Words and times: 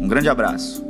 Um 0.00 0.08
grande 0.08 0.28
abraço. 0.30 0.82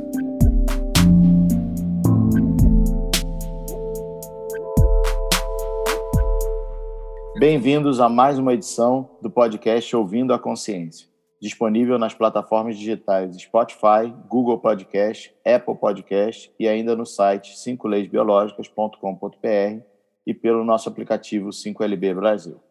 Bem-vindos 7.37 7.99
a 7.99 8.07
mais 8.07 8.39
uma 8.39 8.53
edição 8.53 9.17
do 9.21 9.29
podcast 9.29 9.93
Ouvindo 9.93 10.33
a 10.33 10.39
Consciência, 10.39 11.09
disponível 11.41 11.99
nas 11.99 12.13
plataformas 12.13 12.77
digitais 12.77 13.35
Spotify, 13.35 14.15
Google 14.29 14.59
Podcast, 14.59 15.35
Apple 15.45 15.75
Podcast 15.75 16.49
e 16.57 16.69
ainda 16.69 16.95
no 16.95 17.05
site 17.05 17.55
5leisbiológicas.com.br 17.55 19.83
e 20.25 20.33
pelo 20.33 20.63
nosso 20.63 20.87
aplicativo 20.87 21.49
5LB 21.49 22.15
Brasil. 22.15 22.61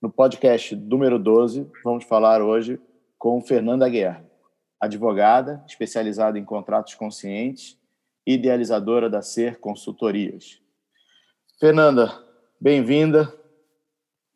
No 0.00 0.08
podcast 0.08 0.76
número 0.76 1.18
12, 1.18 1.68
vamos 1.82 2.04
falar 2.04 2.40
hoje 2.42 2.78
com 3.18 3.40
Fernanda 3.40 3.88
Guerra, 3.88 4.24
advogada 4.80 5.64
especializada 5.66 6.38
em 6.38 6.44
contratos 6.44 6.94
conscientes, 6.94 7.78
idealizadora 8.26 9.08
da 9.08 9.22
Ser 9.22 9.58
Consultorias. 9.58 10.60
Fernanda, 11.58 12.12
bem-vinda. 12.60 13.32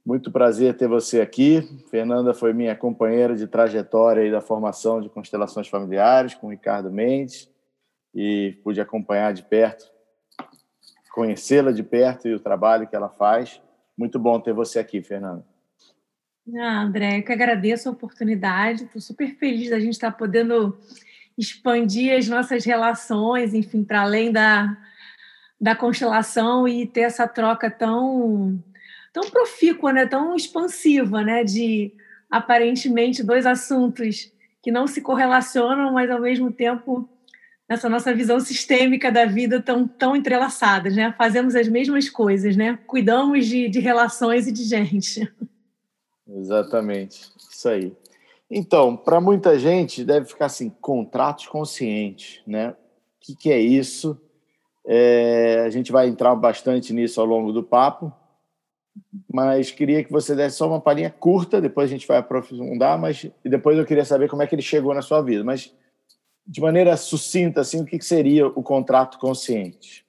Muito 0.05 0.31
prazer 0.31 0.77
ter 0.77 0.89
você 0.89 1.20
aqui. 1.20 1.61
Fernanda 1.91 2.33
foi 2.33 2.53
minha 2.53 2.75
companheira 2.75 3.36
de 3.36 3.47
trajetória 3.47 4.25
e 4.25 4.31
da 4.31 4.41
formação 4.41 5.00
de 5.00 5.09
constelações 5.09 5.69
familiares 5.69 6.34
com 6.34 6.48
Ricardo 6.48 6.91
Mendes 6.91 7.50
e 8.14 8.59
pude 8.64 8.81
acompanhar 8.81 9.34
de 9.34 9.42
perto, 9.42 9.91
conhecê-la 11.12 11.72
de 11.72 11.83
perto 11.83 12.27
e 12.27 12.34
o 12.34 12.41
trabalho 12.41 12.89
que 12.89 12.97
ela 12.97 13.11
faz. 13.11 13.61
Muito 13.97 14.19
bom 14.19 14.41
ter 14.41 14.55
você 14.55 14.78
aqui, 14.78 15.03
Fernanda. 15.03 15.44
Ah, 16.57 16.83
André, 16.83 17.19
eu 17.19 17.23
que 17.23 17.33
agradeço 17.33 17.89
a 17.89 17.93
oportunidade, 17.93 18.85
estou 18.85 19.03
super 19.03 19.37
feliz 19.37 19.69
da 19.69 19.79
gente 19.79 19.93
estar 19.93 20.13
podendo 20.13 20.79
expandir 21.37 22.17
as 22.17 22.27
nossas 22.27 22.65
relações, 22.65 23.53
enfim, 23.53 23.85
para 23.85 24.03
além 24.03 24.33
da, 24.33 24.77
da 25.61 25.77
constelação 25.77 26.67
e 26.67 26.87
ter 26.87 27.03
essa 27.03 27.29
troca 27.29 27.71
tão, 27.71 28.63
tão 29.13 29.31
profícua, 29.31 29.93
né? 29.93 30.07
tão 30.07 30.35
expansiva, 30.35 31.23
né? 31.23 31.45
de 31.45 31.93
aparentemente 32.31 33.23
dois 33.23 33.45
assuntos 33.45 34.33
que 34.62 34.73
não 34.73 34.87
se 34.87 35.03
correlacionam, 35.03 35.93
mas 35.93 36.11
ao 36.11 36.21
mesmo 36.21 36.51
tempo 36.51 37.09
nessa 37.69 37.89
nossa 37.89 38.15
visão 38.15 38.41
sistêmica 38.41 39.12
da 39.12 39.27
vida 39.27 39.61
tão, 39.61 39.87
tão 39.87 40.17
entrelaçadas, 40.17 40.97
né? 40.97 41.15
Fazemos 41.19 41.55
as 41.55 41.69
mesmas 41.69 42.09
coisas, 42.09 42.57
né? 42.57 42.79
Cuidamos 42.87 43.47
de, 43.47 43.69
de 43.69 43.79
relações 43.79 44.47
e 44.47 44.53
de 44.53 44.65
gente. 44.65 45.31
Exatamente, 46.29 47.33
isso 47.51 47.69
aí. 47.69 47.97
Então, 48.51 48.97
para 48.97 49.21
muita 49.21 49.59
gente 49.59 50.05
deve 50.05 50.27
ficar 50.27 50.47
assim, 50.47 50.71
contratos 50.81 51.47
conscientes, 51.47 52.43
né? 52.47 52.71
O 52.71 52.77
que, 53.21 53.34
que 53.34 53.53
é 53.53 53.59
isso? 53.59 54.21
É, 54.87 55.62
a 55.66 55.71
gente 55.71 55.91
vai 55.91 56.09
entrar 56.09 56.34
bastante 56.34 56.93
nisso 56.93 57.21
ao 57.21 57.27
longo 57.27 57.53
do 57.53 57.62
papo, 57.62 58.12
mas 59.33 59.71
queria 59.71 60.03
que 60.03 60.11
você 60.11 60.34
desse 60.34 60.56
só 60.56 60.66
uma 60.66 60.81
palhinha 60.81 61.11
curta, 61.11 61.61
depois 61.61 61.91
a 61.91 61.93
gente 61.93 62.06
vai 62.06 62.19
aprofundar, 62.19 62.99
mas 62.99 63.25
e 63.45 63.49
depois 63.49 63.78
eu 63.78 63.84
queria 63.84 64.05
saber 64.05 64.28
como 64.28 64.43
é 64.43 64.47
que 64.47 64.55
ele 64.55 64.62
chegou 64.62 64.95
na 64.95 65.03
sua 65.03 65.21
vida, 65.22 65.45
mas 65.45 65.75
de 66.47 66.60
maneira 66.60 66.97
sucinta, 66.97 67.60
assim, 67.60 67.83
o 67.83 67.84
que, 67.84 67.99
que 67.99 68.05
seria 68.05 68.47
o 68.47 68.62
contrato 68.62 69.19
consciente? 69.19 70.06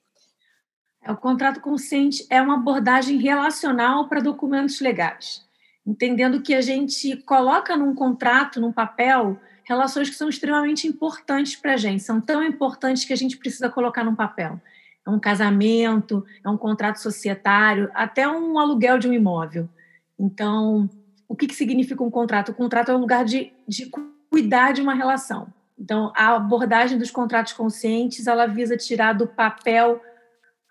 É, 1.02 1.12
o 1.12 1.16
contrato 1.16 1.60
consciente 1.60 2.26
é 2.30 2.40
uma 2.40 2.54
abordagem 2.54 3.18
relacional 3.18 4.08
para 4.08 4.20
documentos 4.20 4.80
legais 4.80 5.49
entendendo 5.90 6.40
que 6.40 6.54
a 6.54 6.60
gente 6.60 7.16
coloca 7.16 7.76
num 7.76 7.94
contrato, 7.94 8.60
num 8.60 8.72
papel, 8.72 9.40
relações 9.64 10.08
que 10.08 10.14
são 10.14 10.28
extremamente 10.28 10.86
importantes 10.86 11.56
para 11.56 11.74
a 11.74 11.76
gente, 11.76 12.02
são 12.02 12.20
tão 12.20 12.44
importantes 12.44 13.04
que 13.04 13.12
a 13.12 13.16
gente 13.16 13.36
precisa 13.36 13.68
colocar 13.68 14.04
num 14.04 14.14
papel. 14.14 14.60
É 15.04 15.10
um 15.10 15.18
casamento, 15.18 16.24
é 16.44 16.48
um 16.48 16.56
contrato 16.56 17.00
societário, 17.00 17.90
até 17.92 18.28
um 18.28 18.56
aluguel 18.58 18.98
de 18.98 19.08
um 19.08 19.12
imóvel. 19.12 19.68
Então, 20.16 20.88
o 21.28 21.34
que, 21.34 21.48
que 21.48 21.54
significa 21.54 22.04
um 22.04 22.10
contrato? 22.10 22.50
O 22.50 22.54
contrato 22.54 22.92
é 22.92 22.94
um 22.94 23.00
lugar 23.00 23.24
de, 23.24 23.52
de 23.66 23.90
cuidar 24.30 24.72
de 24.72 24.80
uma 24.80 24.94
relação. 24.94 25.52
Então, 25.76 26.12
a 26.14 26.36
abordagem 26.36 26.98
dos 26.98 27.10
contratos 27.10 27.52
conscientes, 27.52 28.28
ela 28.28 28.46
visa 28.46 28.76
tirar 28.76 29.14
do 29.14 29.26
papel 29.26 30.00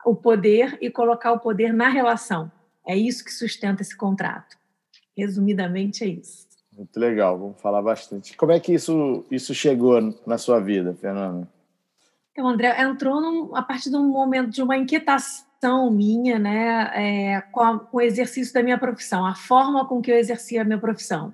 o 0.05 0.15
poder 0.15 0.77
e 0.79 0.89
colocar 0.89 1.33
o 1.33 1.39
poder 1.39 1.73
na 1.73 1.89
relação. 1.89 2.49
É 2.87 2.95
isso 2.95 3.25
que 3.25 3.33
sustenta 3.33 3.81
esse 3.81 3.97
contrato. 3.97 4.58
Resumidamente 5.19 6.03
é 6.03 6.07
isso. 6.07 6.47
Muito 6.75 6.97
legal, 6.97 7.37
vamos 7.37 7.61
falar 7.61 7.81
bastante. 7.81 8.37
Como 8.37 8.51
é 8.51 8.59
que 8.59 8.73
isso, 8.73 9.25
isso 9.29 9.53
chegou 9.53 10.15
na 10.25 10.37
sua 10.37 10.59
vida, 10.59 10.93
Fernanda? 10.93 11.47
Então, 12.31 12.47
André, 12.47 12.81
entrou 12.81 13.19
num, 13.19 13.53
a 13.53 13.61
partir 13.61 13.89
de 13.89 13.97
um 13.97 14.07
momento 14.07 14.49
de 14.49 14.63
uma 14.63 14.77
inquietação 14.77 15.91
minha, 15.91 16.39
né, 16.39 16.89
é, 16.93 17.41
com, 17.51 17.59
a, 17.59 17.79
com 17.79 17.97
o 17.97 18.01
exercício 18.01 18.53
da 18.53 18.63
minha 18.63 18.77
profissão, 18.77 19.25
a 19.25 19.35
forma 19.35 19.85
com 19.85 20.01
que 20.01 20.09
eu 20.09 20.15
exercia 20.15 20.61
a 20.61 20.63
minha 20.63 20.77
profissão, 20.79 21.33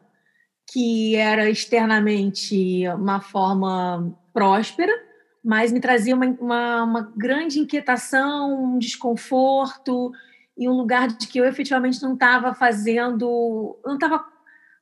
que 0.71 1.15
era 1.15 1.47
externamente 1.47 2.87
uma 2.89 3.21
forma 3.21 4.17
próspera, 4.33 4.91
mas 5.43 5.71
me 5.71 5.79
trazia 5.79 6.15
uma, 6.15 6.25
uma, 6.25 6.83
uma 6.83 7.13
grande 7.15 7.59
inquietação, 7.59 8.73
um 8.73 8.79
desconforto, 8.79 10.11
em 10.57 10.69
um 10.69 10.73
lugar 10.73 11.07
de 11.07 11.27
que 11.27 11.39
eu 11.39 11.45
efetivamente 11.45 12.01
não 12.01 12.13
estava 12.13 12.53
fazendo, 12.53 13.77
não 13.85 13.95
estava 13.95 14.23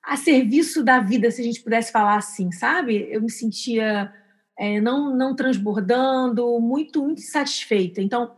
a 0.03 0.17
serviço 0.17 0.83
da 0.83 0.99
vida, 0.99 1.31
se 1.31 1.41
a 1.41 1.43
gente 1.43 1.61
pudesse 1.61 1.91
falar 1.91 2.17
assim, 2.17 2.51
sabe? 2.51 3.07
Eu 3.09 3.21
me 3.21 3.31
sentia 3.31 4.13
é, 4.57 4.79
não, 4.81 5.15
não 5.15 5.35
transbordando, 5.35 6.59
muito, 6.59 7.09
insatisfeita. 7.09 8.01
Então, 8.01 8.35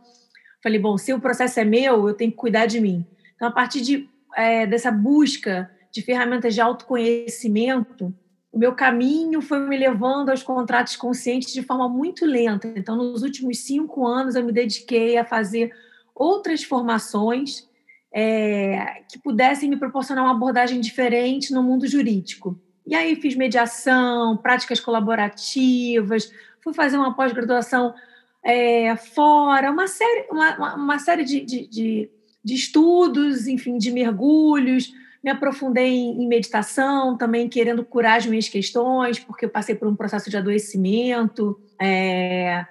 falei, 0.62 0.78
bom, 0.78 0.96
se 0.96 1.12
o 1.12 1.20
processo 1.20 1.60
é 1.60 1.64
meu, 1.64 2.08
eu 2.08 2.14
tenho 2.14 2.30
que 2.30 2.36
cuidar 2.36 2.66
de 2.66 2.80
mim. 2.80 3.04
Então, 3.34 3.48
a 3.48 3.52
partir 3.52 3.80
de, 3.80 4.08
é, 4.34 4.66
dessa 4.66 4.90
busca 4.90 5.70
de 5.92 6.02
ferramentas 6.02 6.54
de 6.54 6.60
autoconhecimento, 6.60 8.14
o 8.52 8.58
meu 8.58 8.74
caminho 8.74 9.42
foi 9.42 9.58
me 9.58 9.76
levando 9.76 10.30
aos 10.30 10.42
contratos 10.42 10.96
conscientes 10.96 11.52
de 11.52 11.62
forma 11.62 11.88
muito 11.88 12.24
lenta. 12.24 12.72
Então, 12.76 12.96
nos 12.96 13.22
últimos 13.22 13.58
cinco 13.58 14.06
anos, 14.06 14.34
eu 14.34 14.44
me 14.44 14.52
dediquei 14.52 15.18
a 15.18 15.24
fazer 15.24 15.72
outras 16.16 16.64
formações 16.64 17.68
é, 18.12 19.02
que 19.10 19.18
pudessem 19.18 19.68
me 19.68 19.76
proporcionar 19.76 20.24
uma 20.24 20.32
abordagem 20.32 20.80
diferente 20.80 21.52
no 21.52 21.62
mundo 21.62 21.86
jurídico. 21.86 22.58
E 22.86 22.94
aí 22.94 23.14
fiz 23.16 23.36
mediação, 23.36 24.36
práticas 24.38 24.80
colaborativas, 24.80 26.32
fui 26.62 26.72
fazer 26.72 26.96
uma 26.96 27.14
pós-graduação 27.14 27.94
é, 28.42 28.96
fora, 28.96 29.70
uma 29.70 29.86
série, 29.86 30.26
uma, 30.30 30.76
uma 30.76 30.98
série 30.98 31.24
de, 31.24 31.40
de, 31.40 31.66
de, 31.66 32.10
de, 32.42 32.54
estudos, 32.54 33.46
enfim, 33.46 33.76
de 33.76 33.90
mergulhos. 33.90 34.92
Me 35.22 35.30
aprofundei 35.30 35.92
em, 35.92 36.26
meditação, 36.28 37.18
também 37.18 37.48
querendo 37.48 37.84
curar 37.84 38.18
as 38.18 38.26
minhas 38.26 38.48
questões, 38.48 39.18
porque 39.18 39.44
eu 39.44 39.50
passei 39.50 39.74
por 39.74 39.88
um 39.88 39.96
processo 39.96 40.30
de 40.30 40.36
adoecimento, 40.36 41.60
é, 41.80 42.64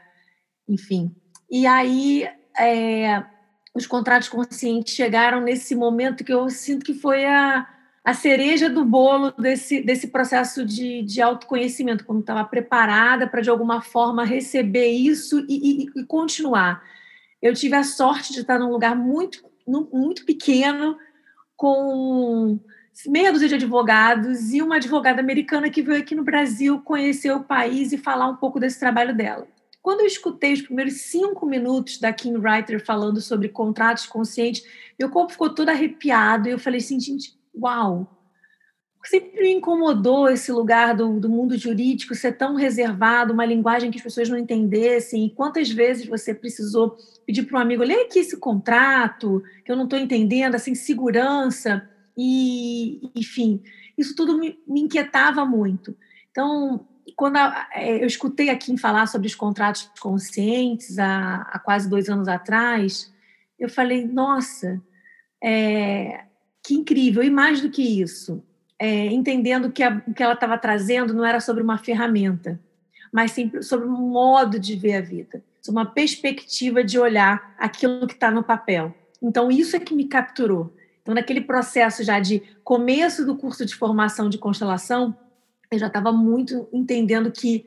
enfim. 0.68 1.14
E 1.52 1.68
aí 1.68 2.26
é, 2.58 3.24
os 3.76 3.86
contratos 3.86 4.30
conscientes 4.30 4.96
chegaram 4.96 5.42
nesse 5.42 5.76
momento 5.76 6.24
que 6.24 6.34
eu 6.34 6.50
sinto 6.50 6.86
que 6.86 6.94
foi 6.94 7.26
a, 7.26 7.68
a 8.06 8.14
cereja 8.14 8.70
do 8.70 8.86
bolo 8.86 9.32
desse, 9.32 9.82
desse 9.82 10.08
processo 10.08 10.66
de, 10.66 11.02
de 11.04 11.22
autoconhecimento, 11.22 12.06
quando 12.06 12.22
estava 12.22 12.46
preparada 12.46 13.28
para, 13.28 13.42
de 13.42 13.50
alguma 13.50 13.82
forma, 13.82 14.24
receber 14.24 14.88
isso 14.88 15.46
e, 15.50 15.84
e, 15.84 16.00
e, 16.00 16.06
continuar. 16.06 16.82
Eu 17.42 17.54
tive 17.54 17.76
a 17.76 17.84
sorte 17.84 18.32
de 18.32 18.40
estar 18.40 18.58
num 18.58 18.72
lugar 18.72 18.96
muito, 18.96 19.44
muito 19.68 20.24
pequeno, 20.24 20.98
com 21.58 22.58
meia 23.08 23.34
dúzia 23.34 23.50
de 23.50 23.56
advogados 23.56 24.54
e 24.54 24.62
uma 24.62 24.78
advogada 24.78 25.20
americana 25.20 25.70
que 25.70 25.82
veio 25.82 26.00
aqui 26.00 26.16
no 26.16 26.24
Brasil 26.24 26.80
conhecer 26.80 27.32
o 27.32 27.44
país 27.44 27.92
e 27.92 27.98
falar 27.98 28.30
um 28.30 28.38
pouco 28.38 28.58
desse 28.58 28.80
trabalho 28.80 29.14
dela. 29.14 29.46
Quando 29.86 30.00
eu 30.00 30.08
escutei 30.08 30.52
os 30.52 30.64
primeiros 30.64 31.02
cinco 31.02 31.46
minutos 31.46 32.00
da 32.00 32.12
Kim 32.12 32.38
Writer 32.38 32.84
falando 32.84 33.22
sobre 33.22 33.50
contratos 33.50 34.08
conscientes, 34.08 34.66
meu 34.98 35.12
corpo 35.12 35.34
ficou 35.34 35.54
todo 35.54 35.70
arrepiado 35.70 36.50
e 36.50 36.52
eu 36.54 36.58
falei 36.58 36.80
assim, 36.80 37.00
gente, 37.00 37.38
uau! 37.56 38.12
sempre 39.04 39.40
me 39.40 39.54
incomodou 39.54 40.28
esse 40.28 40.52
lugar 40.52 40.96
do, 40.96 41.20
do 41.20 41.30
mundo 41.30 41.56
jurídico 41.56 42.16
ser 42.16 42.32
tão 42.32 42.56
reservado, 42.56 43.32
uma 43.32 43.46
linguagem 43.46 43.92
que 43.92 44.00
as 44.00 44.04
pessoas 44.04 44.28
não 44.28 44.40
entendessem. 44.40 45.28
E 45.28 45.30
quantas 45.30 45.70
vezes 45.70 46.08
você 46.08 46.34
precisou 46.34 46.98
pedir 47.24 47.44
para 47.44 47.60
um 47.60 47.62
amigo, 47.62 47.84
lê 47.84 47.94
aqui 47.94 48.18
esse 48.18 48.38
contrato, 48.38 49.44
que 49.64 49.72
eu 49.72 49.76
não 49.76 49.84
estou 49.84 50.00
entendendo, 50.00 50.56
essa 50.56 50.72
insegurança. 50.72 51.88
E, 52.18 53.12
enfim, 53.16 53.62
isso 53.96 54.16
tudo 54.16 54.36
me, 54.36 54.58
me 54.68 54.82
inquietava 54.82 55.46
muito. 55.46 55.96
Então, 56.32 56.88
quando 57.14 57.38
a, 57.38 57.68
é, 57.74 58.02
eu 58.02 58.08
escutei 58.08 58.50
aqui 58.50 58.78
falar 58.78 59.06
sobre 59.08 59.28
os 59.28 59.36
contratos 59.36 59.90
conscientes 60.00 60.98
há, 60.98 61.42
há 61.52 61.60
quase 61.60 61.90
dois 61.90 62.10
anos 62.10 62.28
atrás, 62.28 63.14
eu 63.60 63.70
falei, 63.70 64.06
nossa, 64.06 64.82
é, 65.44 66.26
que 66.64 66.74
incrível! 66.74 67.24
E 67.24 67.30
mais 67.30 67.62
do 67.62 67.70
que 67.70 68.02
isso, 68.02 68.44
é, 68.80 69.06
entendendo 69.08 69.72
que 69.72 69.84
o 69.86 70.14
que 70.14 70.24
ela 70.24 70.34
estava 70.34 70.58
trazendo 70.58 71.14
não 71.14 71.26
era 71.26 71.40
sobre 71.40 71.64
uma 71.64 71.78
ferramenta, 71.78 72.60
mas 73.12 73.32
sim 73.32 73.62
sobre 73.62 73.88
um 73.88 74.10
modo 74.10 74.60
de 74.60 74.76
ver 74.76 74.96
a 74.96 75.02
vida, 75.02 75.44
sobre 75.62 75.80
uma 75.80 75.86
perspectiva 75.86 76.84
de 76.84 77.00
olhar 77.00 77.56
aquilo 77.58 78.08
que 78.08 78.14
está 78.14 78.32
no 78.32 78.44
papel. 78.44 78.94
Então, 79.22 79.50
isso 79.50 79.76
é 79.76 79.80
que 79.80 79.96
me 79.96 80.06
capturou. 80.06 80.74
Então, 81.02 81.14
naquele 81.14 81.42
processo 81.42 82.04
já 82.04 82.20
de 82.20 82.42
começo 82.64 83.26
do 83.26 83.38
curso 83.38 83.66
de 83.66 83.76
formação 83.76 84.28
de 84.28 84.38
constelação, 84.38 85.16
eu 85.72 85.80
já 85.80 85.88
estava 85.88 86.12
muito 86.12 86.68
entendendo 86.72 87.32
que 87.32 87.66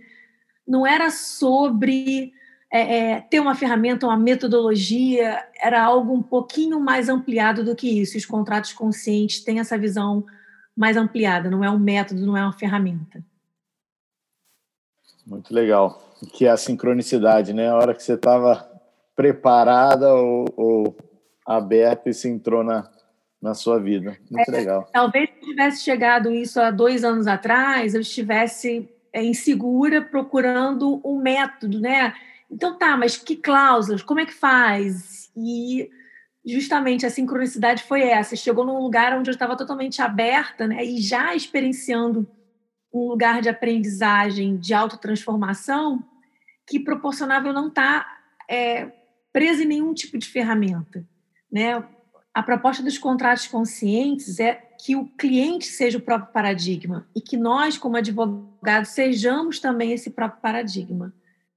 não 0.66 0.86
era 0.86 1.10
sobre 1.10 2.32
é, 2.70 2.98
é, 2.98 3.20
ter 3.22 3.40
uma 3.40 3.54
ferramenta, 3.54 4.06
uma 4.06 4.16
metodologia, 4.16 5.42
era 5.60 5.82
algo 5.82 6.12
um 6.12 6.22
pouquinho 6.22 6.78
mais 6.78 7.08
ampliado 7.08 7.64
do 7.64 7.74
que 7.74 8.00
isso. 8.00 8.16
Os 8.16 8.26
contratos 8.26 8.72
conscientes 8.72 9.42
têm 9.42 9.58
essa 9.58 9.78
visão 9.78 10.24
mais 10.76 10.96
ampliada, 10.96 11.50
não 11.50 11.64
é 11.64 11.70
um 11.70 11.78
método, 11.78 12.26
não 12.26 12.36
é 12.36 12.42
uma 12.42 12.52
ferramenta. 12.52 13.24
Muito 15.26 15.52
legal. 15.52 16.02
Que 16.32 16.46
é 16.46 16.50
a 16.50 16.56
sincronicidade, 16.56 17.52
né? 17.52 17.68
A 17.68 17.76
hora 17.76 17.94
que 17.94 18.02
você 18.02 18.14
estava 18.14 18.68
preparada 19.14 20.14
ou, 20.14 20.46
ou 20.56 20.96
aberta 21.46 22.10
e 22.10 22.14
se 22.14 22.28
entrou 22.28 22.62
na, 22.62 22.88
na 23.40 23.54
sua 23.54 23.78
vida. 23.78 24.16
Muito 24.30 24.48
é, 24.50 24.52
legal. 24.52 24.88
Talvez 24.92 25.30
se 25.30 25.40
tivesse 25.40 25.84
chegado 25.84 26.30
isso 26.32 26.60
há 26.60 26.70
dois 26.70 27.04
anos 27.04 27.26
atrás, 27.26 27.94
eu 27.94 28.00
estivesse 28.00 28.88
é, 29.12 29.24
insegura 29.24 30.02
procurando 30.02 31.00
um 31.04 31.20
método, 31.20 31.80
né? 31.80 32.14
Então 32.50 32.76
tá, 32.76 32.96
mas 32.96 33.16
que 33.16 33.36
cláusulas? 33.36 34.02
Como 34.02 34.20
é 34.20 34.26
que 34.26 34.34
faz? 34.34 35.30
E 35.36 35.88
justamente 36.44 37.06
a 37.06 37.10
sincronicidade 37.10 37.84
foi 37.84 38.02
essa. 38.02 38.34
Chegou 38.34 38.64
num 38.64 38.80
lugar 38.80 39.16
onde 39.16 39.30
eu 39.30 39.34
estava 39.34 39.56
totalmente 39.56 40.00
aberta, 40.00 40.66
né? 40.66 40.84
E 40.84 41.00
já 41.00 41.34
experienciando 41.34 42.26
um 42.92 43.06
lugar 43.06 43.42
de 43.42 43.48
aprendizagem, 43.48 44.56
de 44.56 44.72
autotransformação, 44.72 46.02
que 46.66 46.80
proporcionava 46.80 47.48
eu 47.48 47.52
não 47.52 47.68
estar 47.68 48.04
tá, 48.04 48.18
é, 48.48 48.90
presa 49.32 49.62
em 49.62 49.66
nenhum 49.66 49.92
tipo 49.92 50.16
de 50.18 50.26
ferramenta, 50.26 51.06
né? 51.52 51.84
A 52.34 52.42
proposta 52.42 52.82
dos 52.82 52.98
contratos 52.98 53.46
conscientes 53.46 54.38
é 54.38 54.54
que 54.78 54.94
o 54.94 55.06
cliente 55.06 55.66
seja 55.66 55.98
o 55.98 56.00
próprio 56.00 56.32
paradigma 56.32 57.06
e 57.14 57.20
que 57.20 57.36
nós, 57.36 57.76
como 57.76 57.96
advogados, 57.96 58.90
sejamos 58.90 59.58
também 59.58 59.92
esse 59.92 60.10
próprio 60.10 60.40
paradigma. 60.40 61.12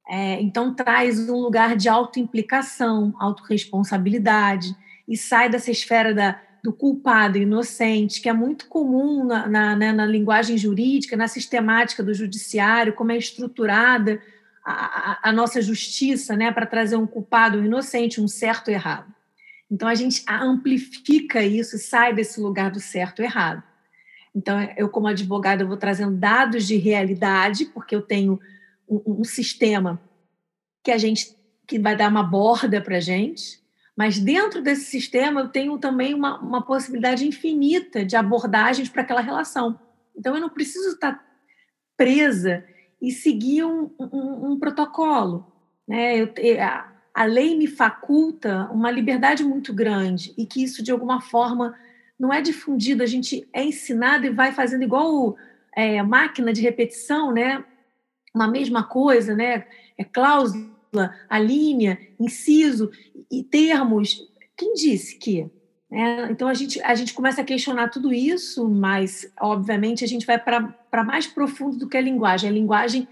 É, 0.10 0.42
então, 0.42 0.74
traz 0.74 1.30
um 1.30 1.38
lugar 1.38 1.76
de 1.76 1.88
autoimplicação, 1.88 3.14
autorresponsabilidade, 3.20 4.76
e 5.08 5.16
sai 5.16 5.50
dessa 5.50 5.70
esfera 5.70 6.14
da, 6.14 6.42
do 6.64 6.74
culpado, 6.74 7.38
inocente, 7.38 8.22
que 8.22 8.30
é 8.30 8.34
muito 8.34 8.68
comum 8.68 9.24
na, 9.24 9.48
na, 9.48 9.76
né, 9.76 9.92
na, 9.92 10.06
linguagem 10.06 10.58
jurídica, 10.58 11.16
na 11.16 11.28
sistemática 11.28 12.04
do 12.04 12.14
judiciário, 12.14 12.94
como 12.94 13.12
é 13.12 13.18
estruturada 13.18 14.22
a, 14.66 14.74
a, 14.74 15.30
a 15.30 15.32
nossa 15.32 15.62
justiça 15.62 16.36
né, 16.36 16.52
para 16.52 16.66
trazer 16.66 16.96
um 16.96 17.08
culpado, 17.08 17.60
um 17.60 17.66
inocente, 17.66 18.22
um 18.22 18.28
certo 18.28 18.70
errado. 18.70 19.14
Então, 19.72 19.88
a 19.88 19.96
gente 19.96 20.24
amplifica 20.28 21.44
isso, 21.44 21.78
sai 21.78 22.14
desse 22.14 22.42
lugar 22.42 22.70
do 22.70 22.80
certo 22.82 23.22
e 23.22 23.26
errado. 23.26 23.64
Então, 24.36 24.60
eu, 24.76 24.90
como 24.90 25.08
advogada, 25.08 25.64
eu 25.64 25.68
vou 25.68 25.78
trazendo 25.78 26.18
dados 26.18 26.68
de 26.68 26.76
realidade, 26.76 27.66
porque 27.66 27.96
eu 27.96 28.02
tenho 28.02 28.40
um, 28.88 29.22
um 29.22 29.24
sistema 29.24 30.02
que 30.84 30.92
a 30.92 30.98
gente 30.98 31.40
que 31.68 31.80
vai 31.80 31.96
dar 31.96 32.10
uma 32.10 32.24
borda 32.24 32.82
para 32.82 32.98
a 32.98 33.00
gente, 33.00 33.62
mas 33.96 34.20
dentro 34.20 34.62
desse 34.62 34.86
sistema 34.86 35.40
eu 35.40 35.48
tenho 35.48 35.78
também 35.78 36.14
uma, 36.14 36.38
uma 36.40 36.62
possibilidade 36.62 37.26
infinita 37.26 38.04
de 38.04 38.18
abordagens 38.18 38.90
para 38.90 39.04
aquela 39.04 39.22
relação. 39.22 39.80
Então 40.14 40.36
eu 40.36 40.42
não 40.42 40.50
preciso 40.50 40.90
estar 40.90 41.24
presa 41.96 42.66
e 43.02 43.12
seguir 43.12 43.64
um, 43.64 43.90
um, 43.98 44.52
um 44.52 44.60
protocolo. 44.60 45.50
Né? 45.88 46.18
Eu, 46.18 46.34
a 47.14 47.26
lei 47.26 47.58
me 47.58 47.68
faculta 47.68 48.70
uma 48.72 48.90
liberdade 48.90 49.44
muito 49.44 49.74
grande 49.74 50.34
e 50.38 50.46
que 50.46 50.64
isso 50.64 50.84
de 50.84 50.92
alguma 50.92 51.22
forma 51.22 51.76
não 52.20 52.32
é 52.32 52.42
difundido, 52.42 53.04
a 53.04 53.08
gente 53.08 53.48
é 53.52 53.64
ensinado 53.64 54.26
e 54.26 54.30
vai 54.30 54.52
fazendo 54.52 54.84
igual 54.84 55.36
é, 55.76 56.02
máquina 56.04 56.54
de 56.54 56.62
repetição, 56.62 57.32
né? 57.32 57.64
uma 58.34 58.48
mesma 58.48 58.84
coisa, 58.84 59.36
né? 59.36 59.66
É 59.98 60.04
cláusula, 60.04 61.14
a 61.30 61.40
linha, 61.40 62.00
inciso 62.20 62.92
e 63.30 63.44
termos. 63.44 64.28
Quem 64.58 64.74
disse 64.74 65.18
que? 65.18 65.50
É, 65.92 66.32
então 66.32 66.48
a 66.48 66.54
gente, 66.54 66.82
a 66.82 66.96
gente 66.96 67.14
começa 67.14 67.42
a 67.42 67.46
questionar 67.46 67.90
tudo 67.90 68.14
isso, 68.14 68.68
mas 68.70 69.32
obviamente 69.40 70.04
a 70.04 70.08
gente 70.08 70.26
vai 70.26 70.40
para 70.40 71.04
mais 71.04 71.28
profundo 71.28 71.78
do 71.78 71.90
que 71.90 71.98
a 71.98 72.02
linguagem. 72.02 72.50
A 72.50 72.54
linguagem 72.54 73.08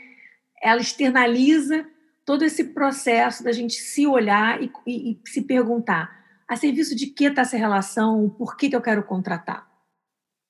ela 0.62 0.82
externaliza 0.82 1.86
todo 2.30 2.46
esse 2.46 2.64
processo 2.64 3.44
da 3.44 3.52
gente 3.52 3.74
se 3.74 4.06
olhar 4.06 4.62
e, 4.62 4.72
e, 4.86 5.12
e 5.14 5.20
se 5.26 5.42
perguntar 5.42 6.16
a 6.48 6.56
serviço 6.56 6.96
de 6.96 7.08
que 7.08 7.24
está 7.24 7.42
essa 7.42 7.58
relação, 7.58 8.30
por 8.30 8.56
que, 8.56 8.70
que 8.70 8.76
eu 8.76 8.82
quero 8.84 9.02
contratar. 9.02 9.68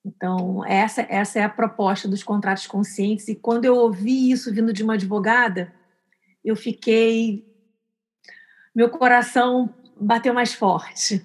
Então, 0.03 0.65
essa, 0.65 1.07
essa 1.07 1.39
é 1.39 1.43
a 1.43 1.47
proposta 1.47 2.05
dos 2.05 2.21
contratos 2.21 2.67
conscientes. 2.67 3.29
E 3.29 3.35
quando 3.35 3.63
eu 3.63 3.77
ouvi 3.77 4.29
isso 4.29 4.53
vindo 4.53 4.73
de 4.73 4.83
uma 4.83 4.95
advogada, 4.95 5.73
eu 6.43 6.53
fiquei. 6.53 7.47
Meu 8.75 8.89
coração 8.89 9.73
bateu 9.97 10.33
mais 10.33 10.53
forte. 10.53 11.23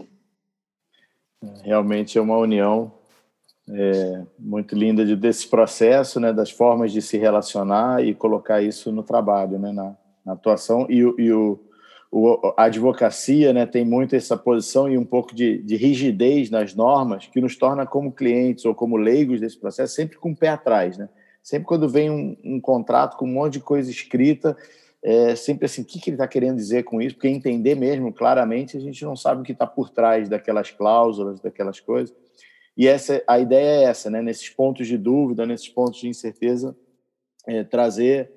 Realmente 1.65 2.17
é 2.17 2.21
uma 2.21 2.37
união 2.37 2.95
é, 3.69 4.23
muito 4.39 4.77
linda 4.77 5.05
de, 5.05 5.17
desse 5.17 5.49
processo, 5.49 6.21
né, 6.21 6.33
das 6.33 6.53
formas 6.53 6.93
de 6.93 7.03
se 7.03 7.19
relacionar 7.19 8.05
e 8.05 8.15
colocar 8.15 8.63
isso 8.63 8.93
no 8.93 9.03
trabalho, 9.03 9.59
né, 9.59 9.73
na, 9.73 9.97
na 10.25 10.33
atuação. 10.33 10.87
E, 10.89 10.99
e 10.99 11.33
o, 11.33 11.61
o, 12.11 12.55
a 12.57 12.65
advocacia 12.65 13.53
né, 13.53 13.67
tem 13.67 13.85
muito 13.85 14.15
essa 14.15 14.37
posição 14.37 14.89
e 14.89 14.97
um 14.97 15.05
pouco 15.05 15.35
de, 15.35 15.59
de, 15.59 15.77
rigidez 15.77 16.49
nas 16.49 16.75
normas 16.75 17.27
que 17.27 17.41
nos 17.41 17.57
torna 17.57 17.85
como 17.85 18.13
clientes 18.13 18.65
ou 18.65 18.75
como 18.75 18.97
leigos 18.97 19.41
desse 19.41 19.59
processo 19.59 19.95
sempre 19.95 20.17
com 20.17 20.31
o 20.31 20.37
pé 20.37 20.49
atrás, 20.49 20.97
né? 20.97 21.09
Sempre 21.43 21.67
quando 21.67 21.89
vem 21.89 22.11
um, 22.11 22.37
um 22.43 22.61
contrato 22.61 23.19
com 23.19 23.27
um 23.27 23.33
monte 23.33 23.55
de 23.55 23.61
coisa 23.61 23.91
escrita, 23.91 24.57
é 25.03 25.37
sempre 25.37 25.67
assim, 25.67 25.83
o 25.83 25.85
que, 25.85 26.01
que 26.01 26.09
ele 26.09 26.15
está 26.15 26.27
querendo 26.27 26.57
dizer 26.57 26.85
com 26.85 27.03
isso? 27.03 27.17
Porque 27.17 27.29
entender 27.29 27.75
mesmo 27.75 28.11
claramente 28.11 28.79
a 28.79 28.81
gente 28.81 29.05
não 29.05 29.15
sabe 29.15 29.43
o 29.43 29.45
que 29.45 29.53
está 29.53 29.67
por 29.67 29.91
trás 29.91 30.29
daquelas 30.31 30.71
cláusulas, 30.71 31.41
daquelas 31.41 31.81
coisas. 31.81 32.17
E 32.77 32.89
essa, 32.89 33.23
a 33.27 33.39
ideia 33.39 33.83
é 33.83 33.85
essa, 33.85 34.09
né? 34.09 34.23
Nesses 34.23 34.49
pontos 34.49 34.87
de 34.87 34.97
dúvida, 34.97 35.45
nesses 35.45 35.69
pontos 35.69 36.01
de 36.01 36.09
incerteza, 36.09 36.75
é, 37.47 37.63
trazer 37.63 38.31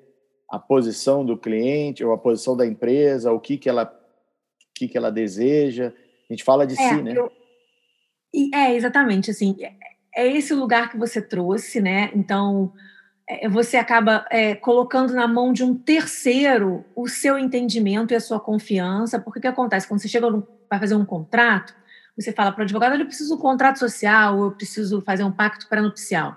a 0.48 0.58
posição 0.58 1.24
do 1.24 1.36
cliente 1.36 2.04
ou 2.04 2.12
a 2.12 2.18
posição 2.18 2.56
da 2.56 2.66
empresa, 2.66 3.32
o 3.32 3.40
que 3.40 3.58
que 3.58 3.68
ela 3.68 3.84
o 3.84 4.74
que 4.74 4.88
que 4.88 4.96
ela 4.96 5.10
deseja. 5.10 5.92
A 6.28 6.32
gente 6.32 6.44
fala 6.44 6.66
de 6.66 6.80
é, 6.80 6.88
si, 6.88 7.02
né? 7.02 7.14
Eu, 7.16 7.30
é 8.54 8.74
exatamente 8.74 9.30
assim. 9.30 9.56
É, 9.60 9.72
é 10.14 10.26
esse 10.26 10.54
o 10.54 10.58
lugar 10.58 10.90
que 10.90 10.96
você 10.96 11.20
trouxe, 11.20 11.80
né? 11.80 12.10
Então 12.14 12.72
é, 13.28 13.48
você 13.48 13.76
acaba 13.76 14.24
é, 14.30 14.54
colocando 14.54 15.12
na 15.12 15.28
mão 15.28 15.52
de 15.52 15.62
um 15.62 15.74
terceiro 15.74 16.84
o 16.96 17.06
seu 17.06 17.38
entendimento 17.38 18.12
e 18.12 18.16
a 18.16 18.20
sua 18.20 18.40
confiança, 18.40 19.18
porque 19.20 19.38
o 19.38 19.42
que 19.42 19.48
acontece 19.48 19.86
quando 19.86 20.00
você 20.00 20.08
chega 20.08 20.26
para 20.68 20.80
fazer 20.80 20.94
um 20.94 21.04
contrato, 21.04 21.74
você 22.16 22.32
fala 22.32 22.50
para 22.50 22.60
o 22.60 22.64
advogado, 22.64 22.98
eu 22.98 23.06
preciso 23.06 23.34
de 23.34 23.40
um 23.40 23.42
contrato 23.42 23.78
social, 23.78 24.42
eu 24.42 24.50
preciso 24.52 25.02
fazer 25.02 25.24
um 25.24 25.30
pacto 25.30 25.68
pré-nupcial. 25.68 26.36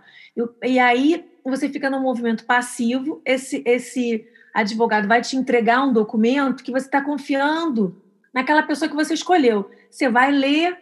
E 0.64 0.80
aí 0.80 1.31
você 1.44 1.70
fica 1.70 1.90
no 1.90 2.00
movimento 2.00 2.46
passivo, 2.46 3.22
esse, 3.26 3.64
esse 3.66 4.26
advogado 4.54 5.08
vai 5.08 5.22
te 5.22 5.36
entregar 5.36 5.84
um 5.84 5.94
documento 5.94 6.64
que 6.64 6.72
você 6.72 6.86
está 6.86 7.02
confiando 7.02 8.02
naquela 8.34 8.64
pessoa 8.64 8.90
que 8.90 8.96
você 8.96 9.14
escolheu. 9.14 9.70
Você 9.90 10.10
vai 10.10 10.32
ler, 10.32 10.78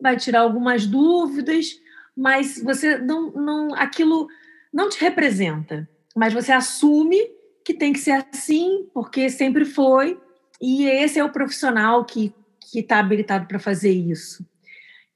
vai 0.00 0.16
tirar 0.16 0.40
algumas 0.40 0.86
dúvidas, 0.86 1.80
mas 2.16 2.62
você 2.62 2.98
não, 2.98 3.30
não 3.32 3.74
aquilo 3.74 4.28
não 4.72 4.88
te 4.88 5.00
representa. 5.00 5.88
Mas 6.16 6.32
você 6.32 6.52
assume 6.52 7.18
que 7.64 7.72
tem 7.72 7.92
que 7.92 7.98
ser 7.98 8.24
assim, 8.32 8.88
porque 8.92 9.30
sempre 9.30 9.64
foi, 9.64 10.20
e 10.60 10.84
esse 10.84 11.18
é 11.18 11.24
o 11.24 11.32
profissional 11.32 12.04
que 12.04 12.32
está 12.74 12.98
habilitado 12.98 13.46
para 13.46 13.58
fazer 13.58 13.92
isso. 13.92 14.44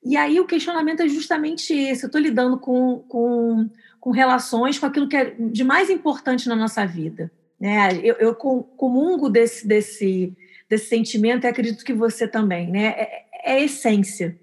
E 0.04 0.16
aí 0.16 0.38
o 0.38 0.46
questionamento 0.46 1.00
é 1.00 1.08
justamente 1.08 1.72
esse: 1.72 2.04
eu 2.04 2.08
estou 2.08 2.20
lidando 2.20 2.58
com, 2.58 3.00
com, 3.08 3.68
com 4.00 4.10
relações, 4.10 4.78
com 4.78 4.86
aquilo 4.86 5.08
que 5.08 5.16
é 5.16 5.34
de 5.38 5.64
mais 5.64 5.90
importante 5.90 6.48
na 6.48 6.56
nossa 6.56 6.86
vida. 6.86 7.30
Né? 7.60 7.98
Eu, 8.02 8.14
eu 8.16 8.34
comungo 8.34 9.28
desse, 9.28 9.66
desse, 9.66 10.36
desse 10.68 10.88
sentimento 10.88 11.44
e 11.44 11.48
acredito 11.48 11.84
que 11.84 11.92
você 11.92 12.26
também. 12.26 12.70
Né? 12.70 12.86
É, 12.86 13.24
é 13.44 13.52
a 13.52 13.60
essência 13.60 14.38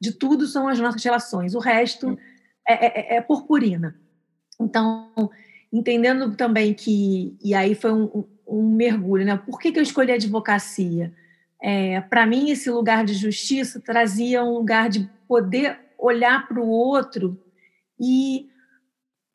de 0.00 0.12
tudo 0.12 0.46
são 0.46 0.68
as 0.68 0.78
nossas 0.78 1.02
relações, 1.02 1.54
o 1.54 1.58
resto 1.58 2.16
é, 2.66 3.14
é, 3.14 3.16
é 3.16 3.20
purpurina. 3.20 3.96
Então, 4.60 5.10
entendendo 5.72 6.34
também 6.36 6.74
que, 6.74 7.36
e 7.42 7.54
aí 7.54 7.74
foi 7.74 7.92
um, 7.92 8.24
um 8.46 8.74
mergulho, 8.74 9.24
né? 9.24 9.36
Por 9.36 9.58
que, 9.58 9.72
que 9.72 9.78
eu 9.78 9.82
escolhi 9.82 10.12
a 10.12 10.16
advocacia? 10.16 11.12
É, 11.60 12.00
Para 12.02 12.26
mim, 12.26 12.50
esse 12.50 12.70
lugar 12.70 13.04
de 13.04 13.14
justiça 13.14 13.80
trazia 13.80 14.44
um 14.44 14.54
lugar 14.54 14.88
de 14.88 15.08
poder 15.26 15.78
olhar 15.98 16.46
para 16.46 16.60
o 16.60 16.68
outro 16.68 17.40
e 18.00 18.48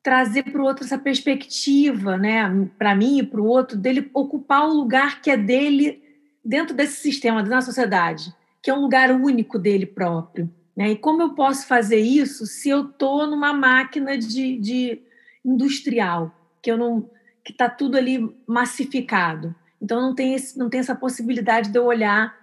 trazer 0.04 0.42
para 0.42 0.60
o 0.60 0.64
outro 0.66 0.84
essa 0.84 0.98
perspectiva, 0.98 2.18
né? 2.18 2.68
Para 2.78 2.94
mim 2.94 3.20
e 3.20 3.22
para 3.22 3.40
o 3.40 3.46
outro, 3.46 3.76
dele 3.78 4.10
ocupar 4.12 4.68
o 4.68 4.74
lugar 4.74 5.22
que 5.22 5.30
é 5.30 5.36
dele 5.36 6.02
dentro 6.44 6.76
desse 6.76 7.00
sistema, 7.00 7.42
da 7.42 7.62
sociedade, 7.62 8.30
que 8.62 8.70
é 8.70 8.74
um 8.74 8.82
lugar 8.82 9.10
único 9.10 9.58
dele 9.58 9.86
próprio. 9.86 10.52
Né? 10.76 10.90
E 10.90 10.96
como 10.96 11.22
eu 11.22 11.30
posso 11.30 11.66
fazer 11.66 12.00
isso 12.00 12.44
se 12.44 12.68
eu 12.68 12.82
estou 12.82 13.26
numa 13.26 13.54
máquina 13.54 14.18
de, 14.18 14.58
de 14.58 15.00
industrial, 15.42 16.34
que 16.60 16.70
eu 16.70 16.76
não 16.76 17.08
que 17.42 17.52
está 17.52 17.68
tudo 17.68 17.98
ali 17.98 18.34
massificado. 18.46 19.54
Então 19.80 20.00
não 20.00 20.14
tem, 20.14 20.34
esse, 20.34 20.58
não 20.58 20.70
tem 20.70 20.80
essa 20.80 20.94
possibilidade 20.94 21.70
de 21.70 21.78
eu 21.78 21.84
olhar 21.84 22.34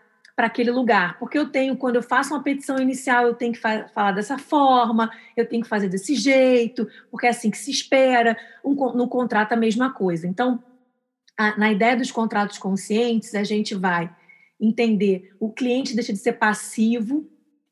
para 0.42 0.48
aquele 0.48 0.72
lugar, 0.72 1.20
porque 1.20 1.38
eu 1.38 1.52
tenho, 1.52 1.78
quando 1.78 1.98
eu 1.98 2.02
faço 2.02 2.34
uma 2.34 2.42
petição 2.42 2.80
inicial, 2.80 3.28
eu 3.28 3.36
tenho 3.36 3.54
que 3.54 3.60
fa 3.60 3.88
falar 3.90 4.12
dessa 4.12 4.40
forma, 4.40 5.12
eu 5.38 5.48
tenho 5.48 5.62
que 5.62 5.70
fazer 5.70 5.88
desse 5.88 6.16
jeito, 6.16 6.90
porque 7.12 7.28
é 7.28 7.30
assim 7.30 7.52
que 7.52 7.60
se 7.60 7.70
espera. 7.70 8.36
Um, 8.66 8.74
no 8.74 9.08
contrato, 9.08 9.54
a 9.54 9.56
mesma 9.56 9.94
coisa. 9.94 10.26
Então, 10.26 10.64
a, 11.38 11.56
na 11.60 11.72
ideia 11.72 11.96
dos 11.96 12.10
contratos 12.10 12.58
conscientes, 12.58 13.36
a 13.36 13.44
gente 13.44 13.76
vai 13.76 14.12
entender 14.60 15.32
o 15.40 15.52
cliente 15.52 15.94
deixa 15.94 16.12
de 16.12 16.18
ser 16.18 16.34
passivo, 16.34 17.30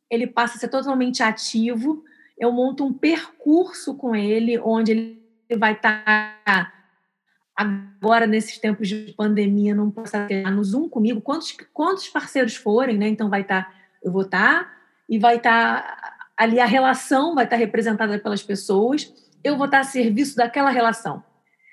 ele 0.08 0.28
passa 0.28 0.58
a 0.58 0.60
ser 0.60 0.68
totalmente 0.68 1.24
ativo. 1.24 2.04
Eu 2.38 2.52
monto 2.52 2.86
um 2.86 2.94
percurso 2.94 3.96
com 3.96 4.16
ele, 4.16 4.60
onde 4.60 4.92
ele 4.92 5.58
vai 5.58 5.74
estar 5.74 6.78
agora 7.60 8.25
nesses 8.25 8.58
tempos 8.58 8.88
de 8.88 9.13
pandemia, 9.18 9.75
não 9.75 9.92
possa 9.92 10.25
estar 10.30 10.50
no 10.50 10.63
Zoom 10.63 10.88
comigo, 10.88 11.20
quantos, 11.20 11.54
quantos 11.74 12.08
parceiros 12.08 12.56
forem, 12.56 12.98
né? 12.98 13.10
Então 13.10 13.30
vai 13.30 13.42
estar, 13.42 13.74
eu 14.01 14.12
vou 14.13 14.22
estar 14.22 14.72
e 15.10 15.20
vai 15.20 15.36
estar 15.36 16.20
ali 16.38 16.58
a 16.58 16.66
relação 16.66 17.36
vai 17.36 17.44
estar 17.44 17.58
representada 17.58 18.18
pelas 18.18 18.42
pessoas, 18.42 19.13
eu 19.44 19.58
vou 19.58 19.66
estar 19.66 19.82
a 19.82 19.84
serviço 19.84 20.38
daquela 20.38 20.70
relação, 20.70 21.22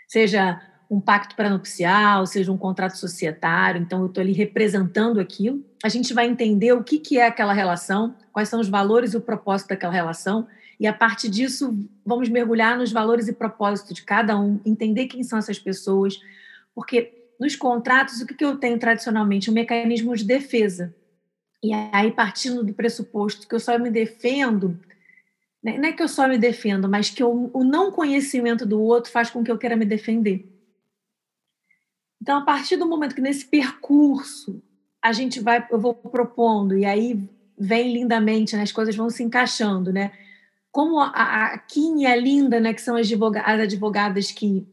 seja 0.08 0.60
um 0.90 1.00
pacto 1.00 1.36
pré-nupcial, 1.36 2.26
seja 2.26 2.50
um 2.50 2.58
contrato 2.58 2.96
societário, 2.96 3.80
então 3.80 4.00
eu 4.00 4.06
estou 4.06 4.20
ali 4.20 4.32
representando 4.32 5.20
aquilo. 5.20 5.64
A 5.84 5.88
gente 5.88 6.12
vai 6.14 6.26
entender 6.26 6.72
o 6.72 6.82
que, 6.82 6.98
que 6.98 7.18
é 7.18 7.26
aquela 7.26 7.52
relação, 7.52 8.14
quais 8.32 8.48
são 8.48 8.60
os 8.60 8.68
valores 8.68 9.12
e 9.12 9.16
o 9.16 9.20
propósito 9.20 9.68
daquela 9.68 9.92
relação, 9.92 10.46
e 10.78 10.86
a 10.86 10.92
partir 10.92 11.28
disso 11.28 11.76
vamos 12.04 12.28
mergulhar 12.28 12.78
nos 12.78 12.92
valores 12.92 13.28
e 13.28 13.32
propósitos 13.32 13.94
de 13.94 14.02
cada 14.02 14.38
um, 14.38 14.60
entender 14.64 15.06
quem 15.06 15.22
são 15.22 15.38
essas 15.38 15.58
pessoas, 15.58 16.20
porque 16.74 17.12
nos 17.38 17.54
contratos, 17.54 18.20
o 18.20 18.26
que 18.26 18.44
eu 18.44 18.56
tenho 18.56 18.78
tradicionalmente? 18.78 19.50
Um 19.50 19.54
mecanismo 19.54 20.16
de 20.16 20.24
defesa. 20.24 20.94
E 21.62 21.72
aí, 21.92 22.10
partindo 22.12 22.64
do 22.64 22.72
pressuposto 22.72 23.46
que 23.46 23.54
eu 23.54 23.60
só 23.60 23.78
me 23.78 23.90
defendo 23.90 24.78
né, 25.66 25.78
não 25.78 25.88
é 25.88 25.92
que 25.92 26.00
eu 26.00 26.06
só 26.06 26.28
me 26.28 26.38
defendo, 26.38 26.88
mas 26.88 27.10
que 27.10 27.20
eu, 27.20 27.50
o 27.52 27.64
não 27.64 27.90
conhecimento 27.90 28.64
do 28.64 28.80
outro 28.80 29.10
faz 29.10 29.30
com 29.30 29.42
que 29.42 29.50
eu 29.50 29.58
queira 29.58 29.74
me 29.74 29.84
defender. 29.84 30.48
Então, 32.22 32.38
a 32.38 32.42
partir 32.42 32.76
do 32.76 32.86
momento 32.86 33.16
que 33.16 33.20
nesse 33.20 33.44
percurso 33.46 34.62
a 35.02 35.12
gente 35.12 35.40
vai, 35.40 35.66
eu 35.68 35.78
vou 35.80 35.92
propondo, 35.92 36.78
e 36.78 36.84
aí 36.84 37.20
vem 37.58 37.92
lindamente, 37.92 38.54
né, 38.54 38.62
as 38.62 38.70
coisas 38.70 38.94
vão 38.94 39.10
se 39.10 39.24
encaixando, 39.24 39.92
né? 39.92 40.12
Como 40.76 41.00
a, 41.00 41.06
a 41.06 41.58
Kim 41.58 42.02
e 42.02 42.06
a 42.06 42.14
Linda, 42.14 42.60
né, 42.60 42.74
que 42.74 42.82
são 42.82 42.96
as, 42.96 43.08
as 43.10 43.60
advogadas 43.60 44.30
que, 44.30 44.68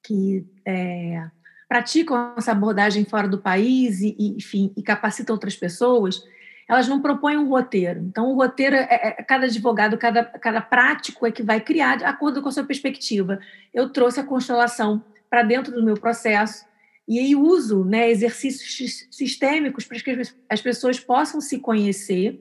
que 0.00 0.46
é, 0.64 1.28
praticam 1.68 2.32
essa 2.38 2.52
abordagem 2.52 3.04
fora 3.04 3.26
do 3.26 3.38
país 3.38 4.00
e, 4.02 4.14
e, 4.16 4.36
enfim, 4.36 4.72
e 4.76 4.82
capacitam 4.84 5.34
outras 5.34 5.56
pessoas, 5.56 6.22
elas 6.68 6.86
não 6.86 7.02
propõem 7.02 7.36
um 7.38 7.48
roteiro. 7.48 7.98
Então, 7.98 8.30
o 8.30 8.36
roteiro 8.36 8.76
é, 8.76 8.86
é, 8.88 9.16
é 9.18 9.22
cada 9.24 9.46
advogado, 9.46 9.98
cada, 9.98 10.22
cada 10.22 10.60
prático 10.60 11.26
é 11.26 11.32
que 11.32 11.42
vai 11.42 11.60
criar 11.60 11.96
de 11.96 12.04
acordo 12.04 12.40
com 12.40 12.48
a 12.48 12.52
sua 12.52 12.62
perspectiva. 12.62 13.40
Eu 13.74 13.90
trouxe 13.90 14.20
a 14.20 14.24
constelação 14.24 15.04
para 15.28 15.42
dentro 15.42 15.72
do 15.72 15.82
meu 15.82 15.94
processo, 15.94 16.64
e 17.08 17.18
aí 17.18 17.34
uso 17.34 17.84
né, 17.84 18.08
exercícios 18.08 19.08
sistêmicos 19.10 19.86
para 19.86 19.98
que 19.98 20.22
as 20.48 20.62
pessoas 20.62 21.00
possam 21.00 21.40
se 21.40 21.58
conhecer 21.58 22.40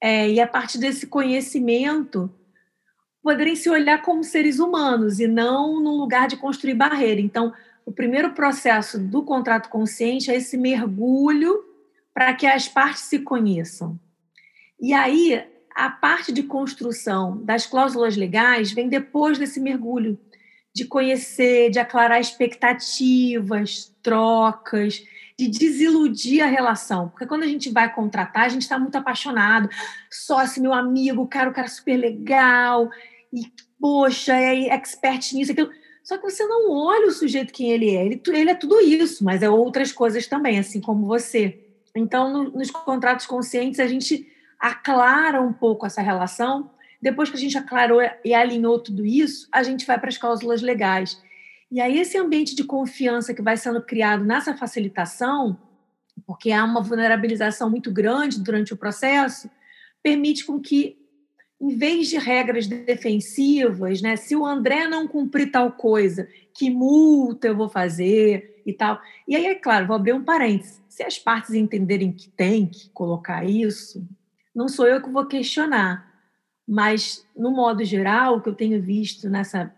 é, 0.00 0.28
e, 0.30 0.40
a 0.40 0.46
partir 0.46 0.78
desse 0.78 1.06
conhecimento, 1.06 2.32
poderem 3.22 3.56
se 3.56 3.68
olhar 3.68 4.02
como 4.02 4.22
seres 4.22 4.58
humanos 4.58 5.18
e 5.18 5.26
não 5.26 5.80
num 5.80 5.96
lugar 5.96 6.28
de 6.28 6.36
construir 6.36 6.74
barreira. 6.74 7.20
Então, 7.20 7.52
o 7.84 7.92
primeiro 7.92 8.32
processo 8.34 8.98
do 8.98 9.22
contrato 9.22 9.68
consciente 9.68 10.30
é 10.30 10.36
esse 10.36 10.56
mergulho 10.56 11.64
para 12.12 12.32
que 12.34 12.46
as 12.46 12.68
partes 12.68 13.02
se 13.02 13.20
conheçam. 13.20 13.98
E 14.80 14.92
aí, 14.92 15.44
a 15.74 15.90
parte 15.90 16.32
de 16.32 16.42
construção 16.42 17.42
das 17.44 17.66
cláusulas 17.66 18.16
legais 18.16 18.72
vem 18.72 18.88
depois 18.88 19.38
desse 19.38 19.60
mergulho 19.60 20.18
de 20.74 20.84
conhecer, 20.84 21.70
de 21.70 21.78
aclarar 21.78 22.20
expectativas, 22.20 23.94
trocas, 24.02 25.02
de 25.38 25.48
desiludir 25.48 26.42
a 26.42 26.46
relação. 26.46 27.08
Porque 27.08 27.26
quando 27.26 27.42
a 27.42 27.46
gente 27.46 27.70
vai 27.70 27.92
contratar, 27.92 28.44
a 28.44 28.48
gente 28.48 28.62
está 28.62 28.78
muito 28.78 28.96
apaixonado. 28.96 29.68
Sócio, 30.10 30.62
meu 30.62 30.72
amigo, 30.72 31.26
cara, 31.26 31.50
o 31.50 31.52
cara 31.52 31.68
super 31.68 31.96
legal, 31.96 32.90
e 33.32 33.42
poxa, 33.78 34.34
é 34.34 34.68
expert 34.68 35.32
nisso, 35.34 35.52
aquilo. 35.52 35.70
Só 36.02 36.16
que 36.16 36.22
você 36.22 36.46
não 36.46 36.70
olha 36.70 37.08
o 37.08 37.12
sujeito 37.12 37.52
quem 37.52 37.70
ele 37.70 37.94
é. 37.94 38.06
Ele, 38.06 38.22
ele 38.28 38.50
é 38.50 38.54
tudo 38.54 38.80
isso, 38.80 39.24
mas 39.24 39.42
é 39.42 39.50
outras 39.50 39.92
coisas 39.92 40.26
também, 40.26 40.58
assim 40.58 40.80
como 40.80 41.06
você. 41.06 41.60
Então, 41.94 42.32
no, 42.32 42.50
nos 42.52 42.70
contratos 42.70 43.26
conscientes, 43.26 43.80
a 43.80 43.86
gente 43.86 44.26
aclara 44.58 45.42
um 45.42 45.52
pouco 45.52 45.84
essa 45.84 46.00
relação 46.00 46.70
depois 47.00 47.28
que 47.30 47.36
a 47.36 47.40
gente 47.40 47.56
aclarou 47.58 48.00
e 48.24 48.34
alinhou 48.34 48.78
tudo 48.78 49.04
isso, 49.04 49.46
a 49.52 49.62
gente 49.62 49.86
vai 49.86 49.98
para 49.98 50.08
as 50.08 50.18
cláusulas 50.18 50.62
legais. 50.62 51.22
E 51.70 51.80
aí, 51.80 51.98
esse 51.98 52.16
ambiente 52.16 52.54
de 52.54 52.64
confiança 52.64 53.34
que 53.34 53.42
vai 53.42 53.56
sendo 53.56 53.82
criado 53.82 54.24
nessa 54.24 54.56
facilitação, 54.56 55.58
porque 56.24 56.52
há 56.52 56.64
uma 56.64 56.82
vulnerabilização 56.82 57.68
muito 57.68 57.92
grande 57.92 58.40
durante 58.40 58.72
o 58.72 58.76
processo, 58.76 59.50
permite 60.02 60.44
com 60.44 60.60
que, 60.60 60.96
em 61.60 61.76
vez 61.76 62.08
de 62.08 62.18
regras 62.18 62.66
defensivas, 62.66 64.00
né, 64.00 64.16
se 64.16 64.36
o 64.36 64.46
André 64.46 64.86
não 64.86 65.08
cumprir 65.08 65.50
tal 65.50 65.72
coisa, 65.72 66.28
que 66.54 66.70
multa 66.70 67.48
eu 67.48 67.56
vou 67.56 67.68
fazer 67.68 68.62
e 68.64 68.72
tal. 68.72 69.00
E 69.26 69.34
aí, 69.34 69.46
é 69.46 69.54
claro, 69.54 69.86
vou 69.86 69.96
abrir 69.96 70.12
um 70.12 70.24
parênteses. 70.24 70.80
Se 70.88 71.02
as 71.02 71.18
partes 71.18 71.52
entenderem 71.52 72.12
que 72.12 72.28
tem 72.30 72.66
que 72.66 72.88
colocar 72.90 73.44
isso, 73.44 74.06
não 74.54 74.68
sou 74.68 74.86
eu 74.86 75.02
que 75.02 75.10
vou 75.10 75.26
questionar 75.26 76.06
mas 76.66 77.24
no 77.36 77.50
modo 77.52 77.84
geral, 77.84 78.36
o 78.36 78.40
que 78.40 78.48
eu 78.48 78.54
tenho 78.54 78.82
visto 78.82 79.30
nessa, 79.30 79.72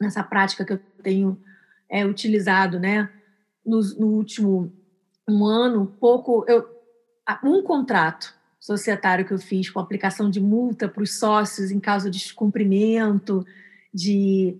nessa 0.00 0.22
prática 0.22 0.64
que 0.64 0.72
eu 0.72 0.80
tenho 1.00 1.40
é, 1.88 2.06
utilizado, 2.06 2.78
né, 2.78 3.10
no, 3.64 3.80
no 3.98 4.06
último 4.08 4.72
um 5.28 5.44
ano, 5.44 5.86
pouco, 6.00 6.44
eu, 6.48 6.66
um 7.44 7.62
contrato 7.62 8.34
societário 8.58 9.24
que 9.24 9.32
eu 9.32 9.38
fiz 9.38 9.70
com 9.70 9.80
aplicação 9.80 10.28
de 10.28 10.40
multa 10.40 10.88
para 10.88 11.02
os 11.02 11.18
sócios 11.18 11.70
em 11.70 11.80
caso 11.80 12.10
de 12.10 12.18
descumprimento 12.18 13.46
de, 13.92 14.58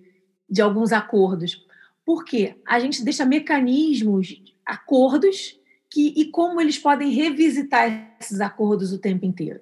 de 0.48 0.62
alguns 0.62 0.92
acordos. 0.92 1.66
Por 2.04 2.24
quê? 2.24 2.56
A 2.66 2.80
gente 2.80 3.04
deixa 3.04 3.26
mecanismos, 3.26 4.42
acordos, 4.64 5.58
que, 5.90 6.14
e 6.16 6.26
como 6.26 6.60
eles 6.60 6.78
podem 6.78 7.10
revisitar 7.10 8.16
esses 8.20 8.40
acordos 8.40 8.92
o 8.92 8.98
tempo 8.98 9.26
inteiro. 9.26 9.60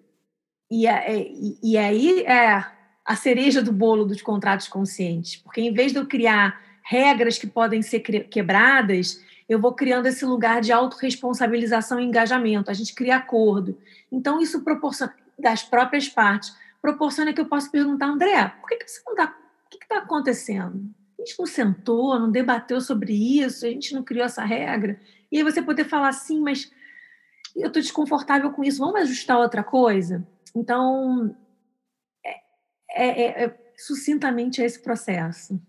E, 0.71 0.87
é, 0.87 1.27
e, 1.27 1.59
e 1.63 1.77
aí 1.79 2.23
é 2.23 2.65
a 3.05 3.17
cereja 3.17 3.63
do 3.63 3.73
bolo 3.73 4.05
dos 4.05 4.21
contratos 4.21 4.69
conscientes, 4.69 5.37
porque 5.37 5.63
em 5.63 5.73
vez 5.73 5.93
de 5.93 5.99
eu 5.99 6.07
criar 6.07 6.63
regras 6.89 7.37
que 7.37 7.47
podem 7.47 7.83
ser 7.83 8.01
quebradas, 8.01 9.23
eu 9.47 9.61
vou 9.61 9.75
criando 9.75 10.07
esse 10.07 10.25
lugar 10.25 10.63
de 10.63 10.73
autorresponsabilização 10.73 12.01
e 12.01 12.05
engajamento. 12.05 12.71
A 12.71 12.75
gente 12.75 12.95
cria 12.95 13.17
acordo. 13.17 13.79
Então, 14.11 14.41
isso 14.41 14.63
proporciona, 14.65 15.15
das 15.39 15.63
próprias 15.63 16.09
partes, 16.09 16.57
proporciona 16.81 17.35
que 17.35 17.43
eu 17.43 17.45
possa 17.45 17.71
perguntar, 17.71 18.07
André, 18.07 18.55
por 18.59 18.71
que, 18.71 18.77
que 18.77 18.91
você 18.91 19.03
não 19.05 19.13
está. 19.13 19.37
O 19.67 19.69
que 19.69 19.85
está 19.85 19.99
acontecendo? 19.99 20.83
A 21.19 21.23
gente 21.23 21.39
não 21.39 21.45
sentou, 21.47 22.19
não 22.19 22.31
debateu 22.31 22.81
sobre 22.81 23.13
isso, 23.13 23.67
a 23.67 23.69
gente 23.69 23.93
não 23.93 24.03
criou 24.03 24.25
essa 24.25 24.43
regra. 24.43 24.99
E 25.31 25.37
aí 25.37 25.45
você 25.45 25.61
poder 25.61 25.85
falar 25.85 26.09
assim, 26.09 26.41
mas 26.41 26.73
eu 27.55 27.67
estou 27.67 27.83
desconfortável 27.83 28.51
com 28.51 28.65
isso, 28.65 28.79
vamos 28.79 29.03
ajustar 29.03 29.37
outra 29.37 29.63
coisa? 29.63 30.27
Então, 30.57 31.37
é, 32.25 32.41
é, 32.91 33.21
é, 33.21 33.45
é 33.45 33.59
sucintamente 33.77 34.63
esse 34.63 34.81
processo. 34.83 35.61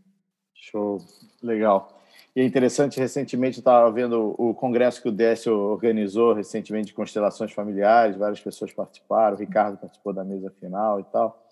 Show, 0.61 0.99
legal. 1.41 1.99
E 2.35 2.41
é 2.41 2.45
interessante, 2.45 2.99
recentemente 2.99 3.57
eu 3.57 3.61
estava 3.61 3.89
vendo 3.91 4.35
o 4.37 4.53
congresso 4.53 5.01
que 5.01 5.09
o 5.09 5.11
Décio 5.11 5.53
organizou 5.57 6.33
recentemente 6.33 6.87
de 6.87 6.93
constelações 6.93 7.51
familiares, 7.51 8.17
várias 8.17 8.39
pessoas 8.39 8.71
participaram, 8.71 9.35
o 9.35 9.39
Ricardo 9.39 9.77
participou 9.77 10.13
da 10.13 10.23
mesa 10.23 10.51
final 10.59 10.99
e 10.99 11.03
tal, 11.05 11.47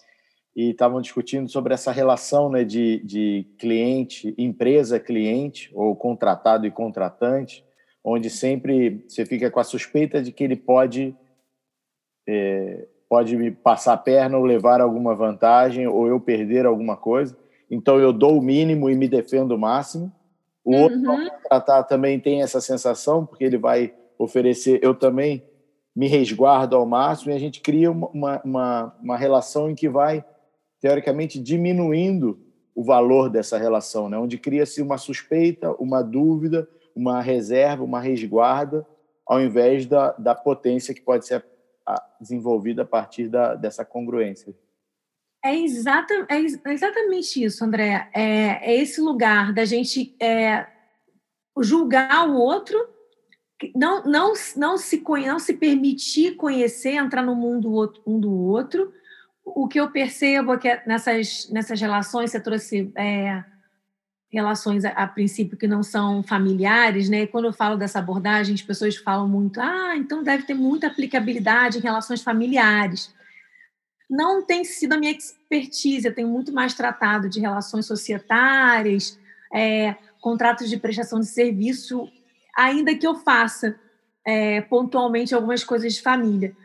e 0.55 0.69
estavam 0.69 1.01
discutindo 1.01 1.49
sobre 1.49 1.73
essa 1.73 1.91
relação 1.91 2.49
né, 2.49 2.63
de, 2.63 2.99
de 3.03 3.47
cliente, 3.57 4.35
empresa-cliente, 4.37 5.71
ou 5.73 5.95
contratado 5.95 6.67
e 6.67 6.71
contratante, 6.71 7.65
onde 8.03 8.29
sempre 8.29 9.03
você 9.07 9.25
fica 9.25 9.49
com 9.49 9.59
a 9.59 9.63
suspeita 9.63 10.21
de 10.21 10.31
que 10.31 10.43
ele 10.43 10.55
pode 10.55 11.15
é, 12.27 12.87
pode 13.09 13.35
me 13.37 13.51
passar 13.51 13.93
a 13.93 13.97
perna 13.97 14.37
ou 14.37 14.43
levar 14.43 14.81
alguma 14.81 15.15
vantagem 15.15 15.87
ou 15.87 16.07
eu 16.07 16.19
perder 16.19 16.65
alguma 16.65 16.97
coisa. 16.97 17.37
Então 17.69 17.99
eu 17.99 18.13
dou 18.13 18.37
o 18.37 18.41
mínimo 18.41 18.89
e 18.89 18.95
me 18.95 19.07
defendo 19.07 19.51
o 19.51 19.57
máximo. 19.57 20.11
O 20.63 20.71
uhum. 20.71 20.83
outro 20.83 21.01
contratar 21.41 21.85
também 21.87 22.19
tem 22.19 22.41
essa 22.41 22.61
sensação 22.61 23.25
porque 23.25 23.43
ele 23.43 23.57
vai 23.57 23.93
oferecer. 24.17 24.79
Eu 24.83 24.93
também 24.95 25.43
me 25.95 26.07
resguardo 26.07 26.75
ao 26.75 26.85
máximo 26.85 27.31
e 27.31 27.35
a 27.35 27.39
gente 27.39 27.61
cria 27.61 27.91
uma, 27.91 28.41
uma, 28.43 28.95
uma 29.01 29.17
relação 29.17 29.69
em 29.69 29.75
que 29.75 29.89
vai 29.89 30.23
teoricamente 30.79 31.39
diminuindo 31.39 32.39
o 32.75 32.83
valor 32.83 33.29
dessa 33.29 33.57
relação, 33.57 34.07
né? 34.07 34.17
onde 34.17 34.37
cria-se 34.37 34.81
uma 34.81 34.99
suspeita, 34.99 35.71
uma 35.79 36.03
dúvida, 36.03 36.69
uma 36.95 37.19
reserva, 37.21 37.83
uma 37.83 37.99
resguarda, 37.99 38.85
ao 39.25 39.41
invés 39.41 39.87
da, 39.87 40.11
da 40.11 40.35
potência 40.35 40.93
que 40.93 41.01
pode 41.01 41.25
ser 41.25 41.43
desenvolvida 42.19 42.83
a 42.83 42.85
partir 42.85 43.27
da, 43.29 43.55
dessa 43.55 43.83
congruência. 43.83 44.53
É, 45.43 45.55
exata, 45.55 46.13
é 46.29 46.71
exatamente 46.73 47.43
isso, 47.43 47.63
André. 47.63 48.09
É, 48.13 48.73
é 48.73 48.81
esse 48.81 48.99
lugar 48.99 49.53
da 49.53 49.65
gente 49.65 50.15
é, 50.19 50.67
julgar 51.61 52.27
o 52.27 52.35
outro, 52.35 52.77
não, 53.75 54.03
não, 54.03 54.33
não, 54.55 54.77
se, 54.77 55.03
não 55.05 55.39
se 55.39 55.53
permitir 55.53 56.35
conhecer, 56.35 56.91
entrar 56.91 57.23
no 57.23 57.35
mundo 57.35 57.91
um 58.05 58.19
do 58.19 58.31
outro. 58.31 58.93
O 59.43 59.67
que 59.67 59.79
eu 59.79 59.89
percebo 59.89 60.53
é 60.53 60.57
que 60.57 60.81
nessas, 60.85 61.49
nessas 61.49 61.79
relações, 61.79 62.31
você 62.31 62.39
trouxe 62.39 62.91
é, 62.95 63.43
relações 64.29 64.85
a, 64.85 64.89
a, 64.89 65.07
princípio 65.07 65.57
que 65.57 65.67
não 65.67 65.81
são 65.81 66.21
familiares, 66.21 67.09
né? 67.09 67.21
E 67.21 67.27
quando 67.27 67.45
eu 67.45 67.53
falo 67.53 67.77
dessa 67.77 67.99
abordagem, 67.99 68.53
as 68.53 68.61
pessoas 68.61 68.97
falam 68.97 69.27
muito, 69.27 69.59
ah, 69.59 69.95
então 69.95 70.21
deve 70.21 70.43
ter 70.43 70.53
muita 70.53 70.87
aplicabilidade 70.87 71.77
em 71.77 71.81
relações 71.81 72.21
familiares. 72.21 73.15
Não 74.09 74.45
tem 74.45 74.63
sido 74.63 74.93
a 74.93 74.97
minha 74.97 75.11
expertise, 75.11 76.07
eu 76.07 76.15
tenho 76.15 76.27
muito 76.27 76.53
mais 76.53 76.73
tratado 76.73 77.29
de 77.29 77.39
relações 77.39 77.85
societárias, 77.85 79.19
é, 79.53 79.95
contratos 80.21 80.69
de 80.69 80.77
prestação 80.77 81.19
de 81.19 81.27
serviço, 81.27 82.09
ainda 82.55 82.95
que 82.95 83.05
eu 83.05 83.15
faça 83.15 83.77
é, 84.25 84.61
pontualmente 84.61 85.35
algumas 85.35 85.63
coisas 85.63 85.93
de 85.93 86.01
família. 86.01 86.55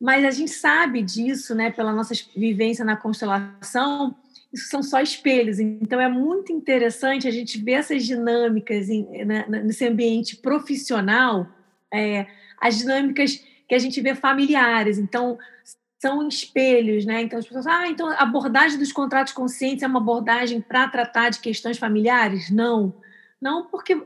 Mas 0.00 0.24
a 0.24 0.30
gente 0.30 0.52
sabe 0.52 1.02
disso, 1.02 1.54
né, 1.54 1.70
pela 1.70 1.92
nossa 1.92 2.14
vivência 2.36 2.84
na 2.84 2.96
constelação, 2.96 4.14
isso 4.52 4.68
são 4.68 4.82
só 4.82 5.00
espelhos. 5.00 5.58
Então, 5.58 6.00
é 6.00 6.08
muito 6.08 6.52
interessante 6.52 7.26
a 7.26 7.30
gente 7.30 7.58
ver 7.58 7.72
essas 7.72 8.04
dinâmicas 8.04 8.88
em, 8.88 9.24
né, 9.24 9.44
nesse 9.48 9.84
ambiente 9.86 10.36
profissional, 10.36 11.46
é, 11.92 12.26
as 12.60 12.78
dinâmicas 12.78 13.44
que 13.68 13.74
a 13.74 13.78
gente 13.78 14.00
vê 14.00 14.14
familiares. 14.14 14.98
Então, 14.98 15.36
são 16.00 16.26
espelhos, 16.28 17.04
né? 17.04 17.22
Então, 17.22 17.38
as 17.38 17.46
pessoas 17.46 17.66
ah, 17.66 17.88
então 17.88 18.08
a 18.08 18.22
abordagem 18.22 18.78
dos 18.78 18.92
contratos 18.92 19.32
conscientes 19.32 19.82
é 19.82 19.86
uma 19.86 20.00
abordagem 20.00 20.60
para 20.60 20.88
tratar 20.88 21.30
de 21.30 21.40
questões 21.40 21.78
familiares? 21.78 22.50
Não. 22.50 22.94
Não, 23.40 23.66
porque 23.66 24.00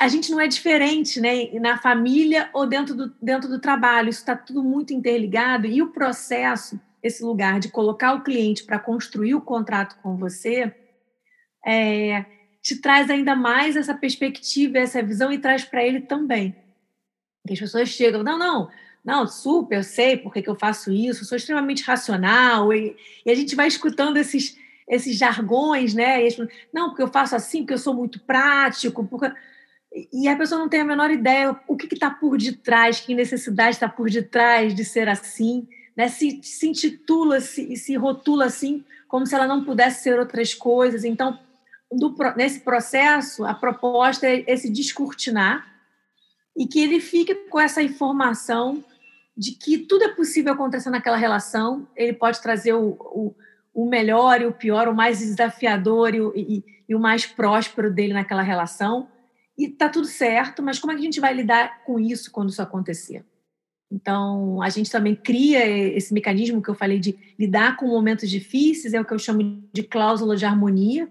a 0.00 0.08
gente 0.08 0.30
não 0.30 0.40
é 0.40 0.48
diferente, 0.48 1.20
né? 1.20 1.50
Na 1.60 1.78
família 1.78 2.50
ou 2.52 2.66
dentro 2.66 2.94
do, 2.94 3.14
dentro 3.22 3.48
do 3.48 3.60
trabalho. 3.60 4.08
Isso 4.08 4.20
está 4.20 4.36
tudo 4.36 4.62
muito 4.62 4.92
interligado 4.92 5.66
e 5.66 5.80
o 5.80 5.92
processo 5.92 6.80
esse 7.02 7.22
lugar 7.22 7.60
de 7.60 7.70
colocar 7.70 8.14
o 8.14 8.22
cliente 8.22 8.64
para 8.64 8.78
construir 8.78 9.34
o 9.34 9.40
contrato 9.40 9.96
com 10.02 10.16
você, 10.16 10.74
é, 11.66 12.24
te 12.62 12.76
traz 12.76 13.10
ainda 13.10 13.34
mais 13.34 13.76
essa 13.76 13.94
perspectiva, 13.94 14.78
essa 14.78 15.02
visão 15.02 15.32
e 15.32 15.38
traz 15.38 15.64
para 15.64 15.84
ele 15.84 16.00
também. 16.00 16.54
Que 17.46 17.54
as 17.54 17.58
pessoas 17.60 17.88
chegam, 17.88 18.22
não, 18.22 18.38
não, 18.38 18.68
não, 19.04 19.26
super, 19.26 19.78
eu 19.78 19.82
sei 19.82 20.16
por 20.16 20.32
que, 20.32 20.42
que 20.42 20.50
eu 20.50 20.56
faço 20.56 20.92
isso, 20.92 21.24
sou 21.24 21.36
extremamente 21.36 21.82
racional, 21.82 22.72
e, 22.72 22.96
e, 23.24 23.30
a 23.30 23.34
gente 23.34 23.56
vai 23.56 23.66
escutando 23.66 24.16
esses, 24.16 24.58
esses 24.88 25.16
jargões, 25.16 25.94
né? 25.94 26.26
E 26.26 26.48
não, 26.72 26.90
porque 26.90 27.02
eu 27.02 27.08
faço 27.08 27.34
assim, 27.34 27.62
porque 27.62 27.74
eu 27.74 27.78
sou 27.78 27.94
muito 27.94 28.20
prático, 28.20 29.06
porque... 29.06 29.32
e 30.12 30.28
a 30.28 30.36
pessoa 30.36 30.60
não 30.60 30.68
tem 30.68 30.80
a 30.80 30.84
menor 30.84 31.10
ideia 31.10 31.58
o 31.66 31.76
que 31.76 31.92
está 31.92 32.10
por 32.10 32.36
detrás, 32.36 33.00
que 33.00 33.14
necessidade 33.14 33.76
está 33.76 33.88
por 33.88 34.10
detrás 34.10 34.74
de 34.74 34.84
ser 34.84 35.08
assim 35.08 35.66
né, 36.00 36.08
se, 36.08 36.40
se 36.42 36.66
intitula 36.66 37.40
se, 37.40 37.76
se 37.76 37.94
rotula 37.94 38.46
assim, 38.46 38.82
como 39.06 39.26
se 39.26 39.34
ela 39.34 39.46
não 39.46 39.64
pudesse 39.64 40.02
ser 40.02 40.18
outras 40.18 40.54
coisas. 40.54 41.04
Então, 41.04 41.38
do, 41.92 42.14
nesse 42.36 42.60
processo, 42.60 43.44
a 43.44 43.52
proposta 43.52 44.26
é 44.26 44.44
esse 44.46 44.70
descortinar 44.70 45.66
e 46.56 46.66
que 46.66 46.80
ele 46.80 47.00
fique 47.00 47.34
com 47.34 47.60
essa 47.60 47.82
informação 47.82 48.82
de 49.40 49.52
que 49.52 49.78
tudo 49.78 50.04
é 50.04 50.08
possível 50.08 50.52
acontecer 50.52 50.90
naquela 50.90 51.16
relação, 51.16 51.88
ele 51.96 52.12
pode 52.12 52.42
trazer 52.42 52.74
o, 52.74 52.90
o, 52.90 53.34
o 53.72 53.88
melhor 53.88 54.42
e 54.42 54.44
o 54.44 54.52
pior, 54.52 54.86
o 54.86 54.94
mais 54.94 55.20
desafiador 55.20 56.14
e 56.14 56.20
e, 56.36 56.64
e 56.86 56.94
o 56.94 57.00
mais 57.00 57.24
próspero 57.24 57.90
dele 57.90 58.12
naquela 58.12 58.42
relação, 58.42 59.08
e 59.56 59.64
está 59.64 59.88
tudo 59.88 60.06
certo, 60.06 60.62
mas 60.62 60.78
como 60.78 60.92
é 60.92 60.94
que 60.94 61.00
a 61.00 61.04
gente 61.04 61.20
vai 61.20 61.32
lidar 61.32 61.82
com 61.84 61.98
isso 61.98 62.30
quando 62.30 62.50
isso 62.50 62.60
acontecer? 62.60 63.24
Então, 63.90 64.60
a 64.60 64.68
gente 64.68 64.90
também 64.90 65.16
cria 65.16 65.66
esse 65.66 66.12
mecanismo 66.12 66.62
que 66.62 66.68
eu 66.68 66.74
falei 66.74 66.98
de 66.98 67.18
lidar 67.38 67.78
com 67.78 67.86
momentos 67.86 68.28
difíceis, 68.28 68.92
é 68.92 69.00
o 69.00 69.06
que 69.06 69.14
eu 69.14 69.18
chamo 69.18 69.64
de 69.72 69.82
cláusula 69.82 70.36
de 70.36 70.44
harmonia. 70.44 71.08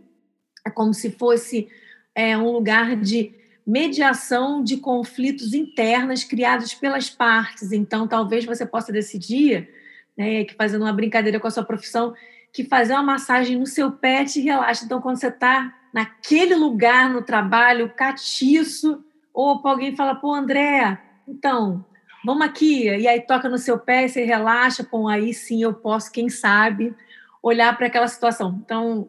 É 0.64 0.70
como 0.70 0.94
se 0.94 1.10
fosse 1.10 1.68
é, 2.14 2.38
um 2.38 2.52
lugar 2.52 2.96
de 2.96 3.34
mediação 3.70 4.64
de 4.64 4.78
conflitos 4.78 5.54
internos 5.54 6.24
criados 6.24 6.74
pelas 6.74 7.10
partes. 7.10 7.72
Então, 7.72 8.08
talvez 8.08 8.44
você 8.44 8.66
possa 8.66 8.92
decidir, 8.92 9.70
né, 10.18 10.44
que 10.44 10.56
fazendo 10.56 10.82
uma 10.82 10.94
brincadeira 10.94 11.40
com 11.40 11.48
a 11.48 11.52
sua 11.52 11.64
profissão, 11.64 12.14
que 12.52 12.64
fazer 12.64 12.94
uma 12.94 13.04
massagem 13.04 13.58
no 13.58 13.68
seu 13.68 13.92
pé 13.92 14.26
te 14.26 14.42
relaxa. 14.42 14.86
Então, 14.86 15.00
quando 15.00 15.18
você 15.18 15.28
está 15.28 15.74
naquele 15.94 16.56
lugar 16.56 17.10
no 17.10 17.22
trabalho, 17.22 17.94
catiço, 17.96 19.04
ou 19.32 19.62
alguém 19.64 19.96
fala, 19.96 20.16
pô, 20.16 20.34
André, 20.34 20.98
então, 21.28 21.86
vamos 22.26 22.46
aqui, 22.46 22.86
e 22.86 23.08
aí 23.08 23.22
toca 23.22 23.48
no 23.48 23.58
seu 23.58 23.78
pé, 23.78 24.08
você 24.08 24.24
relaxa, 24.24 24.84
pô, 24.84 25.08
aí 25.08 25.32
sim 25.34 25.62
eu 25.62 25.74
posso, 25.74 26.12
quem 26.12 26.28
sabe, 26.28 26.96
olhar 27.42 27.78
para 27.78 27.86
aquela 27.86 28.08
situação. 28.08 28.60
Então, 28.66 29.08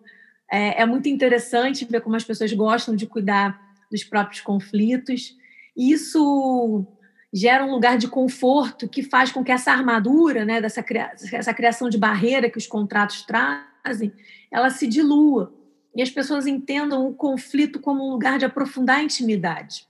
é, 0.50 0.82
é, 0.82 0.86
muito 0.86 1.08
interessante 1.08 1.86
ver 1.86 2.02
como 2.02 2.16
as 2.16 2.24
pessoas 2.24 2.52
gostam 2.52 2.94
de 2.94 3.06
cuidar 3.06 3.69
dos 3.90 4.04
próprios 4.04 4.40
conflitos. 4.40 5.36
Isso 5.76 6.86
gera 7.32 7.64
um 7.64 7.70
lugar 7.70 7.96
de 7.96 8.08
conforto 8.08 8.88
que 8.88 9.02
faz 9.02 9.30
com 9.30 9.44
que 9.44 9.52
essa 9.52 9.72
armadura, 9.72 10.44
né, 10.44 10.60
dessa 10.60 10.84
essa 11.32 11.54
criação 11.54 11.88
de 11.88 11.98
barreira 11.98 12.50
que 12.50 12.58
os 12.58 12.66
contratos 12.66 13.22
trazem, 13.22 14.12
ela 14.50 14.70
se 14.70 14.86
dilua 14.86 15.54
e 15.94 16.02
as 16.02 16.10
pessoas 16.10 16.46
entendam 16.46 17.06
o 17.06 17.14
conflito 17.14 17.80
como 17.80 18.06
um 18.06 18.10
lugar 18.10 18.38
de 18.38 18.44
aprofundar 18.44 18.98
a 18.98 19.02
intimidade. 19.02 19.86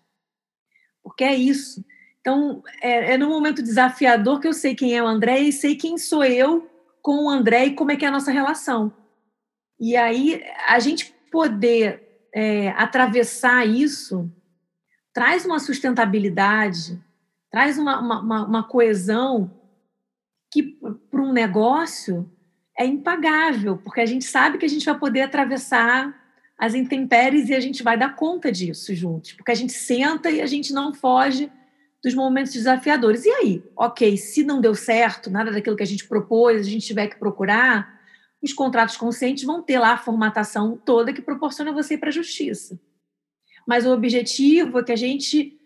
Porque 1.02 1.24
é 1.24 1.34
isso. 1.34 1.84
Então, 2.20 2.62
é, 2.82 3.14
é 3.14 3.18
no 3.18 3.28
momento 3.28 3.62
desafiador 3.62 4.40
que 4.40 4.48
eu 4.48 4.52
sei 4.52 4.74
quem 4.74 4.96
é 4.96 5.02
o 5.02 5.06
André 5.06 5.40
e 5.40 5.52
sei 5.52 5.74
quem 5.74 5.96
sou 5.96 6.22
eu 6.24 6.68
com 7.02 7.24
o 7.24 7.30
André 7.30 7.66
e 7.66 7.74
como 7.74 7.90
é 7.90 7.96
que 7.96 8.04
é 8.04 8.08
a 8.08 8.12
nossa 8.12 8.30
relação. 8.30 8.92
E 9.78 9.96
aí, 9.96 10.42
a 10.68 10.78
gente 10.78 11.14
poder 11.30 12.09
é, 12.34 12.70
atravessar 12.70 13.66
isso 13.66 14.30
traz 15.12 15.44
uma 15.44 15.58
sustentabilidade, 15.58 16.98
traz 17.50 17.78
uma, 17.78 18.00
uma, 18.00 18.46
uma 18.46 18.62
coesão 18.62 19.50
que, 20.52 20.78
para 21.10 21.20
um 21.20 21.32
negócio, 21.32 22.30
é 22.78 22.86
impagável, 22.86 23.76
porque 23.76 24.00
a 24.00 24.06
gente 24.06 24.24
sabe 24.24 24.58
que 24.58 24.64
a 24.64 24.68
gente 24.68 24.86
vai 24.86 24.98
poder 24.98 25.22
atravessar 25.22 26.16
as 26.56 26.74
intempéries 26.74 27.48
e 27.48 27.54
a 27.54 27.60
gente 27.60 27.82
vai 27.82 27.98
dar 27.98 28.14
conta 28.14 28.52
disso 28.52 28.94
juntos, 28.94 29.32
porque 29.32 29.50
a 29.50 29.54
gente 29.54 29.72
senta 29.72 30.30
e 30.30 30.40
a 30.40 30.46
gente 30.46 30.72
não 30.72 30.92
foge 30.92 31.50
dos 32.02 32.14
momentos 32.14 32.52
desafiadores. 32.52 33.24
E 33.24 33.30
aí, 33.30 33.64
ok, 33.76 34.16
se 34.16 34.42
não 34.42 34.60
deu 34.60 34.74
certo, 34.74 35.30
nada 35.30 35.50
daquilo 35.50 35.76
que 35.76 35.82
a 35.82 35.86
gente 35.86 36.06
propôs, 36.06 36.60
a 36.60 36.70
gente 36.70 36.86
tiver 36.86 37.08
que 37.08 37.18
procurar, 37.18 37.99
os 38.42 38.52
contratos 38.52 38.96
conscientes 38.96 39.44
vão 39.44 39.62
ter 39.62 39.78
lá 39.78 39.92
a 39.92 39.98
formatação 39.98 40.76
toda 40.76 41.12
que 41.12 41.20
proporciona 41.20 41.72
você 41.72 41.94
ir 41.94 41.98
para 41.98 42.08
a 42.08 42.12
justiça. 42.12 42.80
Mas 43.66 43.86
o 43.86 43.92
objetivo 43.92 44.78
é 44.78 44.82
que 44.82 44.92
a 44.92 44.96
gente 44.96 45.58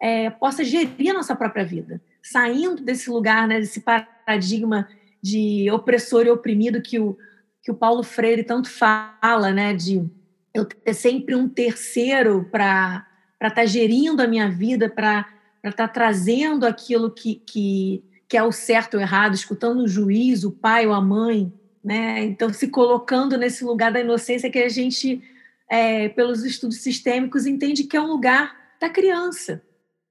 é, 0.00 0.30
possa 0.30 0.64
gerir 0.64 1.10
a 1.10 1.14
nossa 1.14 1.36
própria 1.36 1.64
vida, 1.64 2.02
saindo 2.22 2.82
desse 2.82 3.10
lugar, 3.10 3.46
né, 3.46 3.60
desse 3.60 3.80
paradigma 3.80 4.88
de 5.22 5.70
opressor 5.70 6.26
e 6.26 6.30
oprimido 6.30 6.80
que 6.80 6.98
o, 6.98 7.16
que 7.62 7.70
o 7.70 7.74
Paulo 7.74 8.02
Freire 8.02 8.44
tanto 8.44 8.70
fala, 8.70 9.52
né, 9.52 9.74
de 9.74 10.08
eu 10.54 10.64
ter 10.64 10.94
sempre 10.94 11.34
um 11.34 11.48
terceiro 11.48 12.48
para 12.50 13.06
estar 13.34 13.50
tá 13.50 13.66
gerindo 13.66 14.22
a 14.22 14.26
minha 14.26 14.48
vida, 14.50 14.88
para 14.88 15.28
estar 15.64 15.86
tá 15.86 15.88
trazendo 15.88 16.66
aquilo 16.66 17.10
que, 17.10 17.36
que, 17.46 18.02
que 18.28 18.36
é 18.36 18.42
o 18.42 18.52
certo 18.52 18.94
ou 18.94 19.00
errado, 19.00 19.34
escutando 19.34 19.80
o 19.80 19.88
juiz, 19.88 20.44
o 20.44 20.50
pai 20.50 20.86
ou 20.86 20.94
a 20.94 21.00
mãe, 21.00 21.52
né? 21.82 22.24
Então, 22.24 22.52
se 22.52 22.68
colocando 22.68 23.36
nesse 23.36 23.64
lugar 23.64 23.92
da 23.92 24.00
inocência 24.00 24.50
que 24.50 24.58
a 24.58 24.68
gente, 24.68 25.22
é, 25.68 26.08
pelos 26.08 26.44
estudos 26.44 26.78
sistêmicos, 26.78 27.46
entende 27.46 27.84
que 27.84 27.96
é 27.96 28.00
um 28.00 28.08
lugar 28.08 28.56
da 28.80 28.88
criança. 28.88 29.62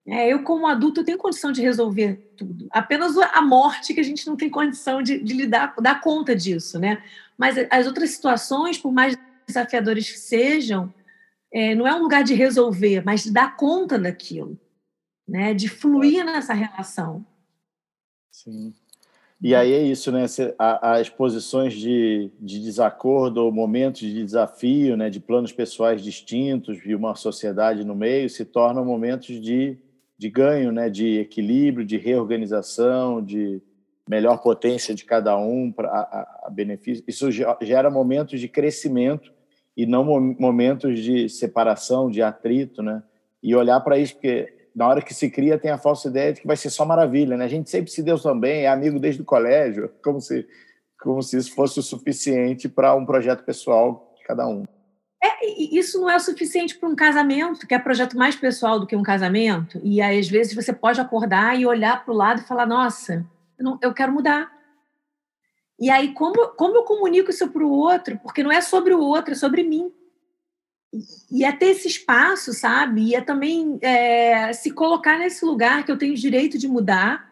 É, 0.05 0.31
eu, 0.31 0.41
como 0.43 0.67
adulto, 0.67 1.01
eu 1.01 1.05
tenho 1.05 1.17
condição 1.17 1.51
de 1.51 1.61
resolver 1.61 2.33
tudo. 2.37 2.67
Apenas 2.71 3.17
a 3.17 3.41
morte 3.41 3.93
que 3.93 3.99
a 3.99 4.03
gente 4.03 4.25
não 4.25 4.37
tem 4.37 4.49
condição 4.49 5.01
de, 5.01 5.19
de 5.19 5.33
lidar, 5.33 5.75
dar 5.81 5.99
conta 5.99 6.33
disso, 6.33 6.79
né? 6.79 7.03
Mas 7.37 7.57
as 7.69 7.85
outras 7.85 8.11
situações, 8.11 8.77
por 8.77 8.91
mais 8.91 9.17
desafiadores 9.45 10.09
que 10.09 10.17
sejam, 10.17 10.93
é, 11.51 11.75
não 11.75 11.85
é 11.85 11.93
um 11.93 12.01
lugar 12.01 12.23
de 12.23 12.33
resolver, 12.33 13.03
mas 13.03 13.23
de 13.23 13.31
dar 13.31 13.57
conta 13.57 13.99
daquilo, 13.99 14.57
né? 15.27 15.53
De 15.53 15.67
fluir 15.67 16.23
nessa 16.23 16.53
relação. 16.53 17.25
Sim. 18.31 18.73
E 19.39 19.53
aí 19.53 19.71
é 19.71 19.83
isso, 19.83 20.11
né? 20.11 20.25
As 20.57 21.09
posições 21.09 21.73
de, 21.73 22.31
de 22.39 22.59
desacordo 22.59 23.37
ou 23.43 23.51
momentos 23.51 24.01
de 24.01 24.23
desafio, 24.23 24.97
né? 24.97 25.09
De 25.09 25.19
planos 25.19 25.51
pessoais 25.51 26.01
distintos 26.01 26.79
e 26.85 26.95
uma 26.95 27.15
sociedade 27.15 27.83
no 27.83 27.95
meio 27.95 28.29
se 28.29 28.43
tornam 28.43 28.83
momentos 28.83 29.39
de 29.39 29.77
de 30.17 30.29
ganho, 30.29 30.71
né, 30.71 30.89
de 30.89 31.19
equilíbrio, 31.19 31.85
de 31.85 31.97
reorganização, 31.97 33.23
de 33.23 33.61
melhor 34.09 34.37
potência 34.41 34.95
de 34.95 35.05
cada 35.05 35.37
um 35.37 35.71
para 35.71 35.89
a, 35.89 36.47
a, 36.47 36.49
benefício. 36.49 37.03
Isso 37.07 37.29
gera 37.29 37.89
momentos 37.91 38.39
de 38.39 38.47
crescimento 38.47 39.31
e 39.75 39.85
não 39.85 40.03
momentos 40.03 40.99
de 40.99 41.29
separação, 41.29 42.09
de 42.09 42.21
atrito, 42.21 42.81
né? 42.81 43.03
E 43.43 43.53
olhar 43.53 43.79
para 43.81 43.99
isso, 43.99 44.15
porque 44.15 44.56
na 44.77 44.87
hora 44.87 45.01
que 45.01 45.11
se 45.11 45.27
cria 45.31 45.57
tem 45.57 45.71
a 45.71 45.77
falsa 45.79 46.07
ideia 46.07 46.31
de 46.31 46.41
que 46.41 46.45
vai 46.45 46.55
ser 46.55 46.69
só 46.69 46.85
maravilha, 46.85 47.35
né? 47.35 47.45
A 47.45 47.47
gente 47.47 47.67
sempre 47.67 47.89
se 47.89 48.03
deu 48.03 48.19
também, 48.19 48.61
é 48.61 48.67
amigo 48.67 48.99
desde 48.99 49.23
o 49.23 49.25
colégio, 49.25 49.91
como 50.03 50.21
se 50.21 50.47
como 51.01 51.21
se 51.23 51.35
isso 51.37 51.53
fosse 51.55 51.79
o 51.79 51.83
suficiente 51.83 52.69
para 52.69 52.95
um 52.95 53.05
projeto 53.05 53.43
pessoal 53.43 54.13
de 54.17 54.23
cada 54.23 54.47
um. 54.47 54.65
É, 55.23 55.47
isso 55.75 55.99
não 55.99 56.09
é 56.09 56.15
o 56.15 56.19
suficiente 56.19 56.77
para 56.77 56.89
um 56.89 56.95
casamento, 56.95 57.65
que 57.65 57.73
é 57.73 57.79
projeto 57.79 58.15
mais 58.15 58.35
pessoal 58.35 58.79
do 58.79 58.85
que 58.85 58.95
um 58.95 59.01
casamento. 59.01 59.79
E 59.83 59.99
aí, 59.99 60.19
às 60.19 60.27
vezes 60.27 60.53
você 60.53 60.71
pode 60.71 61.01
acordar 61.01 61.59
e 61.59 61.65
olhar 61.65 62.03
para 62.03 62.13
o 62.13 62.17
lado 62.17 62.41
e 62.41 62.47
falar: 62.47 62.67
Nossa, 62.67 63.25
eu, 63.57 63.65
não, 63.65 63.79
eu 63.81 63.93
quero 63.95 64.13
mudar. 64.13 64.51
E 65.79 65.89
aí, 65.89 66.13
como, 66.13 66.49
como 66.49 66.75
eu 66.75 66.83
comunico 66.83 67.31
isso 67.31 67.49
para 67.49 67.63
o 67.63 67.71
outro? 67.71 68.19
Porque 68.19 68.43
não 68.43 68.51
é 68.51 68.61
sobre 68.61 68.93
o 68.93 68.99
outro, 68.99 69.31
é 69.33 69.35
sobre 69.35 69.63
mim. 69.63 69.91
E 71.31 71.43
é 71.43 71.51
ter 71.51 71.67
esse 71.67 71.87
espaço, 71.87 72.53
sabe? 72.53 73.01
E 73.01 73.15
é 73.15 73.21
também 73.21 73.77
é, 73.81 74.53
se 74.53 74.71
colocar 74.71 75.19
nesse 75.19 75.43
lugar 75.45 75.85
que 75.85 75.91
eu 75.91 75.97
tenho 75.97 76.15
direito 76.15 76.57
de 76.57 76.67
mudar 76.67 77.29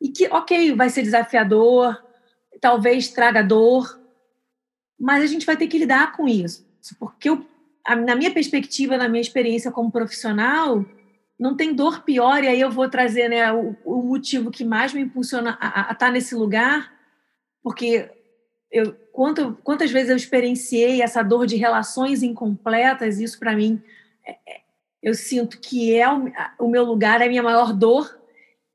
e 0.00 0.08
que, 0.08 0.26
ok, 0.28 0.74
vai 0.74 0.90
ser 0.90 1.02
desafiador, 1.02 2.00
talvez 2.60 3.08
traga 3.08 3.42
dor, 3.42 3.98
mas 5.00 5.22
a 5.22 5.26
gente 5.26 5.46
vai 5.46 5.56
ter 5.56 5.66
que 5.66 5.78
lidar 5.78 6.12
com 6.12 6.28
isso 6.28 6.68
porque 6.98 7.28
eu, 7.28 7.44
na 8.06 8.14
minha 8.14 8.32
perspectiva, 8.32 8.96
na 8.96 9.08
minha 9.08 9.20
experiência 9.20 9.70
como 9.70 9.90
profissional, 9.90 10.84
não 11.38 11.56
tem 11.56 11.74
dor 11.74 12.02
pior, 12.02 12.42
e 12.42 12.48
aí 12.48 12.60
eu 12.60 12.70
vou 12.70 12.88
trazer 12.88 13.28
né, 13.28 13.52
o, 13.52 13.76
o 13.84 14.02
motivo 14.02 14.50
que 14.50 14.64
mais 14.64 14.92
me 14.92 15.02
impulsiona 15.02 15.56
a, 15.60 15.90
a, 15.90 15.92
estar 15.92 16.10
nesse 16.10 16.34
lugar, 16.34 16.92
porque 17.62 18.10
eu, 18.70 18.94
quanto, 19.12 19.58
quantas 19.62 19.90
vezes 19.90 20.10
eu 20.10 20.16
experienciei 20.16 21.02
essa 21.02 21.22
dor 21.22 21.46
de 21.46 21.56
relações 21.56 22.22
incompletas, 22.22 23.18
isso 23.18 23.38
para 23.38 23.56
mim, 23.56 23.82
é, 24.26 24.32
é, 24.32 24.60
eu 25.02 25.14
sinto 25.14 25.58
que 25.58 25.94
é 25.94 26.12
o, 26.12 26.30
o, 26.58 26.68
meu 26.68 26.84
lugar, 26.84 27.20
é 27.20 27.26
a 27.26 27.28
minha 27.28 27.42
maior 27.42 27.72
dor, 27.72 28.18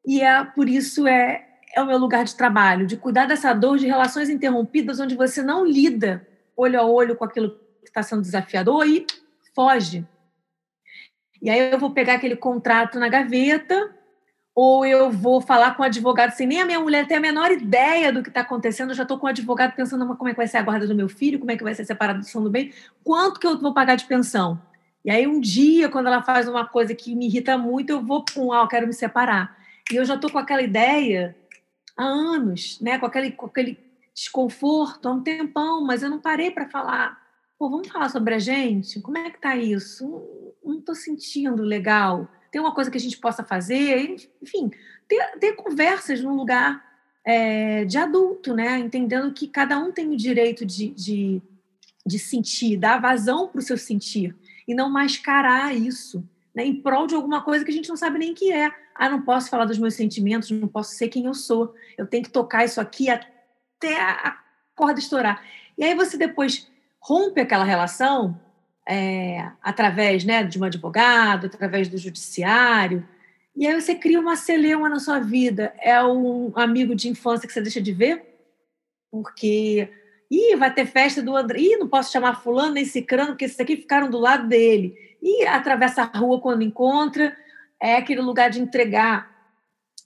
e 0.05 0.21
é 0.21 0.43
por 0.43 0.67
isso 0.67 1.07
é, 1.07 1.47
é 1.75 1.81
o 1.81 1.85
meu 1.85 1.97
lugar 1.97 2.25
de 2.25 2.35
trabalho, 2.35 2.87
de 2.87 2.97
cuidar 2.97 3.25
dessa 3.25 3.53
dor 3.53 3.77
de 3.77 3.85
relações 3.85 4.29
interrompidas, 4.29 4.99
onde 4.99 5.15
você 5.15 5.41
não 5.41 5.65
lida 5.65 6.27
olho 6.55 6.79
a 6.79 6.83
olho 6.83 7.15
com 7.15 7.25
aquilo 7.25 7.51
que 7.81 7.87
está 7.87 8.03
sendo 8.03 8.21
desafiador 8.21 8.87
e 8.87 9.05
foge. 9.55 10.05
E 11.41 11.49
aí 11.49 11.71
eu 11.71 11.79
vou 11.79 11.91
pegar 11.91 12.15
aquele 12.15 12.35
contrato 12.35 12.99
na 12.99 13.09
gaveta, 13.09 13.93
ou 14.55 14.85
eu 14.85 15.11
vou 15.11 15.41
falar 15.41 15.75
com 15.75 15.81
o 15.81 15.85
advogado 15.85 16.31
sem 16.31 16.45
nem 16.45 16.61
a 16.61 16.65
minha 16.65 16.79
mulher 16.79 17.07
ter 17.07 17.15
a 17.15 17.19
menor 17.19 17.51
ideia 17.51 18.11
do 18.11 18.21
que 18.21 18.29
está 18.29 18.41
acontecendo, 18.41 18.89
eu 18.89 18.95
já 18.95 19.03
estou 19.03 19.17
com 19.17 19.25
o 19.25 19.29
advogado 19.29 19.75
pensando 19.75 20.05
como 20.15 20.29
é 20.29 20.31
que 20.31 20.37
vai 20.37 20.47
ser 20.47 20.57
a 20.57 20.61
guarda 20.61 20.87
do 20.87 20.95
meu 20.95 21.09
filho, 21.09 21.39
como 21.39 21.51
é 21.51 21.57
que 21.57 21.63
vai 21.63 21.73
ser 21.73 21.81
a 21.81 21.85
separação 21.85 22.43
do 22.43 22.49
bem, 22.49 22.71
quanto 23.03 23.39
que 23.39 23.47
eu 23.47 23.57
vou 23.59 23.73
pagar 23.73 23.95
de 23.95 24.05
pensão. 24.05 24.61
E 25.03 25.11
aí 25.11 25.27
um 25.27 25.39
dia, 25.39 25.89
quando 25.89 26.07
ela 26.07 26.21
faz 26.21 26.47
uma 26.47 26.65
coisa 26.67 26.93
que 26.93 27.15
me 27.15 27.25
irrita 27.25 27.57
muito, 27.57 27.89
eu 27.89 28.01
vou, 28.01 28.23
pum, 28.23 28.53
ah, 28.53 28.61
eu 28.61 28.67
quero 28.67 28.87
me 28.87 28.93
separar. 28.93 29.57
E 29.91 29.95
eu 29.95 30.05
já 30.05 30.15
estou 30.15 30.31
com 30.31 30.37
aquela 30.37 30.61
ideia 30.61 31.35
há 31.97 32.03
anos, 32.03 32.79
né? 32.79 32.97
com, 32.99 33.05
aquele, 33.05 33.31
com 33.31 33.47
aquele 33.47 33.77
desconforto 34.13 35.07
há 35.07 35.11
um 35.11 35.21
tempão, 35.21 35.83
mas 35.83 36.03
eu 36.03 36.09
não 36.09 36.19
parei 36.19 36.51
para 36.51 36.69
falar 36.69 37.23
Pô, 37.63 37.69
vamos 37.69 37.87
falar 37.87 38.09
sobre 38.09 38.33
a 38.33 38.39
gente? 38.39 38.99
Como 38.99 39.17
é 39.17 39.29
que 39.29 39.39
tá 39.39 39.55
isso? 39.55 40.21
Não 40.61 40.79
estou 40.79 40.93
sentindo 40.93 41.63
legal. 41.63 42.27
Tem 42.53 42.61
uma 42.61 42.71
coisa 42.71 42.91
que 42.91 42.97
a 42.99 43.01
gente 43.01 43.17
possa 43.17 43.43
fazer? 43.43 44.15
Enfim, 44.39 44.69
ter, 45.07 45.39
ter 45.39 45.53
conversas 45.53 46.21
num 46.21 46.35
lugar 46.35 46.85
é, 47.25 47.83
de 47.83 47.97
adulto, 47.97 48.53
né? 48.53 48.77
Entendendo 48.77 49.33
que 49.33 49.47
cada 49.47 49.79
um 49.79 49.91
tem 49.91 50.11
o 50.11 50.15
direito 50.15 50.63
de, 50.63 50.89
de, 50.89 51.41
de 52.05 52.19
sentir, 52.19 52.77
dar 52.77 53.01
vazão 53.01 53.47
para 53.47 53.57
o 53.57 53.61
seu 53.63 53.75
sentir 53.75 54.35
e 54.67 54.75
não 54.75 54.87
mascarar 54.87 55.75
isso 55.75 56.23
né, 56.53 56.63
em 56.63 56.79
prol 56.79 57.07
de 57.07 57.15
alguma 57.15 57.41
coisa 57.41 57.65
que 57.65 57.71
a 57.71 57.73
gente 57.73 57.89
não 57.89 57.97
sabe 57.97 58.19
nem 58.19 58.35
que 58.35 58.51
é. 58.51 58.71
Ah, 58.93 59.09
não 59.09 59.23
posso 59.23 59.49
falar 59.49 59.65
dos 59.65 59.79
meus 59.79 59.95
sentimentos, 59.95 60.51
não 60.51 60.67
posso 60.67 60.93
ser 60.93 61.07
quem 61.07 61.25
eu 61.25 61.33
sou. 61.33 61.73
Eu 61.97 62.05
tenho 62.05 62.23
que 62.23 62.29
tocar 62.29 62.63
isso 62.63 62.79
aqui 62.79 63.09
até 63.09 63.99
a 63.99 64.37
corda 64.75 64.99
estourar. 64.99 65.43
E 65.75 65.83
aí 65.83 65.95
você 65.95 66.19
depois 66.19 66.69
rompe 66.99 67.41
aquela 67.41 67.63
relação 67.63 68.39
é, 68.87 69.49
através 69.61 70.23
né, 70.23 70.43
de 70.43 70.59
um 70.59 70.63
advogado, 70.63 71.47
através 71.47 71.87
do 71.87 71.97
judiciário, 71.97 73.07
e 73.55 73.67
aí 73.67 73.79
você 73.79 73.93
cria 73.93 74.19
uma 74.19 74.35
celeuma 74.35 74.89
na 74.89 74.99
sua 74.99 75.19
vida. 75.19 75.73
É 75.79 76.03
um 76.03 76.51
amigo 76.55 76.95
de 76.95 77.07
infância 77.07 77.47
que 77.47 77.53
você 77.53 77.61
deixa 77.61 77.79
de 77.79 77.91
ver, 77.91 78.23
porque 79.11 79.89
Ih, 80.33 80.55
vai 80.55 80.73
ter 80.73 80.87
festa 80.87 81.21
do 81.21 81.35
André. 81.35 81.59
Ih, 81.59 81.77
não 81.77 81.87
posso 81.87 82.11
chamar 82.11 82.41
fulano 82.41 82.73
nem 82.73 82.85
cicrano, 82.85 83.31
porque 83.31 83.45
esses 83.45 83.59
aqui 83.59 83.77
ficaram 83.77 84.09
do 84.09 84.17
lado 84.17 84.47
dele. 84.47 84.95
E 85.21 85.45
atravessa 85.45 86.01
a 86.01 86.17
rua 86.17 86.41
quando 86.41 86.63
encontra. 86.63 87.37
É 87.79 87.97
aquele 87.97 88.21
lugar 88.21 88.49
de 88.49 88.59
entregar 88.59 89.31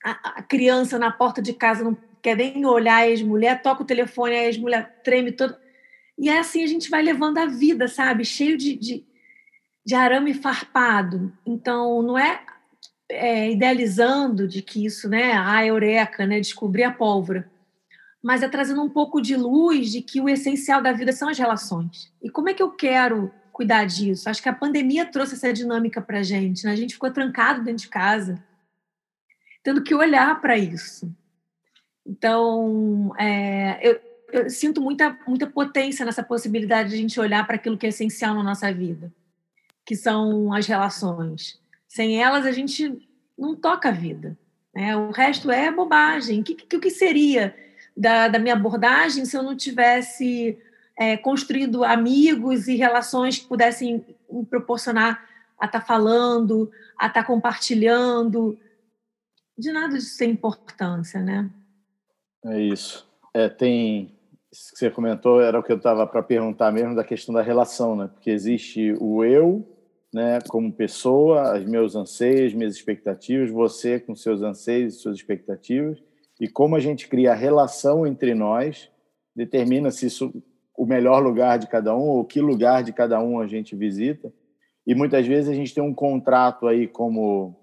a, 0.03 0.39
a 0.39 0.43
criança 0.43 0.99
na 0.99 1.11
porta 1.11 1.41
de 1.41 1.53
casa, 1.53 1.83
não 1.83 1.97
quer 2.21 2.35
nem 2.35 2.65
olhar 2.65 2.97
a 2.97 3.07
ex-mulher, 3.07 3.61
toca 3.61 3.83
o 3.83 3.85
telefone, 3.85 4.35
a 4.35 4.43
ex-mulher 4.45 5.01
treme 5.01 5.31
toda. 5.31 5.57
E 6.17 6.29
é 6.29 6.39
assim 6.39 6.63
a 6.63 6.67
gente 6.67 6.89
vai 6.89 7.01
levando 7.01 7.37
a 7.37 7.45
vida, 7.45 7.87
sabe? 7.87 8.25
Cheio 8.25 8.57
de, 8.57 8.75
de, 8.75 9.05
de 9.85 9.95
arame 9.95 10.33
farpado. 10.33 11.31
Então, 11.45 12.01
não 12.01 12.17
é, 12.17 12.43
é, 13.09 13.51
idealizando 13.51 14.47
de 14.47 14.61
que 14.61 14.83
isso, 14.85 15.07
né? 15.07 15.33
A 15.33 15.65
eureka, 15.65 16.25
né? 16.25 16.39
Descobrir 16.39 16.83
a 16.83 16.91
pólvora. 16.91 17.49
Mas 18.23 18.41
é 18.41 18.49
trazendo 18.49 18.81
um 18.81 18.89
pouco 18.89 19.21
de 19.21 19.35
luz 19.35 19.91
de 19.91 20.01
que 20.01 20.19
o 20.19 20.27
essencial 20.27 20.81
da 20.81 20.91
vida 20.91 21.11
são 21.11 21.29
as 21.29 21.37
relações. 21.37 22.11
E 22.21 22.29
como 22.29 22.49
é 22.49 22.53
que 22.53 22.63
eu 22.63 22.71
quero 22.71 23.31
cuidar 23.53 23.85
disso? 23.85 24.29
Acho 24.29 24.41
que 24.41 24.49
a 24.49 24.53
pandemia 24.53 25.05
trouxe 25.05 25.35
essa 25.35 25.53
dinâmica 25.53 26.01
para 26.01 26.19
a 26.19 26.23
gente. 26.23 26.65
Né? 26.65 26.71
A 26.71 26.75
gente 26.75 26.95
ficou 26.95 27.11
trancado 27.11 27.63
dentro 27.63 27.83
de 27.83 27.89
casa, 27.89 28.43
tendo 29.63 29.83
que 29.83 29.93
olhar 29.93 30.41
para 30.41 30.57
isso. 30.57 31.15
Então, 32.05 33.13
é, 33.19 33.79
eu, 33.81 33.99
eu 34.31 34.49
sinto 34.49 34.81
muita, 34.81 35.17
muita 35.27 35.47
potência 35.47 36.05
nessa 36.05 36.23
possibilidade 36.23 36.89
de 36.89 36.95
a 36.95 36.97
gente 36.97 37.19
olhar 37.19 37.45
para 37.45 37.55
aquilo 37.55 37.77
que 37.77 37.85
é 37.85 37.89
essencial 37.89 38.35
na 38.35 38.43
nossa 38.43 38.71
vida, 38.73 39.11
que 39.85 39.95
são 39.95 40.53
as 40.53 40.67
relações. 40.67 41.59
Sem 41.87 42.21
elas, 42.21 42.45
a 42.45 42.51
gente 42.51 43.07
não 43.37 43.55
toca 43.55 43.89
a 43.89 43.93
vida. 43.93 44.37
Né? 44.75 44.95
O 44.95 45.11
resto 45.11 45.49
é 45.49 45.71
bobagem. 45.71 46.41
O 46.41 46.43
que, 46.43 46.55
que, 46.55 46.79
que 46.79 46.89
seria 46.89 47.55
da, 47.95 48.27
da 48.27 48.39
minha 48.39 48.53
abordagem 48.53 49.25
se 49.25 49.37
eu 49.37 49.43
não 49.43 49.55
tivesse 49.55 50.57
é, 50.97 51.15
construído 51.15 51.83
amigos 51.83 52.67
e 52.67 52.75
relações 52.75 53.37
que 53.37 53.47
pudessem 53.47 54.05
me 54.29 54.45
proporcionar 54.45 55.25
a 55.59 55.65
estar 55.65 55.79
tá 55.79 55.85
falando, 55.85 56.69
a 56.97 57.07
estar 57.07 57.21
tá 57.21 57.27
compartilhando? 57.27 58.59
De 59.57 59.71
nada 59.71 59.97
disso 59.97 60.17
tem 60.17 60.31
importância, 60.31 61.21
né? 61.21 61.49
É 62.45 62.61
isso. 62.61 63.07
É, 63.33 63.49
tem 63.49 64.16
isso 64.57 64.71
que 64.71 64.79
você 64.79 64.89
comentou 64.89 65.39
era 65.39 65.59
o 65.59 65.63
que 65.63 65.71
eu 65.71 65.77
estava 65.77 66.07
para 66.07 66.23
perguntar 66.23 66.71
mesmo 66.71 66.95
da 66.95 67.03
questão 67.03 67.33
da 67.33 67.43
relação, 67.43 67.95
né? 67.95 68.09
Porque 68.11 68.31
existe 68.31 68.95
o 68.99 69.23
eu, 69.23 69.67
né, 70.11 70.39
como 70.47 70.73
pessoa, 70.73 71.59
os 71.59 71.65
meus 71.65 71.95
anseios, 71.95 72.53
minhas 72.53 72.75
expectativas, 72.75 73.51
você 73.51 73.99
com 73.99 74.15
seus 74.15 74.41
anseios 74.41 74.95
e 74.95 74.97
suas 74.97 75.17
expectativas, 75.17 76.01
e 76.39 76.47
como 76.47 76.75
a 76.75 76.79
gente 76.79 77.07
cria 77.07 77.33
a 77.33 77.35
relação 77.35 78.07
entre 78.07 78.33
nós, 78.33 78.89
determina 79.35 79.91
se 79.91 80.07
isso 80.07 80.33
o 80.75 80.85
melhor 80.85 81.19
lugar 81.19 81.59
de 81.59 81.67
cada 81.67 81.95
um 81.95 82.07
ou 82.09 82.25
que 82.25 82.41
lugar 82.41 82.83
de 82.83 82.93
cada 82.93 83.19
um 83.19 83.39
a 83.39 83.47
gente 83.47 83.75
visita. 83.75 84.31
E 84.85 84.95
muitas 84.95 85.25
vezes 85.27 85.49
a 85.49 85.53
gente 85.53 85.73
tem 85.73 85.83
um 85.83 85.93
contrato 85.93 86.67
aí 86.67 86.87
como 86.87 87.55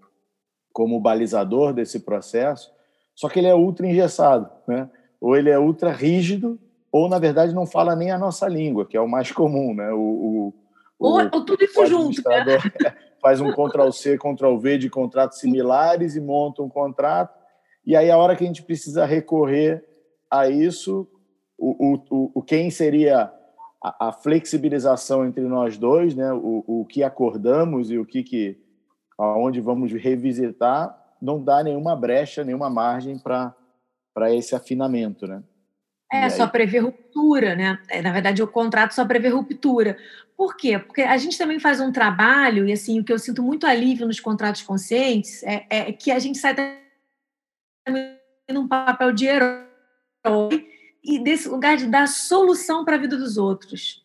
como 0.73 1.01
balizador 1.01 1.73
desse 1.73 2.01
processo, 2.01 2.73
só 3.15 3.29
que 3.29 3.39
ele 3.39 3.47
é 3.47 3.55
ultra 3.55 3.87
engessado, 3.87 4.51
né? 4.67 4.91
Ou 5.21 5.37
ele 5.37 5.49
é 5.49 5.57
ultra 5.57 5.93
rígido, 5.93 6.59
ou 6.95 7.09
na 7.09 7.19
verdade 7.19 7.53
não 7.53 7.67
fala 7.67 7.97
nem 7.97 8.13
a 8.13 8.19
nossa 8.19 8.47
língua, 8.47 8.87
que 8.87 8.97
é 8.97 9.01
o 9.01 9.09
mais 9.09 9.33
comum, 9.33 9.75
né? 9.75 9.91
O, 9.91 9.99
o, 9.99 10.55
ou, 10.97 11.19
o, 11.19 11.23
ou 11.25 11.45
tudo 11.45 11.65
isso 11.65 11.85
junto, 11.87 12.23
né? 12.23 12.45
faz 13.21 13.41
um 13.41 13.51
Ctrl 13.51 13.91
C, 13.91 14.17
Ctrl 14.17 14.57
V 14.59 14.79
de 14.79 14.89
contratos 14.89 15.41
similares 15.41 16.15
e 16.15 16.21
monta 16.21 16.63
um 16.63 16.69
contrato. 16.69 17.37
E 17.85 17.97
aí 17.97 18.13
a 18.13 18.17
hora 18.17 18.37
que 18.37 18.45
a 18.45 18.47
gente 18.47 18.63
precisa 18.63 19.05
recorrer 19.05 19.85
a 20.31 20.49
isso, 20.49 21.09
o, 21.59 21.97
o, 22.09 22.31
o 22.33 22.41
quem 22.41 22.71
seria 22.71 23.29
a, 23.83 24.09
a, 24.09 24.13
flexibilização 24.13 25.27
entre 25.27 25.43
nós 25.43 25.77
dois, 25.77 26.15
né? 26.15 26.33
O, 26.33 26.63
o 26.65 26.85
que 26.85 27.03
acordamos 27.03 27.91
e 27.91 27.99
o 27.99 28.07
que, 28.07 28.23
que 28.23 28.57
aonde 29.19 29.61
vamos 29.61 29.91
revisitar, 29.91 30.97
não 31.21 31.43
dá 31.43 31.61
nenhuma 31.65 31.97
brecha, 31.97 32.45
nenhuma 32.45 32.71
margem 32.71 33.19
para 33.19 33.53
para 34.15 34.33
esse 34.33 34.55
afinamento, 34.55 35.27
né? 35.27 35.43
É, 36.15 36.31
só 36.31 36.47
prevê 36.47 36.79
ruptura, 36.79 37.55
né? 37.55 37.79
É, 37.89 38.01
na 38.01 38.13
verdade, 38.13 38.43
o 38.43 38.47
contrato 38.47 38.93
só 38.93 39.05
prevê 39.05 39.29
ruptura. 39.29 39.97
Por 40.37 40.57
quê? 40.57 40.79
Porque 40.79 41.03
a 41.03 41.17
gente 41.17 41.39
também 41.39 41.59
faz 41.59 41.81
um 41.81 41.93
trabalho, 41.93 42.67
e 42.67 42.73
assim, 42.73 43.01
o 43.01 43.05
que 43.05 43.13
eu 43.13 43.19
sinto 43.19 43.43
muito 43.43 43.67
alívio 43.67 44.07
nos 44.07 44.21
contratos 44.21 44.63
conscientes 44.63 45.43
é, 45.43 45.67
é 45.69 45.93
que 45.93 46.11
a 46.11 46.19
gente 46.19 46.39
sai 46.39 46.55
num 48.51 48.67
papel 48.67 49.13
de 49.13 49.27
herói 49.27 50.69
e 51.03 51.19
desse 51.19 51.49
lugar 51.49 51.77
de 51.77 51.87
dar 51.87 52.09
solução 52.09 52.85
para 52.85 52.97
a 52.97 52.99
vida 52.99 53.17
dos 53.17 53.37
outros. 53.37 54.03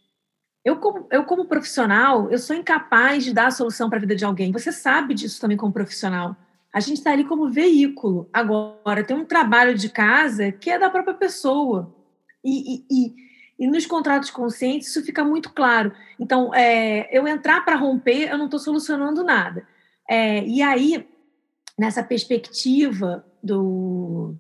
Eu 0.64 0.78
como, 0.78 1.08
eu, 1.10 1.24
como 1.24 1.46
profissional, 1.46 2.30
eu 2.30 2.38
sou 2.38 2.56
incapaz 2.56 3.24
de 3.24 3.34
dar 3.34 3.48
a 3.48 3.52
solução 3.52 3.90
para 3.90 3.98
a 3.98 4.02
vida 4.02 4.16
de 4.16 4.26
alguém. 4.26 4.52
Você 4.52 4.72
sabe 4.72 5.14
disso 5.14 5.40
também 5.40 5.58
como 5.58 5.72
profissional. 5.72 6.36
A 6.74 6.80
gente 6.80 6.98
está 6.98 7.12
ali 7.12 7.24
como 7.24 7.50
veículo. 7.50 8.30
Agora, 8.32 9.04
tem 9.04 9.16
um 9.16 9.26
trabalho 9.26 9.74
de 9.76 9.90
casa 9.90 10.52
que 10.52 10.70
é 10.70 10.78
da 10.78 10.90
própria 10.90 11.16
pessoa. 11.16 11.96
E, 12.44 12.76
e, 12.76 12.86
e, 12.90 13.16
e 13.60 13.68
nos 13.68 13.86
contratos 13.86 14.30
conscientes 14.30 14.90
isso 14.90 15.06
fica 15.06 15.24
muito 15.24 15.52
claro. 15.54 15.92
Então, 16.20 16.54
é, 16.54 17.10
eu 17.16 17.28
entrar 17.28 17.64
para 17.66 17.76
romper, 17.76 18.30
eu 18.30 18.38
não 18.38 18.46
estou 18.46 18.60
solucionando 18.60 19.24
nada. 19.24 19.68
É, 20.10 20.44
e 20.46 20.62
aí, 20.62 21.08
nessa 21.78 22.04
perspectiva 22.04 23.26
do 23.44 24.36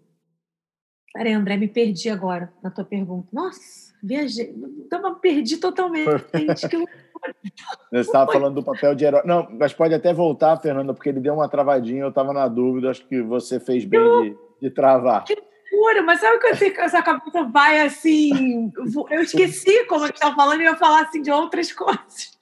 Peraí, 1.14 1.34
André, 1.34 1.58
me 1.58 1.68
perdi 1.68 2.10
agora 2.10 2.54
na 2.62 2.70
tua 2.70 2.86
pergunta. 2.86 3.28
Nossa, 3.34 3.94
viajei. 4.02 4.54
Então, 4.86 5.16
perdi 5.16 5.58
totalmente. 5.58 6.24
que 6.70 6.78
Você 7.92 8.00
estava 8.00 8.32
falando 8.32 8.56
do 8.56 8.64
papel 8.64 8.96
de 8.96 9.06
herói. 9.06 9.22
Não, 9.26 9.48
mas 9.52 9.74
pode 9.74 9.94
até 9.94 10.14
voltar, 10.14 10.58
Fernanda, 10.58 10.94
porque 10.94 11.10
ele 11.10 11.20
deu 11.20 11.34
uma 11.34 11.50
travadinha, 11.50 12.04
eu 12.04 12.10
estava 12.10 12.32
na 12.32 12.48
dúvida, 12.48 12.90
acho 12.90 13.06
que 13.08 13.22
você 13.22 13.60
fez 13.60 13.84
bem 13.84 14.02
de, 14.22 14.38
de 14.62 14.70
travar. 14.70 15.26
Que 15.26 15.36
loucura, 15.72 16.04
mas 16.04 16.20
sabe 16.20 16.40
quando 16.40 16.80
essa 16.80 17.02
cabeça 17.02 17.44
vai 17.44 17.82
assim. 17.82 18.72
Eu 19.10 19.22
esqueci 19.22 19.86
como 19.86 20.06
eu 20.06 20.10
estava 20.10 20.36
falando 20.36 20.62
e 20.62 20.64
ia 20.64 20.76
falar 20.76 21.04
assim 21.04 21.22
de 21.22 21.32
outras 21.32 21.72
coisas. 21.72 22.38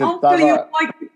Ampliou 0.00 0.58
tava... 0.58 0.70
aqui 0.82 1.10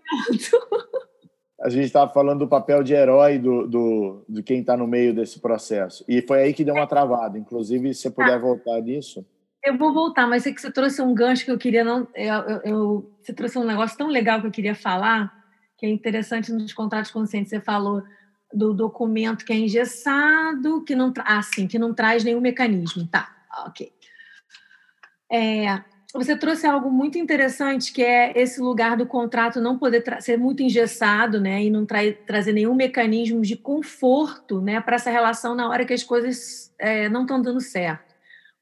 a 1.65 1.69
gente 1.69 1.85
estava 1.85 2.11
falando 2.11 2.39
do 2.39 2.47
papel 2.47 2.83
de 2.83 2.93
herói 2.93 3.39
do, 3.39 3.67
do, 3.67 4.25
de 4.27 4.43
quem 4.43 4.59
está 4.59 4.75
no 4.75 4.85
meio 4.85 5.13
desse 5.15 5.39
processo. 5.39 6.03
E 6.07 6.21
foi 6.21 6.43
aí 6.43 6.53
que 6.53 6.63
deu 6.63 6.75
uma 6.75 6.87
travada. 6.87 7.39
Inclusive, 7.39 7.93
se 7.93 8.01
você 8.01 8.11
puder 8.11 8.35
ah, 8.35 8.39
voltar 8.39 8.81
nisso. 8.81 9.25
Eu 9.63 9.77
vou 9.77 9.93
voltar, 9.93 10.27
mas 10.27 10.45
é 10.45 10.51
que 10.51 10.61
você 10.61 10.71
trouxe 10.71 11.01
um 11.01 11.13
gancho 11.13 11.45
que 11.45 11.51
eu 11.51 11.57
queria 11.57 11.83
não. 11.83 12.07
Eu, 12.13 12.33
eu, 12.33 12.61
eu, 12.63 13.11
você 13.21 13.33
trouxe 13.33 13.57
um 13.57 13.63
negócio 13.63 13.97
tão 13.97 14.07
legal 14.07 14.41
que 14.41 14.47
eu 14.47 14.51
queria 14.51 14.75
falar, 14.75 15.33
que 15.77 15.85
é 15.85 15.89
interessante 15.89 16.51
nos 16.51 16.73
contratos 16.73 17.09
conscientes. 17.09 17.49
Você 17.49 17.59
falou 17.59 18.03
do 18.55 18.73
documento 18.73 19.43
que 19.43 19.51
é 19.51 19.57
engessado, 19.57 20.83
que 20.83 20.95
não, 20.95 21.13
ah, 21.19 21.41
sim, 21.41 21.67
que 21.67 21.77
não 21.77 21.93
traz 21.93 22.23
nenhum 22.23 22.39
mecanismo. 22.39 23.05
Tá, 23.07 23.29
ok. 23.65 23.91
É, 25.31 25.83
você 26.13 26.37
trouxe 26.37 26.65
algo 26.65 26.89
muito 26.89 27.17
interessante, 27.17 27.91
que 27.91 28.01
é 28.01 28.31
esse 28.35 28.61
lugar 28.61 28.95
do 28.95 29.05
contrato 29.05 29.59
não 29.59 29.77
poder 29.77 30.03
ser 30.21 30.37
muito 30.37 30.63
engessado, 30.63 31.41
né, 31.41 31.63
e 31.63 31.69
não 31.69 31.85
tra 31.85 31.99
trazer 32.25 32.53
nenhum 32.53 32.73
mecanismo 32.73 33.41
de 33.41 33.57
conforto, 33.57 34.61
né, 34.61 34.79
para 34.79 34.95
essa 34.95 35.11
relação 35.11 35.53
na 35.53 35.67
hora 35.67 35.85
que 35.85 35.93
as 35.93 36.03
coisas 36.03 36.73
é, 36.79 37.09
não 37.09 37.23
estão 37.23 37.41
dando 37.41 37.59
certo. 37.59 38.15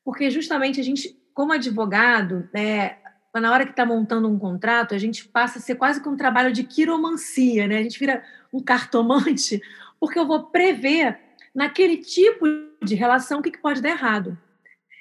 Porque 0.04 0.32
justamente 0.32 0.80
a 0.80 0.84
gente, 0.84 1.16
como 1.34 1.54
advogado, 1.54 2.50
é, 2.54 2.96
na 3.40 3.52
hora 3.52 3.66
que 3.66 3.72
está 3.72 3.86
montando 3.86 4.28
um 4.28 4.38
contrato, 4.38 4.94
a 4.94 4.98
gente 4.98 5.28
passa 5.28 5.60
a 5.60 5.62
ser 5.62 5.76
quase 5.76 6.02
que 6.02 6.10
um 6.10 6.18
trabalho 6.18 6.52
de 6.52 6.64
quiromancia, 6.64 7.68
né? 7.68 7.78
A 7.78 7.84
gente 7.84 7.98
vira 7.98 8.24
um 8.52 8.62
cartomante, 8.62 9.62
porque 10.04 10.20
eu 10.20 10.28
vou 10.28 10.48
prever 10.48 11.18
naquele 11.56 11.96
tipo 11.96 12.46
de 12.84 12.94
relação 12.94 13.40
o 13.40 13.42
que, 13.42 13.58
pode 13.58 13.82
dar 13.82 13.92
errado. 13.92 14.38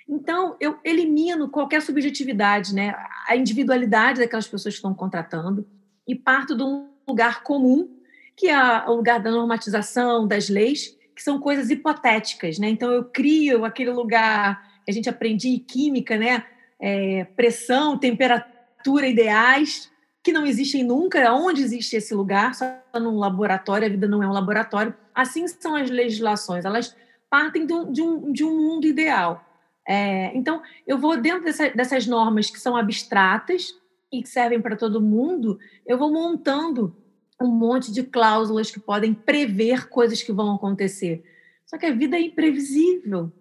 Então, 0.08 0.56
eu 0.60 0.78
elimino 0.84 1.48
qualquer 1.48 1.82
subjetividade, 1.82 2.72
né? 2.72 2.94
a 3.26 3.34
individualidade 3.34 4.20
daquelas 4.20 4.46
pessoas 4.46 4.74
que 4.74 4.78
estão 4.78 4.94
contratando 4.94 5.66
e 6.06 6.14
parto 6.14 6.56
de 6.56 6.62
um 6.62 6.88
lugar 7.08 7.42
comum, 7.42 7.98
que 8.36 8.48
é 8.48 8.88
o 8.88 8.94
lugar 8.94 9.18
da 9.18 9.32
normatização, 9.32 10.24
das 10.24 10.48
leis, 10.48 10.96
que 11.16 11.22
são 11.22 11.40
coisas 11.40 11.68
hipotéticas. 11.68 12.60
Né? 12.60 12.68
Então, 12.68 12.92
eu 12.92 13.02
crio 13.02 13.64
aquele 13.64 13.90
lugar 13.90 14.62
que 14.84 14.90
a 14.92 14.94
gente 14.94 15.08
aprende 15.08 15.48
em 15.48 15.58
química, 15.58 16.16
né? 16.16 16.44
É, 16.78 17.24
pressão, 17.34 17.98
temperatura 17.98 19.08
ideais, 19.08 19.90
que 20.22 20.32
não 20.32 20.46
existem 20.46 20.85
nunca. 20.85 21.32
Onde 21.32 21.62
existe 21.62 21.96
esse 21.96 22.14
lugar? 22.14 22.54
Só 22.54 22.66
num 22.94 23.18
laboratório, 23.18 23.87
a 23.87 23.90
vida 23.90 24.06
não 24.06 24.22
é 24.22 24.28
um 24.28 24.32
laboratório. 24.32 24.94
Assim 25.14 25.46
são 25.48 25.74
as 25.74 25.90
legislações, 25.90 26.64
elas 26.64 26.96
partem 27.28 27.66
de 27.66 27.72
um, 27.72 27.90
de 27.90 28.02
um, 28.02 28.32
de 28.32 28.44
um 28.44 28.56
mundo 28.56 28.87
ideal. 28.87 29.44
É, 29.87 30.37
então, 30.37 30.62
eu 30.87 30.96
vou 30.98 31.16
dentro 31.16 31.44
dessa, 31.44 31.70
dessas 31.70 32.06
normas 32.06 32.50
que 32.50 32.61
são 32.61 32.76
abstratas 32.76 33.74
e 34.12 34.22
que 34.22 34.28
servem 34.28 34.61
para 34.61 34.76
todo 34.76 35.00
mundo, 35.00 35.58
eu 35.87 35.96
vou 35.98 36.12
montando 36.12 36.94
um 37.40 37.48
monte 37.48 37.90
de 37.90 38.02
cláusulas 38.02 38.70
que 38.70 38.78
podem 38.78 39.14
prever 39.14 39.88
coisas 39.88 40.22
que 40.22 40.32
vão 40.32 40.54
acontecer. 40.54 41.24
Só 41.66 41.78
que 41.78 41.87
a 41.87 41.92
vida 41.92 42.16
é 42.16 42.20
imprevisível. 42.20 43.32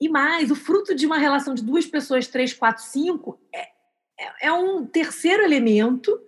E 0.00 0.08
mais, 0.08 0.50
o 0.50 0.56
fruto 0.56 0.94
de 0.94 1.06
uma 1.06 1.18
relação 1.18 1.54
de 1.54 1.62
duas 1.62 1.86
pessoas, 1.86 2.26
três, 2.26 2.52
quatro, 2.52 2.82
cinco, 2.82 3.38
é, 3.54 3.68
é, 4.18 4.48
é 4.48 4.52
um 4.52 4.86
terceiro 4.86 5.42
elemento 5.42 6.18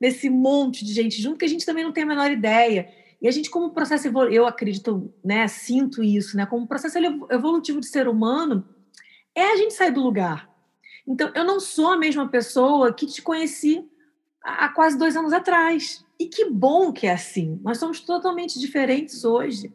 desse 0.00 0.28
monte 0.28 0.84
de 0.84 0.92
gente 0.92 1.20
junto 1.20 1.38
que 1.38 1.44
a 1.44 1.48
gente 1.48 1.66
também 1.66 1.84
não 1.84 1.92
tem 1.92 2.02
a 2.02 2.06
menor 2.06 2.30
ideia. 2.30 2.92
E 3.20 3.28
a 3.28 3.30
gente, 3.30 3.48
como 3.48 3.70
processo 3.70 4.08
eu 4.30 4.46
acredito, 4.46 5.14
né, 5.24 5.46
sinto 5.46 6.02
isso, 6.02 6.36
né, 6.36 6.44
como 6.44 6.66
processo 6.66 6.98
evolutivo 7.30 7.78
de 7.78 7.86
ser 7.86 8.08
humano, 8.08 8.68
é 9.34 9.52
a 9.52 9.56
gente 9.56 9.74
sair 9.74 9.92
do 9.92 10.02
lugar. 10.02 10.50
Então, 11.06 11.30
eu 11.34 11.44
não 11.44 11.60
sou 11.60 11.92
a 11.92 11.96
mesma 11.96 12.28
pessoa 12.28 12.92
que 12.92 13.06
te 13.06 13.22
conheci 13.22 13.88
há 14.42 14.68
quase 14.68 14.98
dois 14.98 15.16
anos 15.16 15.32
atrás. 15.32 16.04
E 16.18 16.26
que 16.26 16.46
bom 16.46 16.92
que 16.92 17.06
é 17.06 17.12
assim. 17.12 17.60
Nós 17.62 17.78
somos 17.78 18.00
totalmente 18.00 18.58
diferentes 18.58 19.24
hoje, 19.24 19.72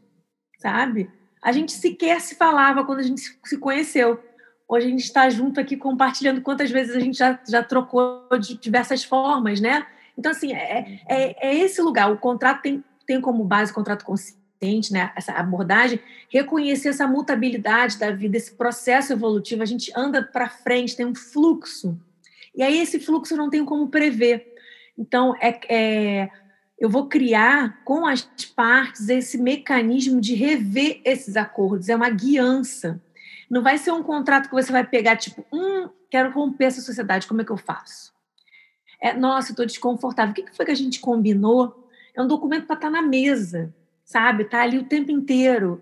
sabe? 0.60 1.10
A 1.42 1.52
gente 1.52 1.72
sequer 1.72 2.20
se 2.22 2.36
falava 2.36 2.86
quando 2.86 3.00
a 3.00 3.04
gente 3.04 3.22
se 3.44 3.58
conheceu. 3.58 4.22
Hoje 4.68 4.88
a 4.88 4.90
gente 4.90 5.04
está 5.04 5.30
junto 5.30 5.60
aqui 5.60 5.78
compartilhando 5.78 6.42
quantas 6.42 6.70
vezes 6.70 6.96
a 6.96 7.00
gente 7.00 7.18
já, 7.18 7.40
já 7.48 7.64
trocou 7.64 8.28
de 8.40 8.58
diversas 8.58 9.04
formas, 9.04 9.62
né? 9.62 9.86
Então, 10.18 10.32
assim, 10.32 10.54
é, 10.54 11.00
é, 11.08 11.48
é 11.50 11.56
esse 11.56 11.82
lugar. 11.82 12.12
O 12.12 12.18
contrato 12.18 12.62
tem, 12.62 12.84
tem 13.06 13.22
como 13.22 13.44
base 13.46 13.72
o 13.72 13.76
contrato 13.76 14.04
consciente 14.04 14.92
né, 14.92 15.12
essa 15.16 15.34
abordagem, 15.34 16.00
reconhecer 16.30 16.90
essa 16.90 17.08
mutabilidade 17.08 17.98
da 17.98 18.12
vida, 18.12 18.38
esse 18.38 18.52
processo 18.52 19.14
evolutivo, 19.14 19.62
a 19.62 19.66
gente 19.66 19.92
anda 19.96 20.24
para 20.24 20.50
frente, 20.50 20.96
tem 20.96 21.06
um 21.06 21.16
fluxo. 21.16 21.98
E 22.56 22.64
aí 22.64 22.80
esse 22.80 23.00
fluxo 23.00 23.38
não 23.38 23.50
tem 23.50 23.64
como 23.64 23.88
prever. 23.88 24.56
Então, 24.98 25.36
é, 25.40 25.60
é, 25.70 26.30
eu 26.80 26.90
vou 26.90 27.08
criar 27.08 27.84
com 27.84 28.06
as 28.06 28.24
partes 28.56 29.10
esse 29.10 29.38
mecanismo 29.38 30.20
de 30.20 30.34
rever 30.34 31.02
esses 31.06 31.38
acordos, 31.38 31.88
é 31.88 31.96
uma 31.96 32.10
guiança. 32.10 33.00
Não 33.50 33.62
vai 33.62 33.78
ser 33.78 33.92
um 33.92 34.04
contrato 34.04 34.50
que 34.50 34.56
você 34.56 34.72
vai 34.72 34.86
pegar, 34.86 35.16
tipo, 35.16 35.46
hum, 35.52 35.90
quero 36.10 36.32
romper 36.32 36.66
essa 36.66 36.82
sociedade, 36.82 37.28
como 37.28 37.42
é 37.42 37.46
que 37.46 37.52
eu 37.52 37.58
faço? 37.58 38.14
É, 39.02 39.14
nossa, 39.14 39.52
estou 39.52 39.66
desconfortável. 39.66 40.32
O 40.32 40.36
que 40.36 40.56
foi 40.56 40.66
que 40.66 40.72
a 40.72 40.76
gente 40.76 41.00
combinou? 41.00 41.90
É 42.16 42.22
um 42.22 42.28
documento 42.28 42.66
para 42.66 42.76
estar 42.76 42.88
tá 42.88 42.92
na 42.92 43.02
mesa 43.02 43.74
sabe? 44.08 44.46
Tá 44.46 44.62
ali 44.62 44.78
o 44.80 44.86
tempo 44.86 45.12
inteiro, 45.12 45.82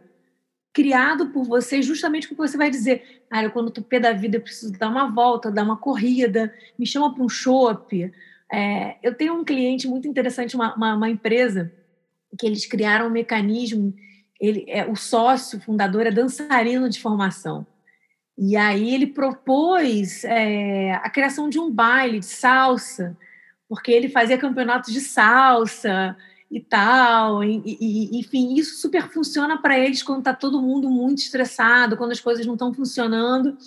criado 0.74 1.30
por 1.30 1.46
você, 1.46 1.82
justamente 1.82 2.28
porque 2.28 2.42
você 2.42 2.58
vai 2.58 2.72
dizer, 2.72 3.24
cara, 3.30 3.52
quando 3.52 3.70
tô 3.70 3.84
pé 3.84 4.00
da 4.00 4.12
vida, 4.12 4.38
eu 4.38 4.42
preciso 4.42 4.74
dar 4.74 4.90
uma 4.90 5.10
volta, 5.10 5.52
dar 5.52 5.64
uma 5.64 5.78
corrida, 5.78 6.52
me 6.78 6.88
chama 6.88 7.14
para 7.14 7.24
um 7.24 7.30
chopp, 7.30 8.12
É, 8.52 8.98
eu 9.02 9.14
tenho 9.16 9.34
um 9.34 9.44
cliente 9.44 9.88
muito 9.88 10.08
interessante, 10.08 10.56
uma, 10.56 10.76
uma, 10.76 10.96
uma, 10.96 11.10
empresa, 11.10 11.72
que 12.38 12.46
eles 12.46 12.66
criaram 12.66 13.08
um 13.08 13.12
mecanismo. 13.12 13.94
Ele, 14.40 14.66
é, 14.68 14.86
o 14.86 14.96
sócio 14.96 15.60
fundador 15.62 16.06
é 16.06 16.12
dançarino 16.12 16.90
de 16.90 17.02
formação. 17.02 17.66
E 18.38 18.58
aí 18.58 18.94
ele 18.94 19.08
propôs 19.08 20.24
é, 20.26 20.94
a 20.96 21.10
criação 21.10 21.50
de 21.50 21.58
um 21.58 21.72
baile 21.72 22.20
de 22.20 22.26
salsa, 22.26 23.18
porque 23.70 23.92
ele 23.92 24.10
fazia 24.10 24.38
campeonatos 24.38 24.92
de 24.92 25.00
salsa 25.00 26.18
e 26.52 26.60
tal. 26.60 27.44
E, 27.44 27.62
e, 27.66 28.20
enfim, 28.20 28.56
isso 28.56 28.82
super 28.82 29.10
funciona 29.10 29.58
para 29.58 29.80
eles 29.80 30.04
quando 30.04 30.20
está 30.20 30.34
todo 30.34 30.62
mundo 30.62 30.90
muito 30.90 31.20
estressado, 31.20 31.96
quando 31.96 32.12
as 32.12 32.20
coisas 32.20 32.46
não 32.46 32.54
estão 32.56 32.74
funcionando. 32.74 33.58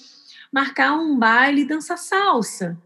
Marcar 0.53 0.95
um 0.95 1.19
baile 1.19 1.63
e 1.63 1.69
dançar 1.69 1.99
salsa. 1.99 2.79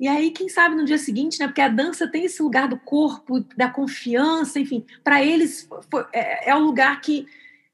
E 0.00 0.08
aí, 0.08 0.30
quem 0.30 0.48
sabe 0.48 0.74
no 0.74 0.86
dia 0.86 0.96
seguinte, 0.96 1.38
né? 1.38 1.46
Porque 1.46 1.60
a 1.60 1.68
dança 1.68 2.08
tem 2.08 2.24
esse 2.24 2.42
lugar 2.42 2.66
do 2.66 2.78
corpo, 2.78 3.44
da 3.54 3.68
confiança, 3.68 4.58
enfim, 4.58 4.82
para 5.04 5.22
eles 5.22 5.68
foi, 5.90 6.06
é, 6.10 6.50
é 6.50 6.56
o 6.56 6.60
lugar 6.60 7.02
que, 7.02 7.26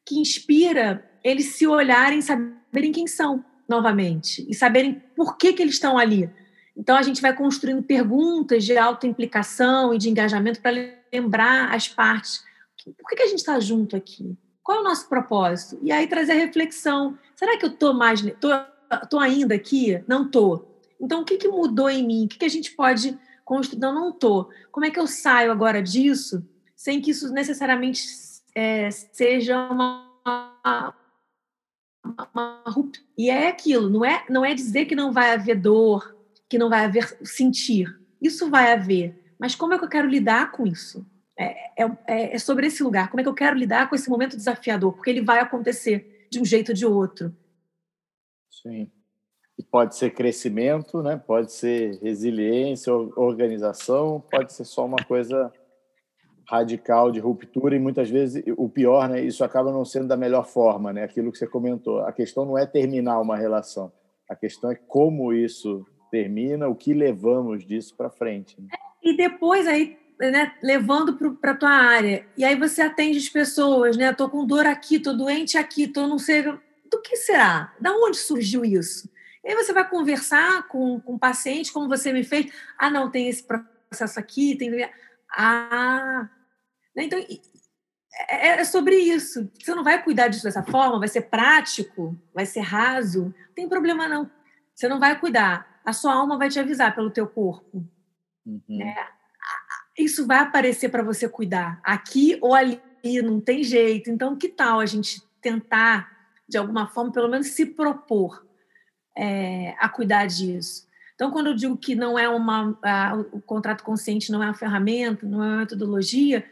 que 0.05 0.19
inspira 0.19 1.09
eles 1.23 1.55
se 1.55 1.69
olharem, 1.69 2.21
saberem 2.21 2.91
quem 2.91 3.07
são 3.07 3.45
novamente 3.69 4.45
e 4.49 4.55
saberem 4.55 5.01
por 5.15 5.37
que, 5.37 5.53
que 5.53 5.63
eles 5.63 5.75
estão 5.75 5.97
ali. 5.97 6.29
Então, 6.77 6.97
a 6.97 7.03
gente 7.03 7.23
vai 7.23 7.33
construindo 7.33 7.81
perguntas 7.85 8.65
de 8.65 8.77
autoimplicação 8.77 9.95
e 9.95 9.99
de 9.99 10.11
engajamento 10.11 10.61
para 10.61 10.73
lembrar 11.13 11.73
as 11.73 11.87
partes. 11.87 12.43
Por 12.85 13.09
que, 13.09 13.17
que 13.17 13.23
a 13.23 13.29
gente 13.29 13.39
está 13.39 13.61
junto 13.61 13.95
aqui? 13.95 14.37
Qual 14.65 14.79
é 14.79 14.81
o 14.81 14.85
nosso 14.85 15.09
propósito? 15.09 15.79
E 15.81 15.93
aí 15.93 16.09
trazer 16.09 16.33
a 16.33 16.45
reflexão. 16.45 17.17
Será 17.37 17.57
que 17.57 17.65
eu 17.65 17.71
estou 17.71 17.95
mais... 17.95 18.21
Estou 18.21 19.21
ainda 19.21 19.55
aqui? 19.55 20.03
Não 20.09 20.27
estou 20.27 20.76
então, 21.01 21.23
o 21.23 21.25
que, 21.25 21.37
que 21.37 21.49
mudou 21.49 21.89
em 21.91 22.07
mim? 22.07 22.25
O 22.25 22.29
que, 22.29 22.39
que 22.39 22.45
a 22.45 22.51
gente 22.51 22.75
pode 22.75 23.19
construir? 23.45 23.81
Não, 23.81 23.95
não 23.95 24.11
estou. 24.11 24.51
Como 24.73 24.87
é 24.87 24.91
que 24.91 24.99
eu 24.99 25.07
saio 25.07 25.53
agora 25.53 25.83
disso 25.83 26.47
sem 26.75 27.01
que 27.01 27.11
isso 27.11 27.33
necessariamente 27.33 28.03
é, 28.55 28.91
seja 28.91 29.69
uma, 29.71 30.11
uma, 30.25 30.95
uma 32.35 32.63
ruptura? 32.67 33.05
E 33.17 33.31
é 33.31 33.49
aquilo, 33.49 33.89
não 33.89 34.05
é, 34.05 34.25
não 34.29 34.45
é 34.45 34.55
dizer 34.55 34.87
que 34.87 34.95
não 34.95 35.13
vai 35.13 35.33
haver 35.33 35.61
dor, 35.61 36.17
que 36.49 36.59
não 36.59 36.69
vai 36.69 36.85
haver 36.85 37.19
sentir. 37.23 37.99
Isso 38.21 38.51
vai 38.51 38.73
haver. 38.73 39.35
Mas 39.39 39.55
como 39.55 39.75
é 39.75 39.79
que 39.79 39.85
eu 39.85 39.89
quero 39.89 40.09
lidar 40.09 40.51
com 40.53 40.67
isso? 40.67 41.07
É, 41.39 41.85
é, 41.85 42.35
é 42.35 42.39
sobre 42.39 42.67
esse 42.67 42.83
lugar. 42.83 43.11
Como 43.11 43.21
é 43.21 43.23
que 43.23 43.29
eu 43.29 43.35
quero 43.35 43.57
lidar 43.57 43.89
com 43.89 43.95
esse 43.95 44.09
momento 44.09 44.37
desafiador? 44.37 44.95
Porque 44.95 45.11
ele 45.11 45.21
vai 45.21 45.41
acontecer 45.41 46.27
de 46.31 46.41
um 46.41 46.45
jeito 46.45 46.71
ou 46.71 46.75
de 46.75 46.87
outro. 46.87 47.37
Sim 48.51 48.91
pode 49.63 49.97
ser 49.97 50.11
crescimento, 50.11 51.03
né? 51.03 51.17
pode 51.17 51.53
ser 51.53 51.99
resiliência, 52.03 52.93
organização, 52.93 54.23
pode 54.31 54.53
ser 54.53 54.65
só 54.65 54.85
uma 54.85 55.03
coisa 55.05 55.53
radical 56.49 57.11
de 57.11 57.19
ruptura 57.19 57.75
e 57.75 57.79
muitas 57.79 58.09
vezes 58.09 58.43
o 58.57 58.69
pior, 58.69 59.09
né? 59.09 59.21
Isso 59.21 59.43
acaba 59.43 59.73
não 59.73 59.85
sendo 59.85 60.07
da 60.07 60.17
melhor 60.17 60.47
forma, 60.47 60.93
né? 60.93 61.03
Aquilo 61.03 61.33
que 61.33 61.39
você 61.39 61.47
comentou. 61.47 62.01
A 62.01 62.13
questão 62.13 62.45
não 62.45 62.57
é 62.57 62.65
terminar 62.65 63.21
uma 63.21 63.37
relação, 63.37 63.93
a 64.31 64.37
questão 64.37 64.71
é 64.71 64.77
como 64.77 65.33
isso 65.33 65.85
termina, 66.11 66.69
o 66.69 66.75
que 66.75 66.95
levamos 66.95 67.67
disso 67.67 67.97
para 67.97 68.11
frente. 68.11 68.61
Né? 68.61 68.69
E 69.03 69.17
depois 69.17 69.67
aí 69.67 69.99
né, 70.19 70.53
levando 70.63 71.15
para 71.41 71.55
tua 71.55 71.71
área. 71.71 72.25
E 72.37 72.45
aí 72.45 72.57
você 72.57 72.81
atende 72.81 73.19
as 73.19 73.29
pessoas, 73.29 73.97
né? 73.97 74.13
Tô 74.13 74.29
com 74.29 74.47
dor 74.47 74.67
aqui, 74.67 74.99
tô 74.99 75.13
doente 75.13 75.59
aqui, 75.59 75.89
tô 75.89 76.07
não 76.07 76.19
sei 76.19 76.43
do 76.43 77.03
que 77.03 77.17
será? 77.17 77.75
Da 77.81 77.93
onde 77.93 78.17
surgiu 78.17 78.65
isso? 78.65 79.09
E 79.47 79.51
aí 79.51 79.55
você 79.55 79.73
vai 79.73 79.89
conversar 79.89 80.67
com, 80.67 81.01
com 81.01 81.15
o 81.15 81.19
paciente, 81.19 81.73
como 81.73 81.89
você 81.89 82.13
me 82.13 82.25
fez. 82.25 82.53
Ah, 82.77 82.91
não, 82.91 83.09
tem 83.09 83.29
esse 83.29 83.45
processo 83.45 84.19
aqui, 84.19 84.57
tem. 84.57 84.91
Ah. 85.31 86.29
Né, 86.97 87.05
então, 87.05 87.25
é, 88.29 88.49
é 88.49 88.65
sobre 88.65 88.97
isso. 88.97 89.49
Você 89.57 89.73
não 89.73 89.85
vai 89.85 90.03
cuidar 90.03 90.27
disso 90.27 90.43
dessa 90.43 90.65
forma, 90.65 90.99
vai 90.99 91.07
ser 91.07 91.23
prático, 91.23 92.19
vai 92.35 92.45
ser 92.45 92.59
raso. 92.59 93.27
Não 93.47 93.55
tem 93.55 93.69
problema, 93.69 94.09
não. 94.09 94.29
Você 94.75 94.89
não 94.89 94.99
vai 94.99 95.17
cuidar. 95.17 95.81
A 95.85 95.93
sua 95.93 96.13
alma 96.13 96.37
vai 96.37 96.49
te 96.49 96.59
avisar 96.59 96.93
pelo 96.97 97.13
teu 97.13 97.29
corpo. 97.29 97.87
Uhum. 98.45 98.83
É, 98.83 99.09
isso 99.97 100.27
vai 100.27 100.39
aparecer 100.39 100.89
para 100.89 101.05
você 101.05 101.29
cuidar, 101.29 101.81
aqui 101.85 102.37
ou 102.43 102.53
ali, 102.53 102.81
não 103.23 103.41
tem 103.41 103.63
jeito. 103.63 104.11
Então, 104.11 104.37
que 104.37 104.49
tal 104.49 104.81
a 104.81 104.87
gente 104.87 105.23
tentar, 105.41 106.11
de 106.49 106.59
alguma 106.59 106.89
forma, 106.89 107.13
pelo 107.13 107.29
menos 107.29 107.47
se 107.49 107.65
propor 107.65 108.46
é, 109.17 109.75
a 109.79 109.89
cuidar 109.89 110.27
disso. 110.27 110.87
Então, 111.15 111.31
quando 111.31 111.47
eu 111.47 111.55
digo 111.55 111.77
que 111.77 111.95
não 111.95 112.19
é 112.19 112.29
uma, 112.29 112.79
a, 112.83 113.17
o 113.33 113.41
contrato 113.41 113.83
consciente 113.83 114.31
não 114.31 114.43
é 114.43 114.47
uma 114.47 114.55
ferramenta, 114.55 115.27
não 115.27 115.43
é 115.43 115.47
uma 115.47 115.57
metodologia, 115.59 116.45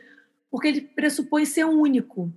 porque 0.50 0.68
ele 0.68 0.80
pressupõe 0.80 1.44
ser 1.44 1.64
único. 1.64 2.32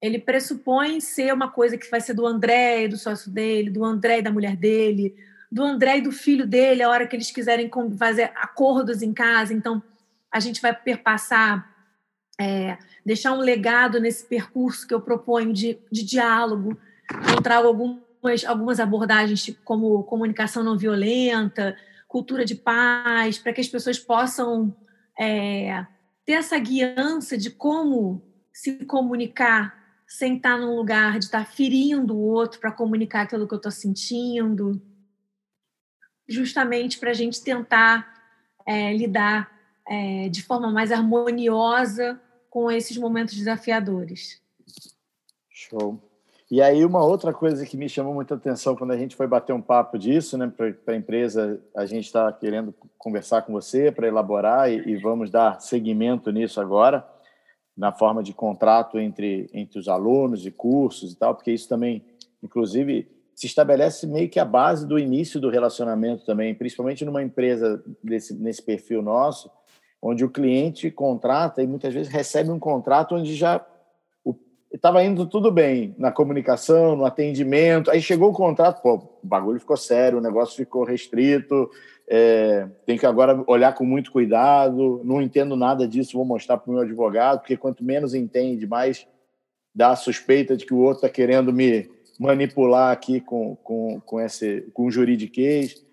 Ele 0.00 0.18
pressupõe 0.18 1.00
ser 1.00 1.34
uma 1.34 1.50
coisa 1.50 1.76
que 1.76 1.90
vai 1.90 2.00
ser 2.00 2.14
do 2.14 2.26
André 2.26 2.84
e 2.84 2.88
do 2.88 2.96
sócio 2.96 3.30
dele, 3.30 3.68
do 3.68 3.84
André 3.84 4.20
e 4.20 4.22
da 4.22 4.32
mulher 4.32 4.56
dele, 4.56 5.14
do 5.52 5.62
André 5.62 5.98
e 5.98 6.00
do 6.00 6.12
filho 6.12 6.46
dele, 6.46 6.82
a 6.82 6.88
hora 6.88 7.06
que 7.06 7.14
eles 7.14 7.30
quiserem 7.30 7.70
fazer 7.98 8.32
acordos 8.36 9.02
em 9.02 9.12
casa. 9.12 9.52
Então, 9.52 9.82
a 10.32 10.40
gente 10.40 10.62
vai 10.62 10.74
perpassar, 10.74 11.70
é, 12.40 12.78
deixar 13.04 13.32
um 13.32 13.40
legado 13.40 14.00
nesse 14.00 14.24
percurso 14.24 14.86
que 14.86 14.94
eu 14.94 15.00
proponho 15.00 15.52
de, 15.52 15.78
de 15.92 16.04
diálogo. 16.04 16.78
Trago 17.42 17.66
algum 17.66 17.98
algumas, 18.20 18.44
algumas 18.44 18.80
abordagens 18.80 19.42
tipo, 19.42 19.60
como 19.64 20.04
comunicação 20.04 20.62
não 20.62 20.76
violenta, 20.76 21.76
cultura 22.06 22.44
de 22.44 22.54
paz, 22.54 23.38
para 23.38 23.52
que 23.52 23.60
as 23.60 23.68
pessoas 23.68 23.98
possam 23.98 24.76
é, 25.18 25.86
ter 26.24 26.32
essa 26.32 26.58
guiança 26.58 27.36
de 27.36 27.50
como 27.50 28.22
se 28.52 28.84
comunicar 28.84 29.78
sem 30.06 30.36
estar 30.36 30.58
num 30.58 30.76
lugar 30.76 31.18
de 31.18 31.26
estar 31.26 31.46
ferindo 31.46 32.16
o 32.16 32.20
outro 32.20 32.58
para 32.58 32.72
comunicar 32.72 33.22
aquilo 33.22 33.46
que 33.46 33.54
eu 33.54 33.58
estou 33.58 33.70
sentindo, 33.70 34.82
justamente 36.28 36.98
para 36.98 37.10
a 37.10 37.14
gente 37.14 37.42
tentar 37.42 38.12
é, 38.66 38.92
lidar 38.92 39.50
é, 39.86 40.28
de 40.28 40.42
forma 40.42 40.70
mais 40.70 40.90
harmoniosa 40.90 42.20
com 42.48 42.70
esses 42.70 42.96
momentos 42.96 43.36
desafiadores. 43.36 44.42
Show. 45.48 46.09
E 46.50 46.60
aí 46.60 46.84
uma 46.84 47.04
outra 47.04 47.32
coisa 47.32 47.64
que 47.64 47.76
me 47.76 47.88
chamou 47.88 48.12
muita 48.12 48.34
atenção 48.34 48.74
quando 48.74 48.90
a 48.90 48.96
gente 48.96 49.14
foi 49.14 49.28
bater 49.28 49.52
um 49.52 49.62
papo 49.62 49.96
disso, 49.96 50.36
né, 50.36 50.52
para 50.84 50.94
a 50.94 50.96
empresa, 50.96 51.60
a 51.76 51.86
gente 51.86 52.06
está 52.06 52.32
querendo 52.32 52.74
conversar 52.98 53.42
com 53.42 53.52
você 53.52 53.92
para 53.92 54.08
elaborar 54.08 54.68
e, 54.68 54.78
e, 54.88 54.96
vamos 54.96 55.30
dar 55.30 55.60
seguimento 55.60 56.32
nisso 56.32 56.60
agora, 56.60 57.06
na 57.76 57.92
forma 57.92 58.20
de 58.20 58.34
contrato 58.34 58.98
entre, 58.98 59.48
entre 59.54 59.78
os 59.78 59.86
alunos 59.86 60.44
e 60.44 60.50
cursos 60.50 61.12
e 61.12 61.16
tal, 61.16 61.36
porque 61.36 61.52
isso 61.52 61.68
também, 61.68 62.04
inclusive, 62.42 63.08
se 63.32 63.46
estabelece 63.46 64.04
meio 64.08 64.28
que 64.28 64.40
a 64.40 64.44
base 64.44 64.84
do 64.84 64.98
início 64.98 65.40
do 65.40 65.50
relacionamento 65.50 66.26
também, 66.26 66.52
principalmente 66.52 67.04
numa 67.04 67.22
empresa 67.22 67.80
desse, 68.02 68.34
nesse 68.34 68.60
perfil 68.60 69.02
nosso, 69.02 69.48
onde 70.02 70.24
o 70.24 70.30
cliente 70.30 70.90
contrata 70.90 71.62
e 71.62 71.66
muitas 71.66 71.94
vezes 71.94 72.12
recebe 72.12 72.50
um 72.50 72.58
contrato 72.58 73.14
onde 73.14 73.36
já 73.36 73.64
estava 74.72 75.02
indo 75.02 75.26
tudo 75.26 75.50
bem 75.50 75.94
na 75.98 76.12
comunicação, 76.12 76.94
no 76.96 77.04
atendimento. 77.04 77.90
Aí 77.90 78.00
chegou 78.00 78.30
o 78.30 78.34
contrato, 78.34 78.80
pô, 78.80 78.94
o 78.94 79.26
bagulho 79.26 79.58
ficou 79.58 79.76
sério, 79.76 80.18
o 80.18 80.22
negócio 80.22 80.56
ficou 80.56 80.84
restrito. 80.84 81.68
É, 82.08 82.68
tem 82.86 82.98
que 82.98 83.06
agora 83.06 83.42
olhar 83.46 83.74
com 83.74 83.84
muito 83.84 84.12
cuidado. 84.12 85.00
Não 85.04 85.20
entendo 85.20 85.56
nada 85.56 85.86
disso, 85.86 86.16
vou 86.16 86.24
mostrar 86.24 86.56
para 86.56 86.70
o 86.70 86.74
meu 86.74 86.82
advogado, 86.82 87.40
porque 87.40 87.56
quanto 87.56 87.84
menos 87.84 88.14
entende, 88.14 88.66
mais 88.66 89.06
dá 89.74 89.90
a 89.90 89.96
suspeita 89.96 90.56
de 90.56 90.66
que 90.66 90.74
o 90.74 90.78
outro 90.78 90.96
está 90.96 91.08
querendo 91.08 91.52
me 91.52 91.88
manipular 92.18 92.92
aqui 92.92 93.20
com, 93.20 93.56
com, 93.56 94.00
com 94.00 94.20
esse 94.20 94.62
com 94.74 94.90
juridiquês. 94.90 95.84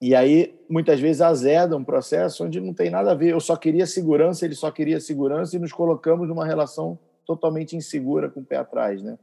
E 0.00 0.14
aí, 0.14 0.54
muitas 0.68 1.00
vezes, 1.00 1.22
azeda 1.22 1.76
um 1.76 1.84
processo 1.84 2.44
onde 2.44 2.60
não 2.60 2.74
tem 2.74 2.90
nada 2.90 3.12
a 3.12 3.14
ver. 3.14 3.32
Eu 3.32 3.40
só 3.40 3.56
queria 3.56 3.86
segurança, 3.86 4.44
ele 4.44 4.54
só 4.54 4.70
queria 4.70 5.00
segurança, 5.00 5.56
e 5.56 5.58
nos 5.58 5.72
colocamos 5.72 6.28
numa 6.28 6.44
relação 6.44 6.98
totalmente 7.26 7.76
insegura 7.76 8.28
com 8.28 8.40
o 8.40 8.44
pé 8.44 8.56
atrás, 8.56 9.02
né? 9.02 9.18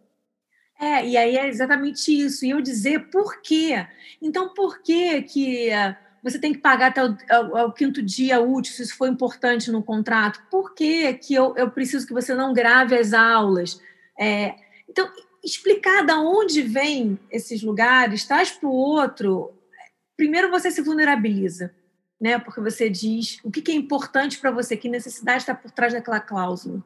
É, 0.82 1.08
e 1.08 1.16
aí 1.16 1.38
é 1.38 1.48
exatamente 1.48 2.12
isso. 2.12 2.44
E 2.44 2.50
eu 2.50 2.60
dizer 2.60 3.12
por 3.12 3.40
quê. 3.42 3.86
Então, 4.20 4.52
por 4.52 4.82
que 4.82 5.22
que 5.22 5.70
eh, 5.70 5.96
você 6.24 6.40
tem 6.40 6.52
que 6.54 6.60
pagar 6.60 6.88
até 6.88 7.04
o, 7.06 7.10
o, 7.10 7.68
o 7.68 7.72
quinto 7.72 8.02
dia 8.02 8.42
útil, 8.42 8.74
se 8.74 8.82
isso 8.82 8.98
for 8.98 9.08
importante 9.08 9.72
no 9.72 9.84
contrato? 9.84 10.42
Por 10.50 10.74
que 10.74 11.14
que 11.14 11.36
eu, 11.36 11.56
eu 11.56 11.70
preciso 11.70 12.08
que 12.08 12.14
você 12.14 12.34
não 12.34 12.52
grave 12.52 12.98
as 12.98 13.14
aulas? 13.14 13.80
É, 14.20 14.56
então, 14.90 15.08
explicar 15.44 16.04
de 16.04 16.14
onde 16.14 16.64
vem 16.64 17.20
esses 17.30 17.62
lugares, 17.62 18.26
traz 18.26 18.50
para 18.50 18.68
o 18.68 18.74
outro. 18.74 19.54
Primeiro, 20.18 20.50
você 20.50 20.72
se 20.72 20.82
vulnerabiliza, 20.82 21.72
né? 22.20 22.40
Porque 22.40 22.60
você 22.60 22.90
diz 22.90 23.40
o 23.44 23.52
que, 23.52 23.62
que 23.62 23.72
é 23.72 23.76
importante 23.76 24.40
para 24.40 24.50
você, 24.50 24.76
que 24.76 24.90
necessidade 24.90 25.44
está 25.44 25.54
por 25.54 25.70
trás 25.70 25.94
daquela 25.94 26.20
cláusula 26.20 26.84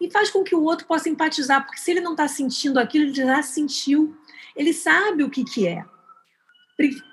e 0.00 0.10
faz 0.10 0.30
com 0.30 0.42
que 0.42 0.54
o 0.54 0.62
outro 0.62 0.86
possa 0.86 1.08
empatizar, 1.08 1.64
porque 1.64 1.80
se 1.80 1.90
ele 1.90 2.00
não 2.00 2.12
está 2.12 2.28
sentindo 2.28 2.78
aquilo, 2.78 3.06
ele 3.06 3.14
já 3.14 3.42
sentiu, 3.42 4.16
ele 4.54 4.72
sabe 4.72 5.22
o 5.22 5.30
que, 5.30 5.44
que 5.44 5.66
é. 5.66 5.84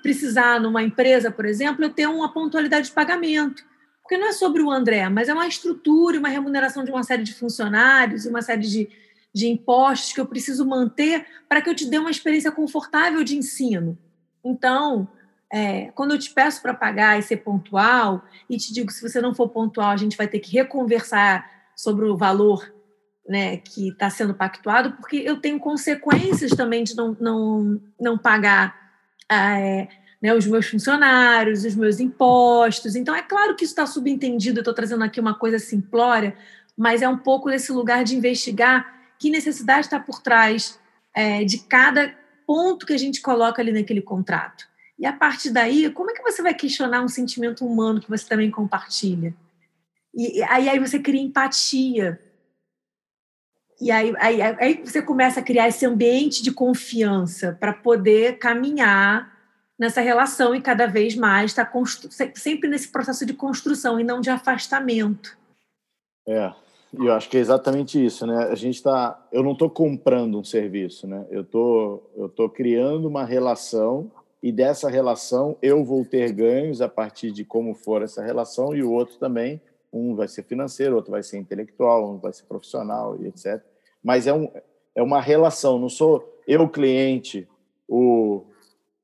precisar 0.02 0.60
numa 0.60 0.82
empresa, 0.82 1.30
por 1.30 1.44
exemplo, 1.44 1.84
eu 1.84 1.90
ter 1.90 2.06
uma 2.06 2.32
pontualidade 2.32 2.86
de 2.86 2.92
pagamento. 2.92 3.64
Porque 4.02 4.18
não 4.18 4.28
é 4.28 4.32
sobre 4.32 4.60
o 4.60 4.70
André, 4.70 5.08
mas 5.08 5.30
é 5.30 5.34
uma 5.34 5.46
estrutura, 5.46 6.18
uma 6.18 6.28
remuneração 6.28 6.84
de 6.84 6.90
uma 6.90 7.02
série 7.02 7.22
de 7.22 7.32
funcionários, 7.32 8.26
uma 8.26 8.42
série 8.42 8.60
de, 8.60 8.88
de 9.32 9.48
impostos 9.48 10.12
que 10.12 10.20
eu 10.20 10.26
preciso 10.26 10.66
manter 10.66 11.26
para 11.48 11.62
que 11.62 11.70
eu 11.70 11.74
te 11.74 11.86
dê 11.86 11.98
uma 11.98 12.10
experiência 12.10 12.52
confortável 12.52 13.24
de 13.24 13.34
ensino. 13.34 13.98
Então, 14.44 15.08
é, 15.50 15.90
quando 15.92 16.12
eu 16.12 16.18
te 16.18 16.30
peço 16.30 16.60
para 16.60 16.74
pagar 16.74 17.18
e 17.18 17.22
ser 17.22 17.38
pontual, 17.38 18.24
e 18.50 18.58
te 18.58 18.74
digo 18.74 18.90
se 18.90 19.00
você 19.00 19.22
não 19.22 19.34
for 19.34 19.48
pontual, 19.48 19.90
a 19.90 19.96
gente 19.96 20.16
vai 20.16 20.28
ter 20.28 20.38
que 20.38 20.52
reconversar 20.52 21.53
sobre 21.76 22.06
o 22.06 22.16
valor 22.16 22.72
né, 23.28 23.56
que 23.56 23.88
está 23.88 24.10
sendo 24.10 24.34
pactuado, 24.34 24.92
porque 24.92 25.16
eu 25.16 25.40
tenho 25.40 25.58
consequências 25.58 26.52
também 26.52 26.84
de 26.84 26.94
não, 26.94 27.16
não, 27.18 27.80
não 27.98 28.18
pagar 28.18 28.76
é, 29.30 29.88
né, 30.20 30.34
os 30.34 30.46
meus 30.46 30.66
funcionários, 30.66 31.64
os 31.64 31.74
meus 31.74 32.00
impostos. 32.00 32.94
Então, 32.96 33.14
é 33.14 33.22
claro 33.22 33.56
que 33.56 33.64
isso 33.64 33.72
está 33.72 33.86
subentendido, 33.86 34.58
eu 34.58 34.62
estou 34.62 34.74
trazendo 34.74 35.04
aqui 35.04 35.18
uma 35.20 35.34
coisa 35.34 35.58
simplória, 35.58 36.36
mas 36.76 37.02
é 37.02 37.08
um 37.08 37.18
pouco 37.18 37.50
desse 37.50 37.72
lugar 37.72 38.04
de 38.04 38.16
investigar 38.16 38.92
que 39.18 39.30
necessidade 39.30 39.86
está 39.86 39.98
por 39.98 40.20
trás 40.20 40.78
é, 41.14 41.44
de 41.44 41.58
cada 41.58 42.14
ponto 42.46 42.84
que 42.84 42.92
a 42.92 42.98
gente 42.98 43.22
coloca 43.22 43.62
ali 43.62 43.72
naquele 43.72 44.02
contrato. 44.02 44.66
E 44.98 45.06
a 45.06 45.12
partir 45.12 45.50
daí, 45.50 45.90
como 45.90 46.10
é 46.10 46.14
que 46.14 46.22
você 46.22 46.42
vai 46.42 46.54
questionar 46.54 47.02
um 47.02 47.08
sentimento 47.08 47.66
humano 47.66 48.00
que 48.00 48.08
você 48.08 48.26
também 48.28 48.50
compartilha? 48.50 49.34
E 50.16 50.42
aí, 50.44 50.68
aí 50.68 50.78
você 50.78 50.98
cria 50.98 51.20
empatia. 51.20 52.20
E 53.80 53.90
aí, 53.90 54.14
aí, 54.18 54.40
aí 54.40 54.82
você 54.84 55.02
começa 55.02 55.40
a 55.40 55.42
criar 55.42 55.68
esse 55.68 55.84
ambiente 55.84 56.42
de 56.42 56.52
confiança 56.52 57.56
para 57.58 57.72
poder 57.72 58.38
caminhar 58.38 59.34
nessa 59.78 60.00
relação 60.00 60.54
e 60.54 60.60
cada 60.60 60.86
vez 60.86 61.16
mais 61.16 61.50
está 61.50 61.70
sempre 62.34 62.68
nesse 62.68 62.88
processo 62.88 63.26
de 63.26 63.34
construção 63.34 63.98
e 63.98 64.04
não 64.04 64.20
de 64.20 64.30
afastamento. 64.30 65.36
É, 66.26 66.52
eu 66.92 67.12
acho 67.12 67.28
que 67.28 67.36
é 67.36 67.40
exatamente 67.40 68.02
isso, 68.02 68.26
né? 68.26 68.44
A 68.44 68.54
gente 68.54 68.76
está, 68.76 69.26
eu 69.32 69.42
não 69.42 69.52
estou 69.52 69.68
comprando 69.68 70.38
um 70.38 70.44
serviço, 70.44 71.06
né? 71.06 71.26
Eu 71.28 71.44
tô, 71.44 72.02
eu 72.16 72.28
tô 72.28 72.48
criando 72.48 73.08
uma 73.08 73.24
relação 73.24 74.10
e 74.42 74.52
dessa 74.52 74.88
relação 74.88 75.56
eu 75.60 75.84
vou 75.84 76.04
ter 76.04 76.32
ganhos 76.32 76.80
a 76.80 76.88
partir 76.88 77.32
de 77.32 77.44
como 77.44 77.74
for 77.74 78.02
essa 78.02 78.22
relação 78.22 78.74
e 78.74 78.82
o 78.82 78.92
outro 78.92 79.16
também. 79.16 79.60
Um 79.94 80.14
vai 80.14 80.28
ser 80.28 80.42
financeiro, 80.42 80.96
outro 80.96 81.12
vai 81.12 81.22
ser 81.22 81.38
intelectual, 81.38 82.12
um 82.12 82.18
vai 82.18 82.32
ser 82.32 82.44
profissional 82.44 83.16
e 83.20 83.28
etc. 83.28 83.62
Mas 84.02 84.26
é 84.26 84.34
um, 84.34 84.50
é 84.94 85.02
uma 85.02 85.20
relação. 85.20 85.78
Não 85.78 85.88
sou 85.88 86.40
eu 86.46 86.68
cliente 86.68 87.48
o, 87.88 88.44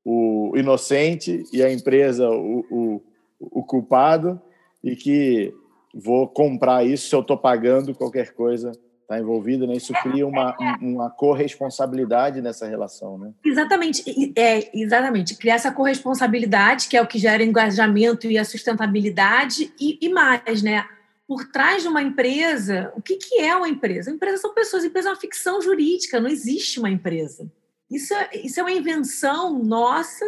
o 0.03 0.53
inocente 0.55 1.43
e 1.53 1.63
a 1.63 1.71
empresa 1.71 2.29
o, 2.29 2.65
o, 2.69 3.01
o 3.39 3.63
culpado 3.63 4.39
e 4.83 4.95
que 4.95 5.53
vou 5.93 6.27
comprar 6.27 6.85
isso 6.85 7.07
se 7.07 7.15
eu 7.15 7.21
estou 7.21 7.37
pagando 7.37 7.95
qualquer 7.95 8.33
coisa 8.33 8.71
está 9.11 9.19
envolvido, 9.19 9.67
né? 9.67 9.75
Isso 9.75 9.93
cria 10.01 10.25
uma, 10.25 10.55
uma 10.79 11.09
corresponsabilidade 11.09 12.41
nessa 12.41 12.65
relação, 12.65 13.17
né? 13.17 13.33
Exatamente, 13.43 14.03
é, 14.37 14.71
exatamente. 14.73 15.35
Criar 15.35 15.55
essa 15.55 15.71
corresponsabilidade, 15.71 16.87
que 16.87 16.95
é 16.95 17.01
o 17.01 17.07
que 17.07 17.19
gera 17.19 17.43
engajamento 17.43 18.27
e 18.27 18.37
a 18.37 18.45
sustentabilidade, 18.45 19.73
e, 19.79 19.97
e 20.01 20.09
mais, 20.09 20.63
né? 20.63 20.85
Por 21.27 21.45
trás 21.45 21.81
de 21.81 21.89
uma 21.89 22.01
empresa, 22.01 22.91
o 22.95 23.01
que, 23.01 23.17
que 23.17 23.39
é 23.39 23.55
uma 23.55 23.67
empresa? 23.67 24.09
A 24.09 24.13
empresa 24.13 24.37
são 24.37 24.53
pessoas, 24.53 24.83
empresa 24.83 25.09
é 25.09 25.11
uma 25.11 25.19
ficção 25.19 25.61
jurídica, 25.61 26.19
não 26.19 26.29
existe 26.29 26.79
uma 26.79 26.89
empresa. 26.89 27.51
Isso, 27.89 28.13
é, 28.13 28.29
isso 28.35 28.59
é 28.59 28.63
uma 28.63 28.71
invenção 28.71 29.61
nossa 29.61 30.25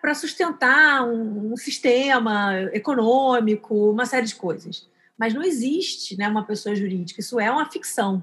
para 0.00 0.14
sustentar 0.14 1.04
um, 1.04 1.52
um, 1.52 1.56
sistema 1.56 2.54
econômico, 2.72 3.90
uma 3.90 4.06
série 4.06 4.26
de 4.26 4.34
coisas. 4.36 4.88
Mas 5.18 5.34
não 5.34 5.42
existe 5.42 6.16
né, 6.16 6.28
uma 6.28 6.44
pessoa 6.44 6.74
jurídica, 6.74 7.20
isso 7.20 7.40
é 7.40 7.50
uma 7.50 7.70
ficção. 7.70 8.22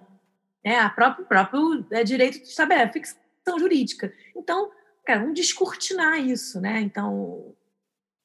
Né? 0.64 0.80
A 0.80 0.90
próprio, 0.90 1.26
próprio 1.26 1.86
é, 1.92 2.04
direito 2.04 2.44
estabelece, 2.44 2.90
é 2.90 2.94
ficção 2.94 3.60
jurídica. 3.60 4.14
Então, 4.36 4.72
cara, 5.06 5.22
vamos 5.22 5.36
descortinar 5.36 6.20
isso. 6.20 6.62
Né? 6.62 6.82
Então, 6.82 7.54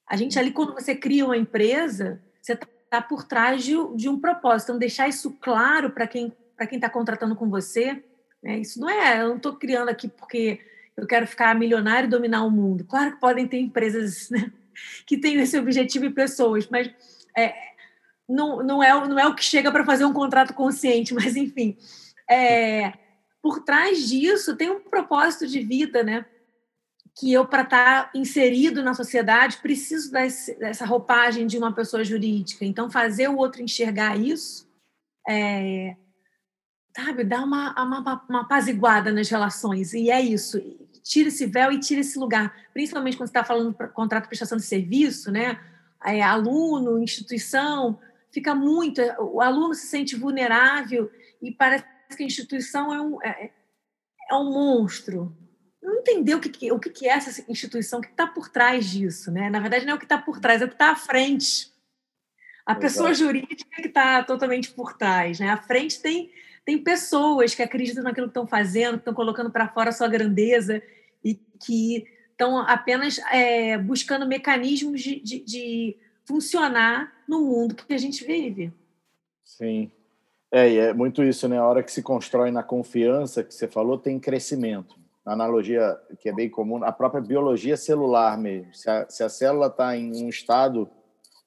a 0.06 0.16
gente 0.16 0.38
ali, 0.38 0.50
quando 0.50 0.74
você 0.74 0.94
cria 0.94 1.24
uma 1.24 1.36
empresa, 1.36 2.22
você 2.40 2.52
está 2.52 3.00
por 3.00 3.24
trás 3.24 3.64
de, 3.64 3.74
de, 3.96 4.08
um 4.08 4.20
propósito. 4.20 4.68
Então, 4.68 4.78
deixar 4.78 5.08
isso 5.08 5.32
claro 5.40 5.90
para 5.90 6.06
quem 6.06 6.32
para 6.58 6.66
quem 6.66 6.76
está 6.76 6.90
contratando 6.90 7.36
com 7.36 7.48
você. 7.48 8.02
Né? 8.42 8.58
Isso 8.58 8.80
não 8.80 8.90
é, 8.90 9.22
eu 9.22 9.28
não 9.28 9.36
estou 9.36 9.54
criando 9.54 9.88
aqui 9.88 10.08
porque 10.08 10.60
eu 10.96 11.06
quero 11.06 11.26
ficar 11.26 11.54
milionário 11.54 12.08
e 12.08 12.10
dominar 12.10 12.44
o 12.44 12.50
mundo. 12.50 12.84
Claro 12.84 13.12
que 13.12 13.20
podem 13.20 13.46
ter 13.46 13.58
empresas 13.58 14.28
né, 14.28 14.52
que 15.06 15.16
têm 15.16 15.40
esse 15.40 15.56
objetivo 15.56 16.04
e 16.06 16.10
pessoas, 16.10 16.68
mas 16.68 16.90
é, 17.36 17.54
não, 18.28 18.62
não, 18.62 18.82
é, 18.82 19.08
não 19.08 19.18
é 19.18 19.26
o 19.26 19.34
que 19.34 19.44
chega 19.44 19.70
para 19.72 19.84
fazer 19.84 20.04
um 20.04 20.12
contrato 20.12 20.54
consciente, 20.54 21.14
mas 21.14 21.36
enfim. 21.36 21.76
É, 22.28 22.92
por 23.42 23.60
trás 23.60 24.08
disso 24.08 24.56
tem 24.56 24.70
um 24.70 24.80
propósito 24.80 25.46
de 25.46 25.60
vida, 25.60 26.02
né? 26.02 26.26
Que 27.18 27.32
eu, 27.32 27.46
para 27.46 27.62
estar 27.62 28.04
tá 28.04 28.10
inserido 28.14 28.82
na 28.82 28.94
sociedade, 28.94 29.58
preciso 29.58 30.12
dessa 30.12 30.84
roupagem 30.84 31.46
de 31.46 31.58
uma 31.58 31.72
pessoa 31.72 32.04
jurídica. 32.04 32.64
Então, 32.64 32.90
fazer 32.90 33.28
o 33.28 33.36
outro 33.36 33.62
enxergar 33.62 34.16
isso, 34.16 34.68
é, 35.28 35.96
sabe, 36.94 37.24
dá 37.24 37.42
uma, 37.42 37.72
uma, 37.82 38.24
uma 38.28 38.40
apaziguada 38.42 39.10
nas 39.10 39.28
relações. 39.28 39.94
E 39.94 40.10
é 40.10 40.20
isso 40.20 40.60
tira 41.08 41.28
esse 41.28 41.46
véu 41.46 41.72
e 41.72 41.80
tira 41.80 42.02
esse 42.02 42.18
lugar. 42.18 42.54
Principalmente 42.74 43.16
quando 43.16 43.28
você 43.28 43.38
está 43.38 43.44
falando 43.44 43.74
de 43.74 43.88
contrato 43.88 44.24
de 44.24 44.28
prestação 44.28 44.58
de 44.58 44.64
serviço, 44.64 45.32
né? 45.32 45.58
É, 46.04 46.22
aluno, 46.22 47.02
instituição, 47.02 47.98
fica 48.32 48.54
muito. 48.54 49.00
O 49.20 49.40
aluno 49.40 49.74
se 49.74 49.86
sente 49.86 50.16
vulnerável 50.16 51.10
e 51.42 51.50
parece 51.50 51.84
que 52.16 52.22
a 52.22 52.26
instituição 52.26 52.94
é 52.94 53.00
um, 53.00 53.22
é, 53.22 53.50
é 54.30 54.34
um 54.34 54.52
monstro. 54.52 55.36
Não 55.82 56.00
entendeu 56.00 56.38
o 56.38 56.40
que, 56.40 56.72
o 56.72 56.78
que 56.78 57.08
é 57.08 57.12
essa 57.12 57.44
instituição, 57.50 58.00
o 58.00 58.02
que 58.02 58.08
está 58.08 58.26
por 58.26 58.48
trás 58.48 58.86
disso, 58.86 59.30
né? 59.30 59.48
Na 59.48 59.60
verdade, 59.60 59.86
não 59.86 59.92
é 59.92 59.96
o 59.96 59.98
que 59.98 60.04
está 60.04 60.18
por 60.18 60.40
trás, 60.40 60.60
é 60.60 60.64
o 60.64 60.68
que 60.68 60.74
está 60.74 60.90
à 60.90 60.96
frente. 60.96 61.72
A 62.66 62.74
pessoa 62.74 63.14
jurídica 63.14 63.64
que 63.76 63.88
está 63.88 64.22
totalmente 64.22 64.70
por 64.70 64.94
trás, 64.94 65.38
né? 65.40 65.48
À 65.48 65.56
frente 65.56 66.00
tem 66.00 66.30
tem 66.68 66.76
pessoas 66.76 67.54
que 67.54 67.62
acreditam 67.62 68.04
naquilo 68.04 68.26
que 68.26 68.32
estão 68.32 68.46
fazendo, 68.46 68.96
que 68.96 68.98
estão 68.98 69.14
colocando 69.14 69.50
para 69.50 69.68
fora 69.68 69.88
a 69.88 69.92
sua 69.92 70.06
grandeza 70.06 70.82
e 71.24 71.34
que 71.34 72.06
estão 72.30 72.58
apenas 72.58 73.18
é, 73.32 73.78
buscando 73.78 74.26
mecanismos 74.26 75.00
de, 75.00 75.18
de, 75.18 75.38
de, 75.40 75.96
funcionar 76.26 77.10
no 77.28 77.42
mundo 77.42 77.76
que 77.76 77.92
a 77.92 77.98
gente 77.98 78.24
vive. 78.24 78.72
Sim. 79.44 79.90
É, 80.50 80.68
e 80.70 80.78
é 80.78 80.94
muito 80.94 81.22
isso, 81.22 81.46
né? 81.46 81.58
A 81.58 81.66
hora 81.66 81.82
que 81.82 81.92
se 81.92 82.02
constrói 82.02 82.50
na 82.50 82.62
confiança, 82.62 83.44
que 83.44 83.54
você 83.54 83.68
falou, 83.68 83.98
tem 83.98 84.18
crescimento. 84.18 84.96
A 85.24 85.34
analogia 85.34 85.94
que 86.20 86.28
é 86.28 86.32
bem 86.32 86.48
comum, 86.48 86.82
a 86.82 86.90
própria 86.90 87.20
biologia 87.20 87.76
celular 87.76 88.38
mesmo. 88.38 88.74
Se 88.74 88.88
a, 88.88 89.08
se 89.10 89.22
a 89.22 89.28
célula 89.28 89.66
está 89.66 89.94
em 89.94 90.24
um 90.24 90.28
estado 90.28 90.88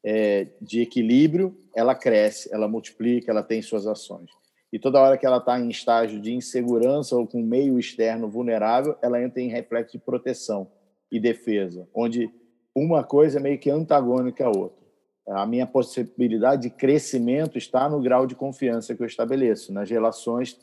é, 0.04 0.48
de 0.62 0.82
equilíbrio, 0.82 1.58
ela 1.76 1.96
cresce, 1.96 2.54
ela 2.54 2.68
multiplica, 2.68 3.32
ela 3.32 3.42
tem 3.42 3.62
suas 3.62 3.88
ações 3.88 4.30
e 4.72 4.80
toda 4.80 5.02
hora 5.02 5.18
que 5.18 5.26
ela 5.26 5.38
está 5.38 5.60
em 5.60 5.70
estágio 5.70 6.20
de 6.20 6.34
insegurança 6.34 7.16
ou 7.16 7.28
com 7.28 7.42
meio 7.42 7.78
externo 7.78 8.30
vulnerável, 8.30 8.96
ela 9.02 9.22
entra 9.22 9.42
em 9.42 9.50
reflexo 9.50 9.98
de 9.98 10.04
proteção 10.04 10.72
e 11.12 11.20
defesa, 11.20 11.88
onde 11.94 12.32
uma 12.74 13.04
coisa 13.04 13.38
é 13.38 13.42
meio 13.42 13.60
que 13.60 13.70
antagônica 13.70 14.46
à 14.46 14.48
outra. 14.48 14.81
A 15.28 15.46
minha 15.46 15.68
possibilidade 15.68 16.64
de 16.64 16.70
crescimento 16.70 17.58
está 17.58 17.88
no 17.88 18.02
grau 18.02 18.26
de 18.26 18.36
confiança 18.36 18.96
que 18.96 19.02
eu 19.02 19.08
estabeleço. 19.08 19.72
Nas 19.72 19.90
relações 19.90 20.60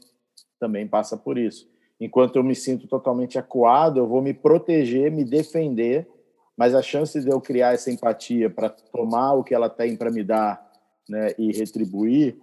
também 0.58 0.86
passa 0.86 1.16
por 1.16 1.38
isso. 1.38 1.68
Enquanto 2.00 2.36
eu 2.36 2.44
me 2.44 2.54
sinto 2.54 2.86
totalmente 2.86 3.38
acuado, 3.38 3.98
eu 3.98 4.06
vou 4.06 4.22
me 4.22 4.34
proteger, 4.34 5.10
me 5.10 5.24
defender, 5.24 6.08
mas 6.56 6.74
a 6.74 6.82
chance 6.82 7.20
de 7.20 7.28
eu 7.28 7.40
criar 7.40 7.74
essa 7.74 7.90
empatia 7.90 8.50
para 8.50 8.68
tomar 8.68 9.34
o 9.34 9.44
que 9.44 9.54
ela 9.54 9.70
tem 9.70 9.96
para 9.96 10.10
me 10.10 10.22
dar 10.22 10.64
né, 11.08 11.32
e 11.38 11.52
retribuir 11.52 12.36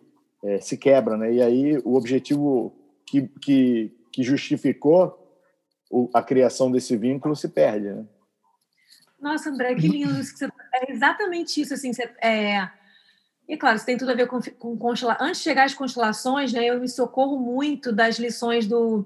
é, 0.43 0.59
se 0.59 0.77
quebra, 0.77 1.17
né? 1.17 1.33
E 1.33 1.41
aí 1.41 1.77
o 1.83 1.95
objetivo 1.95 2.73
que, 3.05 3.27
que, 3.41 3.91
que 4.11 4.23
justificou 4.23 5.21
a 6.13 6.21
criação 6.21 6.71
desse 6.71 6.95
vínculo 6.97 7.35
se 7.35 7.49
perde, 7.49 7.87
né? 7.91 8.05
Nossa, 9.19 9.49
André, 9.49 9.73
que 9.75 9.87
lindo 9.87 10.19
isso 10.19 10.33
que 10.33 10.39
você... 10.39 10.47
É 10.75 10.91
exatamente 10.91 11.61
isso, 11.61 11.73
assim, 11.73 11.93
você, 11.93 12.03
é... 12.21 12.69
E 13.47 13.55
claro, 13.57 13.77
isso 13.77 13.85
tem 13.85 13.97
tudo 13.97 14.11
a 14.11 14.15
ver 14.15 14.27
com, 14.27 14.39
com 14.57 14.77
constelações. 14.77 15.29
Antes 15.29 15.41
de 15.41 15.43
chegar 15.43 15.65
às 15.65 15.73
constelações, 15.73 16.51
né, 16.51 16.65
eu 16.65 16.79
me 16.79 16.89
socorro 16.89 17.37
muito 17.37 17.91
das 17.91 18.17
lições 18.17 18.65
do. 18.65 19.05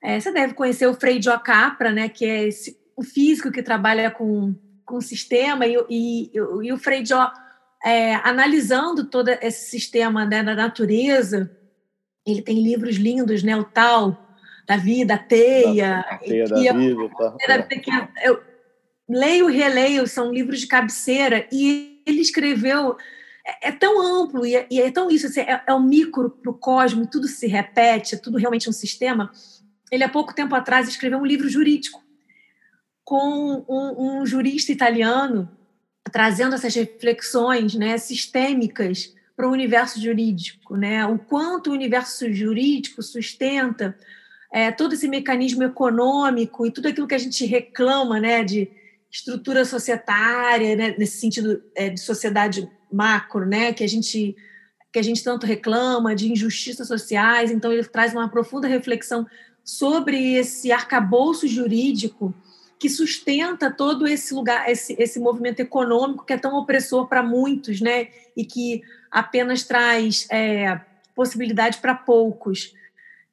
É, 0.00 0.20
você 0.20 0.30
deve 0.30 0.54
conhecer 0.54 0.86
o 0.86 0.94
Frei 0.94 1.20
Capra, 1.44 1.90
né, 1.90 2.08
que 2.08 2.24
é 2.24 2.44
esse, 2.44 2.78
o 2.96 3.02
físico 3.02 3.50
que 3.50 3.62
trabalha 3.62 4.10
com, 4.10 4.54
com 4.84 4.96
o 4.96 5.02
sistema, 5.02 5.66
e, 5.66 5.76
e, 5.90 6.30
e 6.34 6.72
o 6.72 6.78
Frei 6.78 7.04
Joe 7.04 7.26
é, 7.84 8.14
analisando 8.16 9.04
todo 9.04 9.28
esse 9.28 9.70
sistema 9.70 10.24
né, 10.24 10.42
da 10.42 10.54
natureza. 10.54 11.50
Ele 12.24 12.40
tem 12.40 12.62
livros 12.62 12.96
lindos, 12.96 13.42
né? 13.42 13.54
O 13.56 13.64
Tal, 13.64 14.16
da 14.66 14.76
vida, 14.78 15.14
a 15.14 15.18
teia. 15.18 16.00
A 16.00 16.18
teia 16.18 16.46
da 16.46 16.56
vida. 16.56 17.08
Tá. 17.18 17.36
Eu 18.22 18.53
leio 19.08 19.50
e 19.50 19.56
releio, 19.56 20.06
são 20.06 20.32
livros 20.32 20.60
de 20.60 20.66
cabeceira, 20.66 21.46
e 21.52 22.02
ele 22.06 22.20
escreveu. 22.20 22.96
É, 23.46 23.68
é 23.68 23.72
tão 23.72 24.00
amplo 24.00 24.46
e 24.46 24.56
é, 24.56 24.66
e 24.70 24.80
é 24.80 24.90
tão 24.90 25.10
isso, 25.10 25.26
assim, 25.26 25.40
é, 25.40 25.62
é 25.66 25.72
o 25.74 25.80
micro 25.80 26.30
para 26.30 26.50
o 26.50 26.54
cosmo, 26.54 27.06
tudo 27.06 27.28
se 27.28 27.46
repete, 27.46 28.14
é 28.14 28.18
tudo 28.18 28.38
realmente 28.38 28.68
um 28.68 28.72
sistema. 28.72 29.30
Ele, 29.90 30.02
há 30.02 30.08
pouco 30.08 30.34
tempo 30.34 30.54
atrás, 30.54 30.88
escreveu 30.88 31.18
um 31.18 31.26
livro 31.26 31.48
jurídico 31.48 32.02
com 33.04 33.64
um, 33.68 34.20
um 34.20 34.26
jurista 34.26 34.72
italiano 34.72 35.48
trazendo 36.10 36.54
essas 36.54 36.74
reflexões 36.74 37.74
né, 37.74 37.98
sistêmicas 37.98 39.14
para 39.36 39.48
o 39.48 39.52
universo 39.52 40.00
jurídico, 40.00 40.76
né? 40.76 41.04
O 41.06 41.18
quanto 41.18 41.70
o 41.70 41.72
universo 41.72 42.32
jurídico 42.32 43.02
sustenta 43.02 43.98
é, 44.52 44.70
todo 44.70 44.94
esse 44.94 45.08
mecanismo 45.08 45.64
econômico 45.64 46.64
e 46.64 46.70
tudo 46.70 46.86
aquilo 46.86 47.08
que 47.08 47.16
a 47.16 47.18
gente 47.18 47.44
reclama, 47.44 48.20
né, 48.20 48.44
de 48.44 48.70
estrutura 49.14 49.64
societária, 49.64 50.74
né, 50.74 50.94
nesse 50.98 51.18
sentido 51.18 51.62
é, 51.76 51.88
de 51.88 52.00
sociedade 52.00 52.68
macro, 52.92 53.46
né, 53.46 53.72
que 53.72 53.84
a 53.84 53.86
gente 53.86 54.36
que 54.92 54.98
a 55.00 55.02
gente 55.02 55.24
tanto 55.24 55.44
reclama 55.44 56.14
de 56.14 56.30
injustiças 56.30 56.86
sociais. 56.86 57.50
Então 57.50 57.72
ele 57.72 57.82
traz 57.82 58.12
uma 58.12 58.28
profunda 58.28 58.68
reflexão 58.68 59.26
sobre 59.64 60.34
esse 60.34 60.70
arcabouço 60.70 61.48
jurídico 61.48 62.32
que 62.78 62.88
sustenta 62.88 63.72
todo 63.72 64.06
esse 64.06 64.32
lugar, 64.32 64.70
esse, 64.70 64.94
esse 64.96 65.18
movimento 65.18 65.58
econômico 65.58 66.24
que 66.24 66.32
é 66.32 66.36
tão 66.36 66.54
opressor 66.54 67.08
para 67.08 67.24
muitos, 67.24 67.80
né? 67.80 68.06
E 68.36 68.44
que 68.44 68.82
apenas 69.10 69.64
traz 69.64 70.28
é, 70.30 70.80
possibilidade 71.12 71.78
para 71.78 71.94
poucos. 71.94 72.72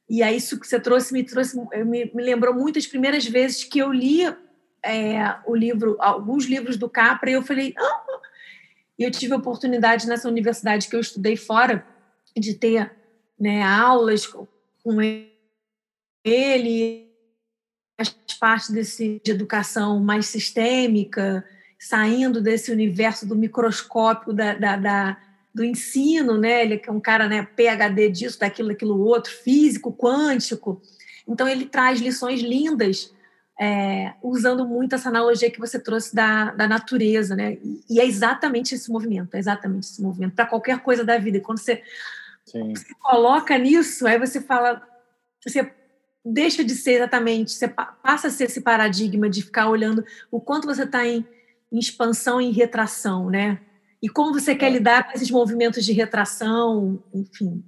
E 0.09 0.23
aí 0.23 0.37
isso 0.37 0.59
que 0.59 0.67
você 0.67 0.79
trouxe 0.79 1.13
me 1.13 1.23
trouxe 1.23 1.55
me, 1.85 2.11
me 2.11 2.23
lembrou 2.23 2.55
muitas 2.55 2.87
primeiras 2.87 3.25
vezes 3.25 3.63
que 3.63 3.77
eu 3.77 3.91
li 3.91 4.25
é, 4.83 5.35
o 5.45 5.55
livro, 5.55 5.97
alguns 5.99 6.45
livros 6.45 6.77
do 6.77 6.89
Capra 6.89 7.29
e 7.29 7.33
eu 7.33 7.43
falei, 7.43 7.73
ah! 7.77 8.03
e 8.97 9.03
eu 9.03 9.11
tive 9.11 9.33
a 9.33 9.37
oportunidade 9.37 10.07
nessa 10.07 10.27
universidade 10.27 10.87
que 10.87 10.95
eu 10.95 10.99
estudei 10.99 11.35
fora 11.35 11.85
de 12.35 12.53
ter 12.53 12.91
né, 13.39 13.63
aulas 13.63 14.25
com 14.25 14.97
ele, 16.23 17.09
as 17.97 18.09
partes 18.39 18.69
desse, 18.69 19.21
de 19.23 19.31
educação 19.31 19.99
mais 19.99 20.27
sistêmica, 20.27 21.45
saindo 21.79 22.41
desse 22.41 22.71
universo 22.71 23.27
do 23.27 23.35
microscópio 23.35 24.33
da, 24.33 24.53
da, 24.53 24.75
da 24.77 25.17
do 25.53 25.63
ensino, 25.63 26.37
né? 26.37 26.63
Ele 26.63 26.81
é 26.85 26.91
um 26.91 26.99
cara, 26.99 27.27
né, 27.27 27.45
PhD 27.55 28.09
disso, 28.09 28.39
daquilo, 28.39 28.69
daquilo 28.69 28.99
outro, 28.99 29.31
físico, 29.31 29.91
quântico. 29.91 30.81
Então 31.27 31.47
ele 31.47 31.65
traz 31.65 31.99
lições 31.99 32.41
lindas, 32.41 33.13
é, 33.61 34.15
usando 34.23 34.65
muito 34.65 34.95
essa 34.95 35.09
analogia 35.09 35.51
que 35.51 35.59
você 35.59 35.79
trouxe 35.79 36.15
da, 36.15 36.51
da 36.51 36.67
natureza, 36.67 37.35
né? 37.35 37.57
E, 37.87 37.99
é 37.99 38.05
exatamente 38.05 38.73
esse 38.73 38.91
movimento, 38.91 39.35
é 39.35 39.39
exatamente 39.39 39.83
esse 39.83 40.01
movimento 40.01 40.33
para 40.33 40.47
qualquer 40.47 40.79
coisa 40.79 41.03
da 41.03 41.17
vida. 41.19 41.37
E 41.37 41.41
quando 41.41 41.59
você 41.59 41.83
se 42.43 42.95
coloca 42.99 43.55
nisso, 43.57 44.07
aí 44.07 44.17
você 44.17 44.41
fala, 44.41 44.81
você 45.45 45.71
deixa 46.25 46.63
de 46.63 46.73
ser 46.73 46.93
exatamente, 46.93 47.51
você 47.51 47.67
passa 47.67 48.27
a 48.27 48.31
ser 48.31 48.45
esse 48.45 48.61
paradigma 48.61 49.29
de 49.29 49.43
ficar 49.43 49.69
olhando 49.69 50.03
o 50.31 50.41
quanto 50.41 50.65
você 50.65 50.83
está 50.83 51.05
em, 51.05 51.23
em 51.71 51.77
expansão 51.77 52.41
e 52.41 52.45
em 52.45 52.51
retração, 52.51 53.29
né? 53.29 53.59
e 54.01 54.09
como 54.09 54.33
você 54.33 54.55
quer 54.55 54.67
é. 54.67 54.71
lidar 54.71 55.05
com 55.05 55.11
esses 55.13 55.29
movimentos 55.29 55.85
de 55.85 55.93
retração, 55.93 56.99
enfim. 57.13 57.63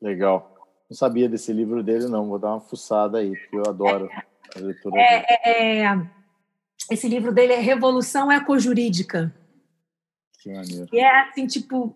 Legal. 0.00 0.48
Não 0.88 0.96
sabia 0.96 1.28
desse 1.28 1.52
livro 1.52 1.82
dele, 1.82 2.06
não. 2.06 2.28
Vou 2.28 2.38
dar 2.38 2.52
uma 2.52 2.60
fuçada 2.60 3.18
aí, 3.18 3.36
porque 3.36 3.56
eu 3.56 3.68
adoro 3.68 4.08
é, 4.10 4.24
é. 4.94 5.24
É, 5.28 5.82
é, 5.84 6.06
esse 6.90 7.08
livro 7.08 7.32
dele 7.32 7.52
é 7.52 7.60
Revolução 7.60 8.30
Ecojurídica. 8.30 9.34
Que 10.40 10.52
maneiro. 10.52 10.88
E 10.92 10.98
é, 10.98 11.20
assim, 11.28 11.46
tipo, 11.46 11.94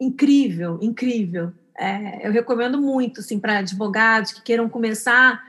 incrível, 0.00 0.78
incrível. 0.80 1.52
É, 1.76 2.26
eu 2.26 2.32
recomendo 2.32 2.80
muito, 2.80 3.20
assim, 3.20 3.38
para 3.38 3.58
advogados 3.58 4.32
que 4.32 4.42
queiram 4.42 4.68
começar 4.68 5.42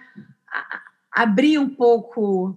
a 0.51 0.82
abrir 1.12 1.60
um 1.60 1.70
pouco 1.70 2.55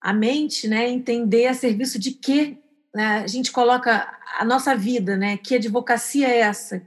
a 0.00 0.12
mente, 0.12 0.68
né? 0.68 0.88
Entender 0.88 1.46
a 1.46 1.54
serviço 1.54 1.98
de 1.98 2.12
que 2.12 2.58
né, 2.94 3.18
a 3.18 3.26
gente 3.26 3.50
coloca 3.52 4.18
a 4.38 4.44
nossa 4.44 4.76
vida, 4.76 5.16
né? 5.16 5.36
Que 5.36 5.56
advocacia 5.56 6.28
é 6.28 6.38
essa 6.38 6.80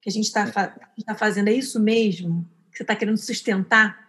que 0.00 0.08
a 0.08 0.12
gente 0.12 0.26
está 0.26 0.46
tá 1.06 1.14
fazendo? 1.14 1.48
É 1.48 1.52
isso 1.52 1.80
mesmo 1.80 2.48
que 2.70 2.78
você 2.78 2.82
está 2.82 2.94
querendo 2.94 3.16
sustentar? 3.16 4.07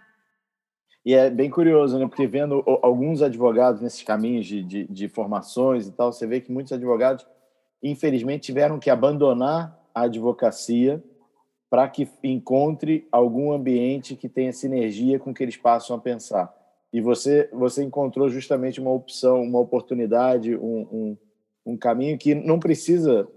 E 1.05 1.13
é 1.13 1.29
bem 1.29 1.49
curioso, 1.49 1.97
né? 1.97 2.07
Porque 2.07 2.27
vendo 2.27 2.63
alguns 2.81 3.21
advogados 3.21 3.81
nesses 3.81 4.03
caminhos 4.03 4.45
de, 4.45 4.63
de, 4.63 4.87
de 4.87 5.07
formações 5.07 5.87
e 5.87 5.91
tal, 5.91 6.11
você 6.11 6.27
vê 6.27 6.41
que 6.41 6.51
muitos 6.51 6.73
advogados, 6.73 7.25
infelizmente, 7.81 8.43
tiveram 8.43 8.79
que 8.79 8.89
abandonar 8.89 9.79
a 9.93 10.03
advocacia 10.03 11.03
para 11.69 11.87
que 11.87 12.07
encontre 12.23 13.07
algum 13.11 13.51
ambiente 13.51 14.15
que 14.15 14.27
tenha 14.27 14.51
sinergia 14.51 15.19
com 15.19 15.31
o 15.31 15.33
que 15.33 15.43
eles 15.43 15.57
passam 15.57 15.95
a 15.95 15.99
pensar. 15.99 16.53
E 16.91 16.99
você 16.99 17.49
você 17.53 17.83
encontrou 17.83 18.27
justamente 18.29 18.81
uma 18.81 18.91
opção, 18.91 19.41
uma 19.41 19.59
oportunidade, 19.59 20.55
um, 20.55 20.87
um 20.91 21.17
um 21.69 21.77
caminho 21.77 22.17
que 22.17 22.33
não 22.33 22.59
precisa 22.59 23.27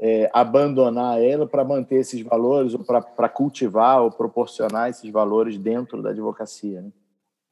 é, 0.00 0.30
abandonar 0.32 1.22
ela 1.22 1.46
para 1.46 1.62
manter 1.62 1.96
esses 1.96 2.22
valores 2.22 2.72
ou 2.72 2.82
para 2.82 3.28
cultivar 3.28 4.02
ou 4.02 4.10
proporcionar 4.10 4.88
esses 4.88 5.10
valores 5.10 5.58
dentro 5.58 6.02
da 6.02 6.10
advocacia. 6.10 6.80
Né? 6.80 6.90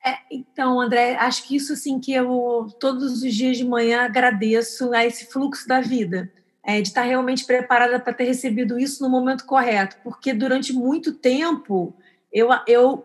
É, 0.05 0.17
então, 0.31 0.81
André, 0.81 1.17
acho 1.17 1.47
que 1.47 1.57
isso 1.57 1.75
assim 1.75 2.01
que 2.01 2.13
eu 2.13 2.67
todos 2.81 3.23
os 3.23 3.35
dias 3.35 3.59
de 3.59 3.65
manhã 3.65 4.03
agradeço 4.03 4.93
a 4.95 5.05
esse 5.05 5.27
fluxo 5.27 5.69
da 5.69 5.81
vida, 5.81 6.33
é, 6.65 6.81
de 6.81 6.89
estar 6.89 7.03
realmente 7.03 7.45
preparada 7.45 8.01
para 8.01 8.15
ter 8.15 8.25
recebido 8.25 8.79
isso 8.79 9.03
no 9.03 9.11
momento 9.11 9.45
correto, 9.45 9.97
porque 10.03 10.33
durante 10.33 10.73
muito 10.73 11.13
tempo 11.13 11.95
eu, 12.33 12.49
eu 12.67 13.05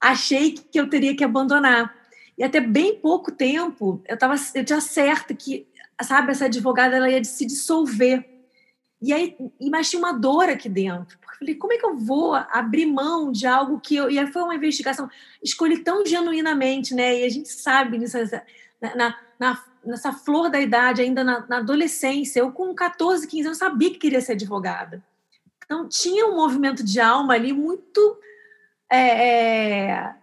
achei 0.00 0.52
que 0.52 0.78
eu 0.78 0.88
teria 0.88 1.16
que 1.16 1.24
abandonar. 1.24 1.98
E 2.38 2.44
até 2.44 2.60
bem 2.60 2.94
pouco 3.00 3.32
tempo 3.32 4.00
eu, 4.06 4.16
tava, 4.16 4.34
eu 4.54 4.64
tinha 4.64 4.80
certo 4.80 5.34
que 5.34 5.66
sabe, 6.02 6.30
essa 6.30 6.46
advogada 6.46 6.96
ela 6.96 7.10
ia 7.10 7.22
se 7.24 7.46
dissolver. 7.46 8.29
E 9.02 9.12
aí, 9.12 9.36
mas 9.70 9.88
tinha 9.88 10.00
uma 10.00 10.12
dor 10.12 10.48
aqui 10.48 10.68
dentro. 10.68 11.18
Porque 11.18 11.34
eu 11.34 11.38
falei, 11.38 11.54
como 11.54 11.72
é 11.72 11.78
que 11.78 11.86
eu 11.86 11.96
vou 11.96 12.34
abrir 12.34 12.84
mão 12.84 13.32
de 13.32 13.46
algo 13.46 13.80
que 13.80 13.96
eu. 13.96 14.10
E 14.10 14.18
aí 14.18 14.26
foi 14.30 14.42
uma 14.42 14.54
investigação, 14.54 15.08
escolhi 15.42 15.78
tão 15.78 16.04
genuinamente, 16.04 16.94
né? 16.94 17.20
E 17.20 17.24
a 17.24 17.28
gente 17.30 17.48
sabe 17.48 17.98
nessa, 17.98 18.44
na, 18.94 19.16
na, 19.38 19.64
nessa 19.84 20.12
flor 20.12 20.50
da 20.50 20.60
idade, 20.60 21.00
ainda 21.00 21.24
na, 21.24 21.46
na, 21.46 21.58
adolescência, 21.58 22.40
eu 22.40 22.52
com 22.52 22.74
14, 22.74 23.26
15 23.26 23.46
anos 23.46 23.58
sabia 23.58 23.90
que 23.90 23.98
queria 23.98 24.20
ser 24.20 24.32
advogada. 24.32 25.02
Então 25.64 25.88
tinha 25.88 26.26
um 26.26 26.36
movimento 26.36 26.84
de 26.84 27.00
alma 27.00 27.34
ali 27.34 27.52
muito. 27.52 28.18
É, 28.92 29.88
é, 29.88 30.14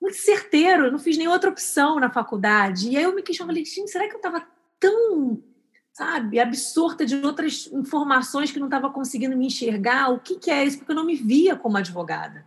muito 0.00 0.16
certeiro, 0.16 0.86
eu 0.86 0.92
não 0.92 0.98
fiz 0.98 1.16
nenhuma 1.16 1.34
outra 1.34 1.50
opção 1.50 1.98
na 1.98 2.10
faculdade. 2.10 2.90
E 2.90 2.96
aí 2.96 3.02
eu 3.02 3.14
me 3.14 3.22
questionei, 3.22 3.64
será 3.66 4.08
que 4.08 4.14
eu 4.14 4.18
estava 4.18 4.46
tão, 4.78 5.42
sabe, 6.00 6.40
absorta 6.40 7.04
de 7.04 7.14
outras 7.16 7.68
informações 7.70 8.50
que 8.50 8.58
não 8.58 8.68
estava 8.68 8.88
conseguindo 8.88 9.36
me 9.36 9.48
enxergar. 9.48 10.08
O 10.08 10.18
que, 10.18 10.36
que 10.36 10.50
é 10.50 10.64
isso? 10.64 10.78
Porque 10.78 10.92
eu 10.92 10.96
não 10.96 11.04
me 11.04 11.14
via 11.14 11.54
como 11.54 11.76
advogada. 11.76 12.46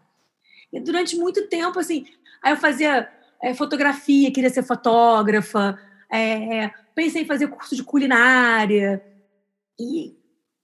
E 0.71 0.79
durante 0.79 1.15
muito 1.15 1.47
tempo, 1.47 1.77
assim, 1.77 2.07
aí 2.41 2.51
eu 2.51 2.57
fazia 2.57 3.07
é, 3.39 3.53
fotografia, 3.53 4.31
queria 4.31 4.49
ser 4.49 4.63
fotógrafa, 4.63 5.79
é, 6.11 6.71
pensei 6.95 7.21
em 7.21 7.27
fazer 7.27 7.45
curso 7.45 7.75
de 7.75 7.83
culinária. 7.83 9.03
E, 9.79 10.17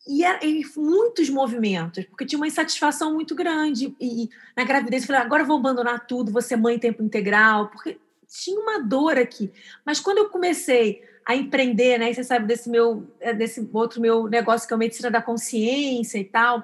e, 0.08 0.24
e, 0.24 0.66
muitos 0.76 1.30
movimentos, 1.30 2.06
porque 2.06 2.26
tinha 2.26 2.40
uma 2.40 2.48
insatisfação 2.48 3.14
muito 3.14 3.36
grande. 3.36 3.96
E, 4.00 4.24
e 4.24 4.30
na 4.58 4.64
gravidez 4.64 5.04
eu 5.04 5.08
falei, 5.08 5.22
agora 5.22 5.44
eu 5.44 5.48
vou 5.48 5.60
abandonar 5.60 6.08
tudo, 6.08 6.32
vou 6.32 6.42
ser 6.42 6.56
mãe 6.56 6.78
em 6.78 6.80
tempo 6.80 7.04
integral, 7.04 7.68
porque 7.68 8.00
tinha 8.28 8.60
uma 8.60 8.80
dor 8.80 9.16
aqui. 9.16 9.52
Mas 9.86 10.00
quando 10.00 10.18
eu 10.18 10.30
comecei 10.30 11.08
a 11.26 11.36
empreender, 11.36 11.97
né? 11.97 12.11
E 12.11 12.15
você 12.15 12.24
sabe 12.24 12.45
desse 12.45 12.70
meu, 12.70 13.07
é, 13.20 13.34
desse 13.34 13.67
outro 13.74 14.01
meu 14.01 14.28
negócio 14.28 14.67
que 14.67 14.74
é 14.74 14.76
a 14.76 14.78
medicina 14.78 15.11
da 15.11 15.22
consciência 15.22 16.17
e 16.17 16.24
tal. 16.24 16.63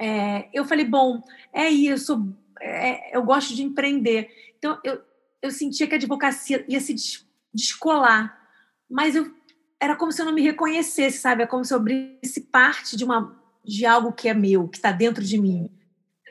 É, 0.00 0.48
eu 0.52 0.64
falei, 0.64 0.84
bom, 0.84 1.22
é 1.52 1.68
isso, 1.68 2.34
é, 2.60 3.16
eu 3.16 3.22
gosto 3.22 3.54
de 3.54 3.62
empreender. 3.62 4.30
Então, 4.58 4.78
eu, 4.84 5.00
eu 5.42 5.50
sentia 5.50 5.86
que 5.86 5.94
a 5.94 5.96
advocacia 5.96 6.64
ia 6.68 6.80
se 6.80 6.94
descolar, 7.52 8.38
mas 8.88 9.14
eu, 9.14 9.30
era 9.80 9.96
como 9.96 10.12
se 10.12 10.20
eu 10.20 10.26
não 10.26 10.32
me 10.32 10.42
reconhecesse, 10.42 11.18
sabe? 11.18 11.42
É 11.42 11.46
como 11.46 11.64
se 11.64 11.72
eu 11.72 11.78
abrisse 11.78 12.40
parte 12.50 12.96
de, 12.96 13.04
uma, 13.04 13.38
de 13.64 13.84
algo 13.86 14.12
que 14.12 14.28
é 14.28 14.34
meu, 14.34 14.68
que 14.68 14.78
está 14.78 14.92
dentro 14.92 15.24
de 15.24 15.38
mim. 15.38 15.70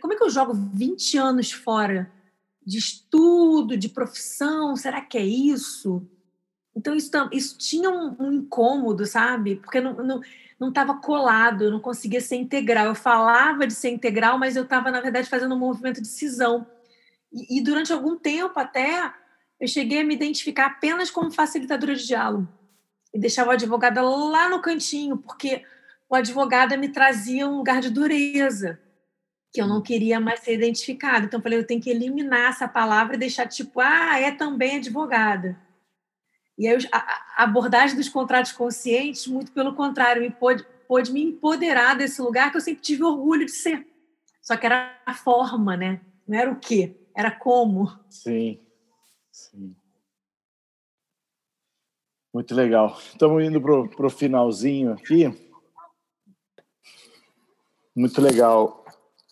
Como 0.01 0.13
é 0.13 0.15
que 0.15 0.23
eu 0.23 0.29
jogo 0.29 0.53
20 0.53 1.17
anos 1.17 1.51
fora 1.51 2.11
de 2.65 2.77
estudo, 2.77 3.75
de 3.75 3.89
profissão? 3.89 4.75
Será 4.75 5.01
que 5.01 5.17
é 5.17 5.25
isso? 5.25 6.07
Então, 6.79 6.95
isso, 6.95 7.11
isso 7.33 7.57
tinha 7.57 7.89
um, 7.89 8.15
um 8.17 8.31
incômodo, 8.31 9.05
sabe? 9.05 9.57
Porque 9.57 9.81
não 9.81 9.91
estava 10.69 10.93
não, 10.93 10.95
não 10.95 11.01
colado, 11.01 11.65
eu 11.65 11.71
não 11.71 11.81
conseguia 11.81 12.21
ser 12.21 12.37
integral. 12.37 12.85
Eu 12.85 12.95
falava 12.95 13.67
de 13.67 13.73
ser 13.73 13.89
integral, 13.89 14.39
mas 14.39 14.55
eu 14.55 14.63
estava, 14.63 14.89
na 14.89 15.01
verdade, 15.01 15.29
fazendo 15.29 15.53
um 15.53 15.59
movimento 15.59 16.01
de 16.01 16.07
cisão. 16.07 16.65
E, 17.33 17.57
e 17.57 17.61
durante 17.61 17.91
algum 17.91 18.15
tempo 18.17 18.57
até 18.57 19.13
eu 19.59 19.67
cheguei 19.67 19.99
a 19.99 20.05
me 20.05 20.15
identificar 20.15 20.67
apenas 20.67 21.11
como 21.11 21.29
facilitadora 21.29 21.93
de 21.93 22.07
diálogo 22.07 22.47
e 23.13 23.19
deixava 23.19 23.49
o 23.49 23.53
advogada 23.53 24.01
lá 24.01 24.47
no 24.47 24.61
cantinho, 24.61 25.17
porque 25.17 25.65
o 26.09 26.15
advogada 26.15 26.77
me 26.77 26.87
trazia 26.87 27.45
um 27.45 27.57
lugar 27.57 27.81
de 27.81 27.89
dureza, 27.89 28.79
que 29.51 29.61
eu 29.61 29.67
não 29.67 29.81
queria 29.81 30.17
mais 30.17 30.39
ser 30.39 30.53
identificada. 30.53 31.25
Então, 31.25 31.39
eu 31.39 31.43
falei, 31.43 31.59
eu 31.59 31.67
tenho 31.67 31.81
que 31.81 31.89
eliminar 31.89 32.51
essa 32.51 32.69
palavra 32.69 33.15
e 33.15 33.19
deixar 33.19 33.47
tipo, 33.47 33.81
ah, 33.81 34.17
é 34.17 34.31
também 34.31 34.77
advogada. 34.77 35.57
E 36.59 36.67
aí, 36.67 36.77
a 36.91 37.45
abordagem 37.45 37.95
dos 37.95 38.09
contratos 38.09 38.51
conscientes, 38.51 39.25
muito 39.27 39.49
pelo 39.53 39.73
contrário, 39.73 40.21
me 40.21 40.29
pôde, 40.29 40.65
pôde 40.89 41.09
me 41.09 41.23
empoderar 41.23 41.95
desse 41.95 42.21
lugar 42.21 42.51
que 42.51 42.57
eu 42.57 42.61
sempre 42.61 42.81
tive 42.81 43.01
orgulho 43.01 43.45
de 43.45 43.51
ser. 43.53 43.87
Só 44.41 44.57
que 44.57 44.65
era 44.65 44.93
a 45.05 45.13
forma, 45.13 45.77
né? 45.77 46.01
Não 46.27 46.37
era 46.37 46.51
o 46.51 46.59
quê, 46.59 46.97
era 47.15 47.31
como. 47.31 47.89
Sim, 48.09 48.59
sim. 49.31 49.73
Muito 52.33 52.53
legal. 52.53 52.99
Estamos 53.07 53.41
indo 53.41 53.61
para 53.61 54.05
o 54.05 54.09
finalzinho 54.09 54.91
aqui. 54.91 55.33
Muito 57.95 58.21
legal. 58.21 58.83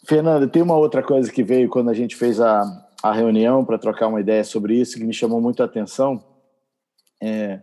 Fernanda, 0.08 0.48
tem 0.48 0.62
uma 0.62 0.78
outra 0.78 1.04
coisa 1.04 1.30
que 1.30 1.44
veio 1.44 1.70
quando 1.70 1.90
a 1.90 1.94
gente 1.94 2.16
fez 2.16 2.40
a, 2.40 2.64
a 3.04 3.12
reunião 3.12 3.66
para 3.66 3.78
trocar 3.78 4.08
uma 4.08 4.22
ideia 4.22 4.46
sobre 4.46 4.80
isso 4.80 4.98
que 4.98 5.04
me 5.04 5.14
chamou 5.14 5.42
muito 5.42 5.62
a 5.62 5.66
atenção. 5.66 6.37
É 7.22 7.62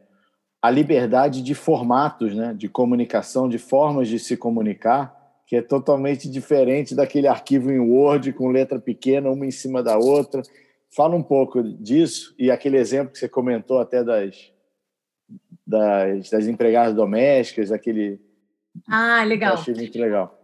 a 0.65 0.71
liberdade 0.71 1.43
de 1.43 1.55
formatos, 1.55 2.35
né, 2.35 2.55
de 2.57 2.71
comunicação, 2.71 3.51
de 3.51 3.59
formas 3.59 4.09
de 4.09 4.19
se 4.19 4.35
comunicar, 4.35 5.15
que 5.47 5.57
é 5.57 5.61
totalmente 5.61 6.27
diferente 6.27 6.95
daquele 6.95 7.29
arquivo 7.29 7.71
em 7.71 7.79
Word 7.79 8.33
com 8.33 8.49
letra 8.49 8.81
pequena, 8.81 9.29
uma 9.31 9.45
em 9.45 9.51
cima 9.51 9.83
da 9.83 9.99
outra. 9.99 10.41
Fala 10.97 11.15
um 11.15 11.23
pouco 11.23 11.63
disso 11.63 12.35
e 12.39 12.51
aquele 12.51 12.79
exemplo 12.79 13.13
que 13.13 13.19
você 13.19 13.29
comentou 13.29 13.79
até 13.79 14.03
das, 14.03 14.51
das, 15.67 16.31
das 16.31 16.47
empregadas 16.47 16.95
domésticas, 16.95 17.71
aquele. 17.71 18.19
Ah, 18.89 19.23
legal. 19.23 19.57
Eu 19.57 19.61
achei 19.61 19.75
muito 19.75 19.99
legal. 19.99 20.35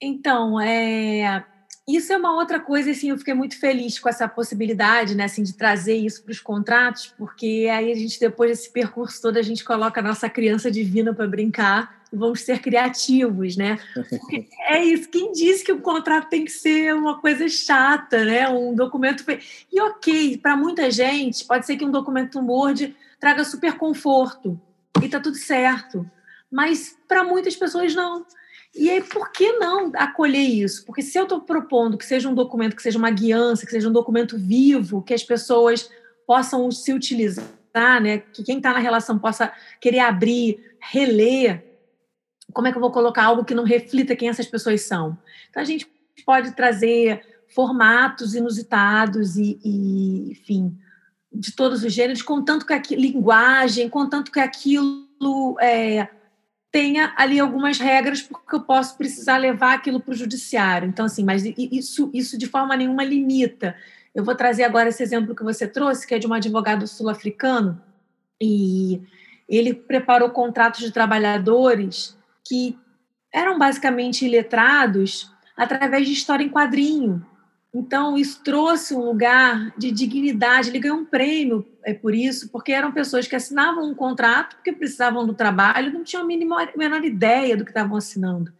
Então, 0.00 0.58
é, 0.58 1.44
isso 1.86 2.12
é 2.12 2.16
uma 2.16 2.34
outra 2.34 2.60
coisa, 2.60 2.90
assim, 2.92 3.10
eu 3.10 3.18
fiquei 3.18 3.34
muito 3.34 3.58
feliz 3.58 3.98
com 3.98 4.08
essa 4.08 4.28
possibilidade, 4.28 5.16
né, 5.16 5.24
assim, 5.24 5.42
de 5.42 5.52
trazer 5.52 5.96
isso 5.96 6.22
para 6.22 6.30
os 6.30 6.40
contratos, 6.40 7.12
porque 7.18 7.68
aí 7.72 7.90
a 7.90 7.94
gente, 7.94 8.20
depois 8.20 8.50
desse 8.50 8.70
percurso 8.70 9.20
todo, 9.20 9.36
a 9.36 9.42
gente 9.42 9.64
coloca 9.64 10.00
a 10.00 10.02
nossa 10.02 10.28
criança 10.28 10.70
divina 10.70 11.12
para 11.12 11.26
brincar 11.26 12.02
e 12.12 12.16
vamos 12.16 12.42
ser 12.42 12.60
criativos, 12.60 13.56
né? 13.56 13.78
Porque 13.94 14.46
é 14.68 14.84
isso, 14.84 15.08
quem 15.08 15.32
disse 15.32 15.64
que 15.64 15.72
o 15.72 15.80
contrato 15.80 16.28
tem 16.28 16.44
que 16.44 16.52
ser 16.52 16.94
uma 16.94 17.20
coisa 17.20 17.48
chata, 17.48 18.24
né, 18.24 18.48
um 18.48 18.74
documento... 18.74 19.24
E 19.72 19.80
ok, 19.80 20.38
para 20.38 20.56
muita 20.56 20.90
gente, 20.90 21.44
pode 21.44 21.66
ser 21.66 21.76
que 21.76 21.84
um 21.84 21.90
documento 21.90 22.38
Word 22.38 22.94
traga 23.18 23.44
super 23.44 23.76
conforto 23.76 24.60
e 25.02 25.08
tá 25.08 25.18
tudo 25.18 25.36
certo, 25.36 26.08
mas 26.50 26.96
para 27.08 27.24
muitas 27.24 27.56
pessoas 27.56 27.94
não. 27.94 28.24
E 28.74 28.88
aí, 28.88 29.02
por 29.02 29.30
que 29.30 29.52
não 29.52 29.92
acolher 29.94 30.38
isso? 30.38 30.84
Porque 30.86 31.02
se 31.02 31.18
eu 31.18 31.24
estou 31.24 31.42
propondo 31.42 31.98
que 31.98 32.06
seja 32.06 32.28
um 32.28 32.34
documento, 32.34 32.74
que 32.74 32.82
seja 32.82 32.98
uma 32.98 33.10
guiança, 33.10 33.66
que 33.66 33.72
seja 33.72 33.88
um 33.88 33.92
documento 33.92 34.38
vivo, 34.38 35.02
que 35.02 35.12
as 35.12 35.22
pessoas 35.22 35.90
possam 36.26 36.70
se 36.70 36.92
utilizar, 36.92 38.00
né? 38.00 38.18
que 38.18 38.42
quem 38.42 38.56
está 38.56 38.72
na 38.72 38.78
relação 38.78 39.18
possa 39.18 39.52
querer 39.80 39.98
abrir, 39.98 40.76
reler, 40.80 41.62
como 42.52 42.66
é 42.66 42.72
que 42.72 42.78
eu 42.78 42.82
vou 42.82 42.90
colocar 42.90 43.24
algo 43.24 43.44
que 43.44 43.54
não 43.54 43.64
reflita 43.64 44.16
quem 44.16 44.28
essas 44.28 44.46
pessoas 44.46 44.82
são? 44.82 45.18
Então, 45.50 45.62
a 45.62 45.66
gente 45.66 45.86
pode 46.24 46.52
trazer 46.52 47.22
formatos 47.54 48.34
inusitados 48.34 49.36
e, 49.36 49.58
e 49.62 50.30
enfim, 50.32 50.78
de 51.32 51.52
todos 51.52 51.84
os 51.84 51.92
gêneros, 51.92 52.22
contanto 52.22 52.66
que 52.66 52.72
aquilo, 52.72 53.00
linguagem, 53.00 53.88
contanto 53.88 54.30
que 54.30 54.40
aquilo 54.40 55.56
é, 55.60 56.08
tenha 56.72 57.12
ali 57.18 57.38
algumas 57.38 57.78
regras, 57.78 58.22
porque 58.22 58.56
eu 58.56 58.62
posso 58.62 58.96
precisar 58.96 59.36
levar 59.36 59.74
aquilo 59.74 60.00
para 60.00 60.12
o 60.12 60.16
judiciário. 60.16 60.88
Então, 60.88 61.04
assim, 61.04 61.22
mas 61.22 61.44
isso, 61.44 62.10
isso 62.14 62.38
de 62.38 62.46
forma 62.46 62.74
nenhuma 62.74 63.04
limita. 63.04 63.76
Eu 64.14 64.24
vou 64.24 64.34
trazer 64.34 64.64
agora 64.64 64.88
esse 64.88 65.02
exemplo 65.02 65.36
que 65.36 65.44
você 65.44 65.68
trouxe, 65.68 66.06
que 66.06 66.14
é 66.14 66.18
de 66.18 66.26
um 66.26 66.32
advogado 66.32 66.86
sul-africano, 66.86 67.80
e 68.40 69.02
ele 69.46 69.74
preparou 69.74 70.30
contratos 70.30 70.80
de 70.80 70.90
trabalhadores 70.90 72.16
que 72.42 72.76
eram 73.32 73.58
basicamente 73.58 74.24
iletrados 74.24 75.30
através 75.54 76.06
de 76.06 76.14
história 76.14 76.42
em 76.42 76.48
quadrinho. 76.48 77.24
Então, 77.74 78.18
isso 78.18 78.42
trouxe 78.44 78.94
um 78.94 79.00
lugar 79.00 79.72
de 79.78 79.90
dignidade. 79.90 80.68
Ele 80.68 80.78
ganhou 80.78 80.98
um 80.98 81.06
prêmio 81.06 81.66
é, 81.82 81.94
por 81.94 82.14
isso, 82.14 82.50
porque 82.50 82.70
eram 82.70 82.92
pessoas 82.92 83.26
que 83.26 83.34
assinavam 83.34 83.90
um 83.90 83.94
contrato 83.94 84.56
porque 84.56 84.72
precisavam 84.72 85.26
do 85.26 85.32
trabalho, 85.32 85.92
não 85.92 86.04
tinham 86.04 86.22
a 86.22 86.26
mínima, 86.26 86.62
a 86.62 86.76
menor 86.76 87.02
ideia 87.02 87.56
do 87.56 87.64
que 87.64 87.70
estavam 87.70 87.96
assinando. 87.96 88.52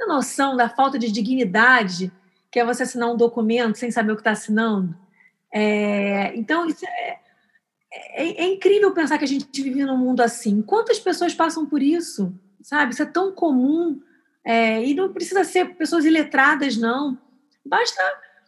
A 0.00 0.06
noção 0.06 0.56
da 0.56 0.68
falta 0.68 0.98
de 0.98 1.12
dignidade, 1.12 2.10
que 2.50 2.58
é 2.58 2.64
você 2.64 2.84
assinar 2.84 3.10
um 3.10 3.16
documento 3.16 3.76
sem 3.76 3.90
saber 3.90 4.12
o 4.12 4.16
que 4.16 4.22
está 4.22 4.30
assinando. 4.30 4.96
É, 5.52 6.34
então, 6.34 6.66
isso 6.66 6.86
é, 6.86 7.18
é, 7.92 8.44
é, 8.44 8.46
incrível 8.46 8.92
pensar 8.92 9.18
que 9.18 9.24
a 9.24 9.28
gente 9.28 9.62
vive 9.62 9.84
num 9.84 9.98
mundo 9.98 10.20
assim. 10.20 10.62
Quantas 10.62 10.98
pessoas 10.98 11.34
passam 11.34 11.66
por 11.66 11.82
isso? 11.82 12.34
Sabe? 12.62 12.92
Isso 12.92 13.02
é 13.02 13.06
tão 13.06 13.30
comum. 13.30 14.00
É, 14.42 14.82
e 14.84 14.94
não 14.94 15.12
precisa 15.12 15.44
ser 15.44 15.74
pessoas 15.76 16.04
iletradas, 16.04 16.76
não. 16.76 17.18
Basta 17.64 18.02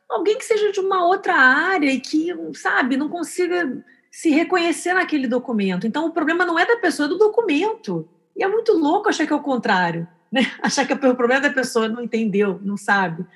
alguém 0.08 0.38
que 0.38 0.44
seja 0.44 0.72
de 0.72 0.80
uma 0.80 1.06
outra 1.06 1.34
área 1.34 1.90
e 1.90 2.00
que, 2.00 2.28
sabe, 2.54 2.96
não 2.96 3.08
consiga 3.08 3.84
se 4.10 4.30
reconhecer 4.30 4.94
naquele 4.94 5.26
documento. 5.26 5.86
Então, 5.86 6.06
o 6.06 6.12
problema 6.12 6.46
não 6.46 6.58
é 6.58 6.64
da 6.64 6.76
pessoa, 6.76 7.06
é 7.06 7.08
do 7.08 7.18
documento. 7.18 8.08
E 8.36 8.42
é 8.42 8.48
muito 8.48 8.72
louco 8.72 9.08
achar 9.08 9.26
que 9.26 9.32
é 9.32 9.36
o 9.36 9.40
contrário, 9.40 10.06
né? 10.30 10.50
Achar 10.62 10.86
que 10.86 10.92
o 10.92 10.98
problema 10.98 11.34
é 11.46 11.48
da 11.48 11.54
pessoa 11.54 11.88
não 11.88 12.02
entendeu, 12.02 12.60
não 12.62 12.76
sabe. 12.76 13.26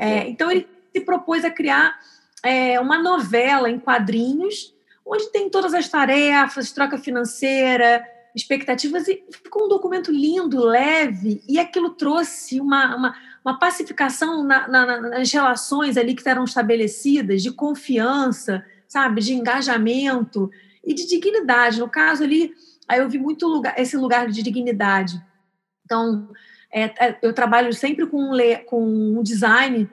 É, 0.00 0.28
então, 0.28 0.50
ele 0.50 0.68
se 0.92 1.00
propôs 1.00 1.44
a 1.44 1.50
criar 1.50 1.98
é, 2.42 2.80
uma 2.80 3.00
novela 3.00 3.70
em 3.70 3.78
quadrinhos, 3.78 4.74
onde 5.04 5.30
tem 5.30 5.48
todas 5.48 5.74
as 5.74 5.88
tarefas, 5.88 6.72
troca 6.72 6.98
financeira, 6.98 8.04
expectativas, 8.34 9.06
e 9.08 9.22
ficou 9.30 9.66
um 9.66 9.68
documento 9.68 10.10
lindo, 10.10 10.64
leve, 10.64 11.42
e 11.48 11.58
aquilo 11.58 11.90
trouxe 11.90 12.60
uma, 12.60 12.96
uma 12.96 13.16
uma 13.46 13.60
pacificação 13.60 14.42
na, 14.42 14.66
na, 14.66 15.00
nas 15.02 15.32
relações 15.32 15.96
ali 15.96 16.16
que 16.16 16.28
eram 16.28 16.42
estabelecidas, 16.42 17.44
de 17.44 17.52
confiança, 17.52 18.66
sabe, 18.88 19.20
de 19.20 19.34
engajamento 19.34 20.50
e 20.84 20.92
de 20.92 21.06
dignidade. 21.06 21.78
No 21.78 21.88
caso 21.88 22.24
ali, 22.24 22.52
aí 22.88 22.98
eu 22.98 23.08
vi 23.08 23.20
muito 23.20 23.46
lugar, 23.46 23.78
esse 23.78 23.96
lugar 23.96 24.28
de 24.28 24.42
dignidade. 24.42 25.24
Então, 25.84 26.28
é, 26.72 27.06
é, 27.06 27.18
eu 27.22 27.32
trabalho 27.32 27.72
sempre 27.72 28.04
com, 28.08 28.32
com 28.66 28.84
um 28.84 29.22
design 29.22 29.88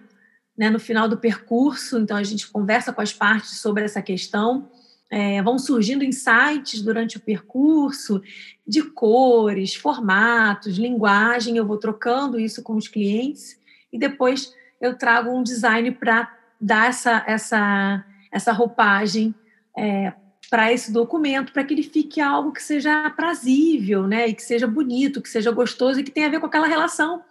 né, 0.57 0.71
no 0.71 0.79
final 0.79 1.07
do 1.07 1.19
percurso, 1.19 1.99
então 1.99 2.17
a 2.17 2.23
gente 2.23 2.49
conversa 2.49 2.91
com 2.91 3.01
as 3.01 3.13
partes 3.13 3.59
sobre 3.59 3.83
essa 3.83 4.01
questão. 4.01 4.67
É, 5.16 5.43
vão 5.43 5.59
surgindo 5.59 6.03
insights 6.03 6.82
durante 6.82 7.18
o 7.18 7.20
percurso 7.20 8.20
de 8.66 8.82
cores, 8.82 9.76
formatos, 9.76 10.80
linguagem. 10.80 11.55
Eu 11.55 11.68
vou 11.68 11.78
trocando 11.78 12.39
isso 12.39 12.64
com 12.64 12.76
os 12.76 12.88
clientes 12.88 13.59
e 13.91 13.99
depois 13.99 14.51
eu 14.82 14.97
trago 14.97 15.30
um 15.30 15.43
design 15.43 15.91
para 15.91 16.36
dar 16.59 16.89
essa, 16.89 17.24
essa, 17.28 18.03
essa 18.32 18.51
roupagem 18.51 19.36
é, 19.78 20.14
para 20.49 20.74
esse 20.74 20.91
documento, 20.91 21.53
para 21.53 21.64
que 21.64 21.76
ele 21.76 21.84
fique 21.84 22.20
algo 22.20 22.51
que 22.51 22.64
seja 22.64 23.05
aprazível, 23.05 24.07
né? 24.07 24.30
E 24.30 24.34
que 24.34 24.41
seja 24.41 24.66
bonito, 24.66 25.22
que 25.22 25.30
seja 25.30 25.51
gostoso 25.51 25.99
e 25.99 26.03
que 26.03 26.09
tenha 26.09 26.26
a 26.26 26.32
ver 26.32 26.39
com 26.39 26.47
aquela 26.47 26.66
relação. 26.66 27.22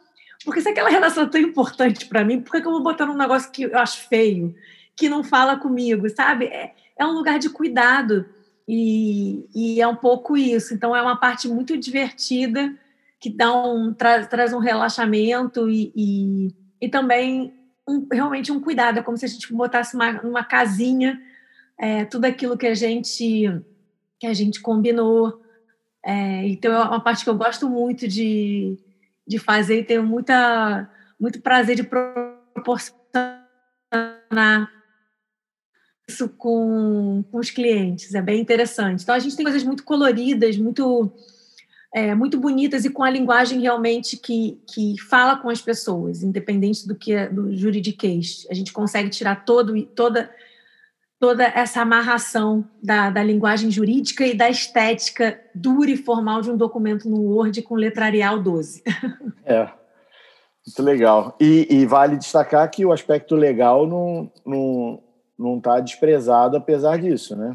Porque 0.44 0.60
se 0.60 0.68
aquela 0.68 0.88
relação 0.88 1.24
é 1.24 1.28
tão 1.28 1.40
importante 1.40 2.06
para 2.06 2.24
mim, 2.24 2.40
por 2.40 2.52
que 2.52 2.64
eu 2.64 2.70
vou 2.70 2.82
botar 2.82 3.06
num 3.06 3.16
negócio 3.16 3.50
que 3.50 3.64
eu 3.64 3.76
acho 3.76 4.06
feio, 4.08 4.54
que 4.94 5.08
não 5.08 5.24
fala 5.24 5.56
comigo, 5.56 6.08
sabe? 6.10 6.44
É, 6.44 6.74
é 6.98 7.04
um 7.04 7.12
lugar 7.12 7.38
de 7.38 7.50
cuidado. 7.50 8.26
E, 8.66 9.46
e, 9.54 9.80
é 9.80 9.88
um 9.88 9.96
pouco 9.96 10.36
isso. 10.36 10.72
Então, 10.72 10.94
é 10.94 11.02
uma 11.02 11.16
parte 11.16 11.48
muito 11.48 11.76
divertida 11.76 12.74
que 13.20 13.28
dá 13.28 13.52
um, 13.52 13.92
tra, 13.92 14.24
traz 14.26 14.52
um 14.52 14.58
relaxamento 14.58 15.68
e, 15.68 15.92
e, 15.94 16.48
e 16.80 16.88
também 16.88 17.52
um, 17.88 18.06
realmente 18.10 18.52
um 18.52 18.60
cuidado. 18.60 18.98
É 18.98 19.02
como 19.02 19.16
se 19.16 19.24
a 19.24 19.28
gente 19.28 19.52
botasse 19.52 19.94
uma, 19.94 20.20
uma 20.22 20.44
casinha 20.44 21.20
é, 21.78 22.04
tudo 22.04 22.26
aquilo 22.26 22.56
que 22.56 22.66
a 22.66 22.74
gente 22.74 23.50
que 24.20 24.26
a 24.28 24.32
gente 24.32 24.60
combinou. 24.60 25.42
É, 26.04 26.46
então, 26.46 26.72
é 26.72 26.84
uma 26.84 27.00
parte 27.00 27.24
que 27.24 27.30
eu 27.30 27.36
gosto 27.36 27.68
muito 27.68 28.06
de, 28.06 28.78
de 29.26 29.38
fazer 29.38 29.80
e 29.80 29.84
tenho 29.84 30.04
muita, 30.04 30.88
muito 31.18 31.40
prazer 31.40 31.74
de 31.74 31.82
proporcionar 31.82 33.42
isso 36.12 36.28
com, 36.28 37.24
com 37.30 37.38
os 37.38 37.50
clientes, 37.50 38.14
é 38.14 38.20
bem 38.20 38.40
interessante. 38.40 39.02
Então, 39.02 39.14
a 39.14 39.18
gente 39.18 39.34
tem 39.34 39.44
coisas 39.44 39.64
muito 39.64 39.82
coloridas, 39.82 40.56
muito 40.56 41.10
é, 41.94 42.14
muito 42.14 42.40
bonitas 42.40 42.84
e 42.84 42.90
com 42.90 43.02
a 43.02 43.10
linguagem 43.10 43.60
realmente 43.60 44.16
que, 44.16 44.58
que 44.72 44.98
fala 45.10 45.36
com 45.36 45.50
as 45.50 45.60
pessoas, 45.60 46.22
independente 46.22 46.88
do 46.88 46.94
que 46.94 47.12
é 47.12 47.28
do 47.28 47.54
juridiquês. 47.54 48.46
A 48.50 48.54
gente 48.54 48.72
consegue 48.72 49.10
tirar 49.10 49.44
todo, 49.44 49.80
toda, 49.88 50.30
toda 51.20 51.44
essa 51.44 51.82
amarração 51.82 52.64
da, 52.82 53.10
da 53.10 53.22
linguagem 53.22 53.70
jurídica 53.70 54.26
e 54.26 54.34
da 54.34 54.48
estética 54.48 55.38
dura 55.54 55.90
e 55.90 55.96
formal 55.96 56.40
de 56.40 56.50
um 56.50 56.56
documento 56.56 57.10
no 57.10 57.20
Word 57.20 57.60
com 57.62 57.74
letrarial 57.74 58.38
12. 58.38 58.82
É, 59.44 59.68
muito 60.64 60.82
legal. 60.84 61.36
E, 61.40 61.66
e 61.68 61.84
vale 61.84 62.16
destacar 62.16 62.70
que 62.70 62.86
o 62.86 62.92
aspecto 62.92 63.34
legal 63.34 63.88
não 64.46 65.01
não 65.42 65.60
tá 65.60 65.80
desprezado 65.80 66.56
apesar 66.56 66.98
disso, 66.98 67.36
né? 67.36 67.54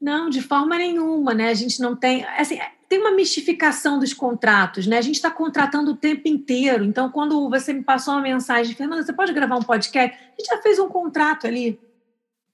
Não, 0.00 0.28
de 0.28 0.42
forma 0.42 0.76
nenhuma, 0.76 1.32
né? 1.34 1.48
A 1.48 1.54
gente 1.54 1.80
não 1.80 1.94
tem. 1.94 2.24
Assim, 2.24 2.58
tem 2.88 2.98
uma 2.98 3.12
mistificação 3.12 3.98
dos 3.98 4.12
contratos, 4.12 4.86
né? 4.86 4.98
A 4.98 5.02
gente 5.02 5.14
está 5.14 5.30
contratando 5.30 5.92
o 5.92 5.96
tempo 5.96 6.28
inteiro. 6.28 6.84
Então, 6.84 7.10
quando 7.10 7.48
você 7.48 7.72
me 7.72 7.82
passou 7.82 8.14
uma 8.14 8.22
mensagem, 8.22 8.74
Fernanda, 8.74 9.02
você 9.02 9.12
pode 9.12 9.32
gravar 9.32 9.56
um 9.56 9.62
podcast? 9.62 10.14
A 10.14 10.40
gente 10.40 10.48
já 10.48 10.60
fez 10.60 10.78
um 10.78 10.88
contrato 10.88 11.46
ali. 11.46 11.80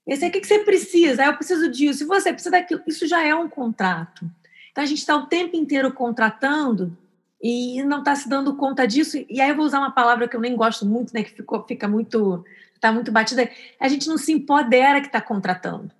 Esse 0.06 0.24
aí, 0.24 0.30
o 0.30 0.32
que 0.32 0.46
você 0.46 0.60
precisa? 0.60 1.22
Ah, 1.22 1.26
eu 1.26 1.36
preciso 1.36 1.70
disso. 1.70 2.04
E 2.04 2.06
você 2.06 2.32
precisa 2.32 2.52
daquilo. 2.52 2.82
Isso 2.86 3.06
já 3.06 3.24
é 3.24 3.34
um 3.34 3.48
contrato. 3.48 4.30
Então, 4.70 4.84
a 4.84 4.86
gente 4.86 4.98
está 4.98 5.16
o 5.16 5.26
tempo 5.26 5.56
inteiro 5.56 5.92
contratando 5.92 6.96
e 7.42 7.82
não 7.82 7.98
está 7.98 8.14
se 8.14 8.28
dando 8.28 8.54
conta 8.56 8.86
disso. 8.86 9.16
E 9.28 9.40
aí 9.40 9.48
eu 9.50 9.56
vou 9.56 9.64
usar 9.64 9.78
uma 9.78 9.90
palavra 9.90 10.28
que 10.28 10.36
eu 10.36 10.40
nem 10.40 10.54
gosto 10.54 10.84
muito, 10.84 11.12
né? 11.12 11.22
Que 11.22 11.30
ficou, 11.30 11.64
fica 11.66 11.88
muito, 11.88 12.44
está 12.78 12.92
muito 12.92 13.12
batida. 13.12 13.50
A 13.78 13.88
gente 13.88 14.08
não 14.08 14.16
se 14.16 14.32
empodera 14.32 15.00
que 15.00 15.08
está 15.08 15.20
contratando. 15.20 15.90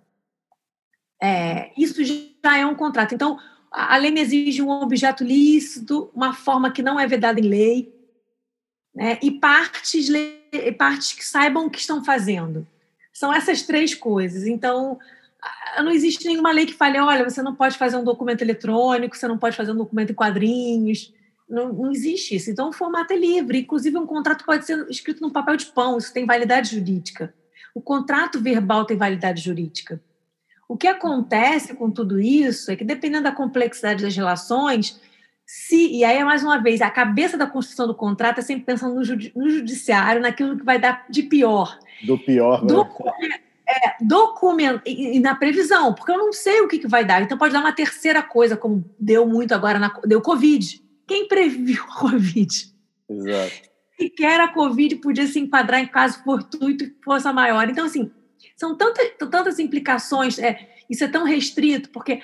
É, 1.21 1.73
isso 1.77 2.03
já 2.05 2.57
é 2.57 2.65
um 2.65 2.75
contrato. 2.75 3.15
Então, 3.15 3.39
a 3.71 3.97
lei 3.97 4.11
me 4.11 4.21
exige 4.21 4.63
um 4.63 4.71
objeto 4.71 5.25
lícito, 5.25 6.11
uma 6.15 6.33
forma 6.33 6.71
que 6.71 6.83
não 6.83 6.99
é 6.99 7.07
vedada 7.07 7.39
em 7.41 7.45
lei, 7.45 7.95
né? 8.95 9.19
e 9.23 9.31
partes, 9.31 10.09
partes 10.79 11.13
que 11.13 11.25
saibam 11.25 11.67
o 11.67 11.71
que 11.71 11.79
estão 11.79 12.05
fazendo. 12.05 12.67
São 13.13 13.33
essas 13.35 13.63
três 13.63 13.95
coisas. 13.95 14.47
Então, 14.47 14.99
não 15.83 15.91
existe 15.91 16.27
nenhuma 16.27 16.53
lei 16.53 16.67
que 16.67 16.75
fale, 16.75 16.99
olha, 16.99 17.29
você 17.29 17.43
não 17.43 17.55
pode 17.55 17.77
fazer 17.77 17.97
um 17.97 18.05
documento 18.05 18.43
eletrônico, 18.43 19.17
você 19.17 19.29
não 19.29 19.39
pode 19.39 19.57
fazer 19.57 19.73
um 19.73 19.77
documento 19.77 20.11
em 20.11 20.15
quadrinhos. 20.15 21.13
Não, 21.49 21.73
não 21.73 21.91
existe 21.91 22.37
isso. 22.37 22.51
Então, 22.51 22.69
o 22.69 22.73
formato 22.73 23.13
é 23.13 23.17
livre. 23.17 23.61
Inclusive, 23.61 23.97
um 23.97 24.07
contrato 24.07 24.45
pode 24.45 24.67
ser 24.67 24.87
escrito 24.91 25.23
num 25.23 25.31
papel 25.31 25.57
de 25.57 25.67
pão, 25.67 25.97
isso 25.97 26.13
tem 26.13 26.27
validade 26.27 26.77
jurídica. 26.77 27.35
O 27.75 27.81
contrato 27.81 28.41
verbal 28.41 28.85
tem 28.85 28.97
validade 28.97 29.43
jurídica. 29.43 30.01
O 30.69 30.77
que 30.77 30.87
acontece 30.87 31.75
com 31.75 31.91
tudo 31.91 32.21
isso 32.21 32.71
é 32.71 32.77
que, 32.77 32.85
dependendo 32.85 33.25
da 33.25 33.33
complexidade 33.33 34.03
das 34.03 34.15
relações, 34.15 35.01
se, 35.47 35.91
e 35.97 36.05
aí, 36.05 36.23
mais 36.23 36.45
uma 36.45 36.59
vez, 36.59 36.83
a 36.83 36.91
cabeça 36.91 37.39
da 37.39 37.47
construção 37.47 37.87
do 37.87 37.95
contrato 37.95 38.41
é 38.41 38.43
sempre 38.43 38.67
pensando 38.67 38.95
no, 38.95 39.03
judi 39.03 39.33
no 39.35 39.49
judiciário, 39.49 40.21
naquilo 40.21 40.59
que 40.59 40.65
vai 40.65 40.79
dar 40.79 41.07
de 41.09 41.23
pior. 41.23 41.79
Do 42.05 42.19
pior, 42.19 42.61
né? 42.61 43.41
é, 43.67 44.05
documento, 44.05 44.83
e, 44.85 45.17
e, 45.17 45.21
na 45.21 45.35
previsão, 45.35 45.95
porque 45.95 46.13
eu 46.13 46.19
não 46.19 46.33
sei 46.33 46.61
o 46.61 46.69
que, 46.69 46.79
que 46.79 46.89
vai 46.89 47.05
dar. 47.05 47.23
Então, 47.23 47.39
pode 47.39 47.53
dar 47.53 47.61
uma 47.61 47.73
terceira 47.73 48.23
coisa, 48.23 48.57
como 48.57 48.85
deu 48.99 49.27
muito 49.27 49.55
agora, 49.55 49.79
na, 49.79 49.89
deu 50.05 50.21
Covid. 50.21 50.83
Quem 51.09 51.27
previu 51.27 51.83
a 51.85 52.01
Covid? 52.01 52.75
Exato. 53.09 53.69
Sequer 53.99 54.41
a 54.41 54.53
Covid 54.53 54.97
podia 54.97 55.27
se 55.27 55.41
enquadrar 55.41 55.81
em 55.81 55.87
caso 55.87 56.23
fortuito 56.23 56.85
e 56.85 56.95
força 57.03 57.33
maior. 57.33 57.69
Então, 57.69 57.87
assim, 57.87 58.13
são 58.55 58.77
tantas, 58.77 59.11
tantas 59.31 59.59
implicações, 59.59 60.39
é, 60.39 60.69
isso 60.89 61.03
é 61.03 61.09
tão 61.09 61.25
restrito, 61.25 61.89
porque 61.91 62.21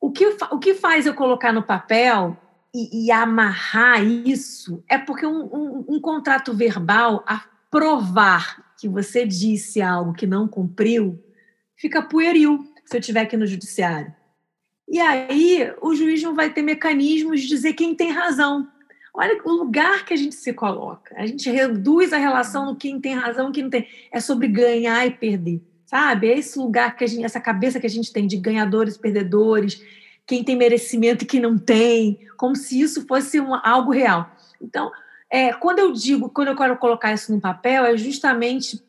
o 0.00 0.12
que, 0.12 0.24
o 0.50 0.58
que 0.58 0.74
faz 0.74 1.06
eu 1.06 1.14
colocar 1.14 1.52
no 1.52 1.62
papel 1.62 2.36
e, 2.74 3.06
e 3.06 3.10
amarrar 3.10 4.02
isso 4.02 4.82
é 4.88 4.96
porque 4.96 5.26
um, 5.26 5.44
um, 5.44 5.84
um 5.88 6.00
contrato 6.00 6.54
verbal, 6.54 7.24
a 7.26 7.44
provar 7.70 8.74
que 8.78 8.88
você 8.88 9.26
disse 9.26 9.82
algo 9.82 10.12
que 10.12 10.26
não 10.26 10.46
cumpriu, 10.46 11.22
fica 11.76 12.00
pueril 12.00 12.64
se 12.84 12.96
eu 12.96 13.00
estiver 13.00 13.22
aqui 13.22 13.36
no 13.36 13.46
judiciário. 13.46 14.14
E 14.88 15.00
aí 15.00 15.72
o 15.80 15.94
juiz 15.94 16.22
não 16.22 16.34
vai 16.34 16.52
ter 16.52 16.62
mecanismos 16.62 17.40
de 17.40 17.48
dizer 17.48 17.72
quem 17.72 17.94
tem 17.94 18.10
razão. 18.10 18.68
Olha 19.14 19.40
o 19.44 19.52
lugar 19.52 20.04
que 20.04 20.12
a 20.12 20.16
gente 20.16 20.34
se 20.34 20.52
coloca. 20.52 21.14
A 21.16 21.26
gente 21.26 21.48
reduz 21.50 22.12
a 22.12 22.18
relação 22.18 22.66
no 22.66 22.76
quem 22.76 23.00
tem 23.00 23.14
razão 23.14 23.52
quem 23.52 23.62
não 23.62 23.70
tem. 23.70 23.86
É 24.10 24.20
sobre 24.20 24.48
ganhar 24.48 25.06
e 25.06 25.10
perder, 25.12 25.62
sabe? 25.86 26.28
É 26.28 26.38
esse 26.38 26.58
lugar 26.58 26.96
que 26.96 27.04
a 27.04 27.06
gente, 27.06 27.24
essa 27.24 27.40
cabeça 27.40 27.78
que 27.78 27.86
a 27.86 27.90
gente 27.90 28.12
tem 28.12 28.26
de 28.26 28.36
ganhadores, 28.36 28.96
perdedores, 28.96 29.80
quem 30.26 30.42
tem 30.42 30.56
merecimento 30.56 31.24
e 31.24 31.26
quem 31.26 31.40
não 31.40 31.56
tem, 31.56 32.18
como 32.36 32.56
se 32.56 32.80
isso 32.80 33.06
fosse 33.06 33.38
uma, 33.38 33.60
algo 33.60 33.92
real. 33.92 34.30
Então, 34.60 34.90
é, 35.30 35.52
quando 35.52 35.78
eu 35.78 35.92
digo, 35.92 36.28
quando 36.30 36.48
eu 36.48 36.56
quero 36.56 36.76
colocar 36.76 37.12
isso 37.12 37.32
no 37.32 37.40
papel, 37.40 37.84
é 37.84 37.96
justamente 37.96 38.82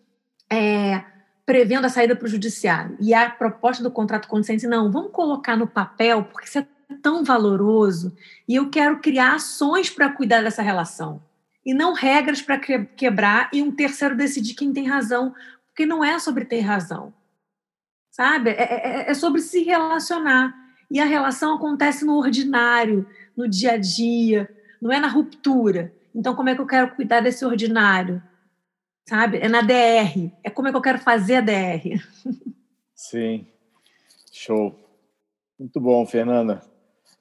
é, 0.51 1.03
prevendo 1.45 1.85
a 1.85 1.89
saída 1.89 2.15
para 2.15 2.25
o 2.25 2.29
judiciário. 2.29 2.97
E 2.99 3.13
a 3.13 3.29
proposta 3.29 3.83
do 3.83 3.91
contrato 3.91 4.27
consciente, 4.27 4.65
não, 4.65 4.91
vamos 4.91 5.11
colocar 5.11 5.55
no 5.55 5.67
papel, 5.67 6.23
porque 6.23 6.47
você 6.47 6.65
tão 7.01 7.23
valoroso 7.23 8.15
e 8.47 8.55
eu 8.55 8.69
quero 8.69 8.99
criar 8.99 9.35
ações 9.35 9.89
para 9.89 10.09
cuidar 10.09 10.41
dessa 10.41 10.61
relação 10.61 11.21
e 11.65 11.73
não 11.73 11.93
regras 11.93 12.41
para 12.41 12.59
quebrar 12.59 13.49
e 13.51 13.61
um 13.61 13.71
terceiro 13.71 14.15
decidir 14.15 14.53
quem 14.53 14.71
tem 14.71 14.87
razão, 14.87 15.33
porque 15.67 15.85
não 15.85 16.03
é 16.03 16.19
sobre 16.19 16.45
ter 16.45 16.59
razão, 16.59 17.13
sabe? 18.11 18.51
É, 18.51 18.53
é, 18.53 18.87
é, 19.07 19.11
é 19.11 19.13
sobre 19.13 19.41
se 19.41 19.63
relacionar 19.63 20.53
e 20.89 20.99
a 20.99 21.05
relação 21.05 21.55
acontece 21.55 22.05
no 22.05 22.17
ordinário, 22.17 23.07
no 23.35 23.47
dia 23.47 23.73
a 23.73 23.77
dia, 23.77 24.49
não 24.79 24.91
é 24.91 24.99
na 24.99 25.07
ruptura. 25.07 25.91
Então, 26.13 26.35
como 26.35 26.49
é 26.49 26.55
que 26.55 26.61
eu 26.61 26.67
quero 26.67 26.95
cuidar 26.95 27.19
desse 27.21 27.43
ordinário? 27.43 28.21
Sabe? 29.07 29.37
É 29.37 29.47
na 29.47 29.61
DR. 29.61 30.31
É 30.43 30.49
como 30.49 30.67
é 30.67 30.71
que 30.71 30.77
eu 30.77 30.81
quero 30.81 30.99
fazer 30.99 31.35
a 31.35 31.41
DR. 31.41 32.01
Sim. 32.95 33.47
Show. 34.31 34.75
Muito 35.59 35.79
bom, 35.79 36.05
Fernanda 36.05 36.61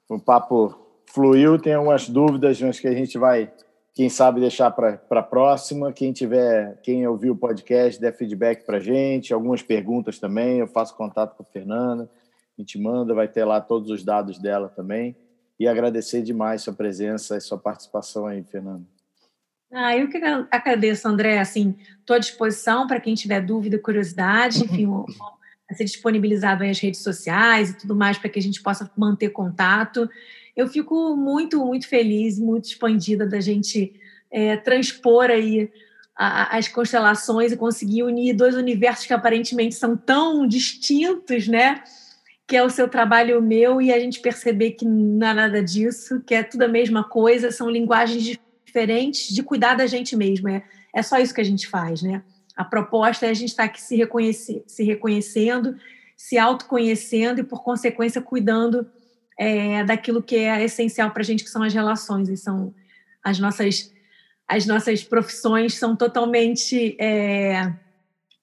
o 0.09 0.19
papo 0.19 0.75
fluiu, 1.07 1.59
tem 1.59 1.73
algumas 1.73 2.07
dúvidas, 2.07 2.61
mas 2.61 2.79
que 2.79 2.87
a 2.87 2.93
gente 2.93 3.17
vai, 3.17 3.51
quem 3.93 4.09
sabe, 4.09 4.39
deixar 4.39 4.71
para 4.71 4.99
a 5.09 5.23
próxima. 5.23 5.91
Quem 5.91 6.11
tiver, 6.11 6.79
quem 6.81 7.07
ouviu 7.07 7.33
o 7.33 7.37
podcast, 7.37 7.99
der 7.99 8.15
feedback 8.15 8.65
para 8.65 8.77
a 8.77 8.79
gente, 8.79 9.33
algumas 9.33 9.61
perguntas 9.61 10.19
também. 10.19 10.59
Eu 10.59 10.67
faço 10.67 10.95
contato 10.95 11.35
com 11.35 11.43
a 11.43 11.45
Fernanda, 11.45 12.09
a 12.57 12.61
gente 12.61 12.79
manda, 12.79 13.13
vai 13.13 13.27
ter 13.27 13.45
lá 13.45 13.59
todos 13.59 13.89
os 13.89 14.03
dados 14.03 14.39
dela 14.39 14.69
também. 14.69 15.15
E 15.59 15.67
agradecer 15.67 16.21
demais 16.21 16.61
sua 16.61 16.73
presença 16.73 17.37
e 17.37 17.41
sua 17.41 17.57
participação 17.57 18.27
aí, 18.27 18.43
Fernanda. 18.43 18.83
Ah, 19.71 19.97
eu 19.97 20.07
que 20.07 20.17
agradeço, 20.51 21.07
André. 21.07 21.39
Assim, 21.39 21.75
estou 21.99 22.15
à 22.15 22.19
disposição 22.19 22.87
para 22.87 22.99
quem 22.99 23.15
tiver 23.15 23.41
dúvida, 23.41 23.79
curiosidade. 23.79 24.63
Enfim, 24.63 24.87
a 25.69 25.73
ser 25.73 25.85
disponibilizado 25.85 26.63
aí 26.63 26.69
as 26.69 26.79
redes 26.79 27.01
sociais 27.01 27.71
e 27.71 27.77
tudo 27.77 27.95
mais 27.95 28.17
para 28.17 28.29
que 28.29 28.39
a 28.39 28.41
gente 28.41 28.61
possa 28.61 28.89
manter 28.95 29.29
contato. 29.29 30.09
Eu 30.55 30.67
fico 30.67 31.15
muito, 31.15 31.63
muito 31.65 31.87
feliz, 31.87 32.39
muito 32.39 32.65
expandida 32.65 33.25
da 33.25 33.41
gente 33.41 33.93
é, 34.31 34.55
transpor 34.57 35.25
aí 35.25 35.71
a, 36.15 36.57
as 36.57 36.67
constelações 36.67 37.51
e 37.51 37.57
conseguir 37.57 38.03
unir 38.03 38.33
dois 38.33 38.55
universos 38.55 39.05
que 39.05 39.13
aparentemente 39.13 39.75
são 39.75 39.97
tão 39.97 40.47
distintos, 40.47 41.47
né? 41.47 41.83
Que 42.47 42.55
é 42.55 42.63
o 42.63 42.69
seu 42.69 42.87
trabalho 42.87 43.31
e 43.31 43.37
o 43.37 43.41
meu, 43.41 43.81
e 43.81 43.91
a 43.91 43.99
gente 43.99 44.19
perceber 44.19 44.71
que 44.71 44.85
não 44.85 45.27
é 45.27 45.33
nada 45.33 45.63
disso, 45.63 46.21
que 46.21 46.35
é 46.35 46.43
tudo 46.43 46.61
a 46.61 46.67
mesma 46.67 47.03
coisa, 47.03 47.51
são 47.51 47.69
linguagens 47.69 48.23
diferentes 48.75 49.33
de 49.33 49.41
cuidar 49.41 49.75
da 49.75 49.87
gente 49.87 50.15
mesmo. 50.15 50.49
É, 50.49 50.61
é 50.93 51.01
só 51.01 51.17
isso 51.17 51.33
que 51.33 51.39
a 51.39 51.45
gente 51.45 51.67
faz, 51.67 52.01
né? 52.01 52.21
A 52.55 52.63
proposta 52.63 53.25
é 53.25 53.29
a 53.29 53.33
gente 53.33 53.49
estar 53.49 53.63
aqui 53.63 53.81
se, 53.81 53.95
reconhece, 53.95 54.63
se 54.67 54.83
reconhecendo, 54.83 55.75
se 56.15 56.37
autoconhecendo 56.37 57.39
e, 57.39 57.43
por 57.43 57.63
consequência, 57.63 58.21
cuidando 58.21 58.85
é, 59.39 59.83
daquilo 59.83 60.21
que 60.21 60.35
é 60.35 60.63
essencial 60.63 61.11
para 61.11 61.21
a 61.21 61.25
gente, 61.25 61.43
que 61.43 61.49
são 61.49 61.63
as 61.63 61.73
relações, 61.73 62.29
e 62.29 62.37
são 62.37 62.73
as 63.23 63.39
nossas, 63.39 63.93
as 64.47 64.65
nossas 64.65 65.03
profissões 65.03 65.75
são 65.75 65.95
totalmente. 65.95 66.95
É, 66.99 67.73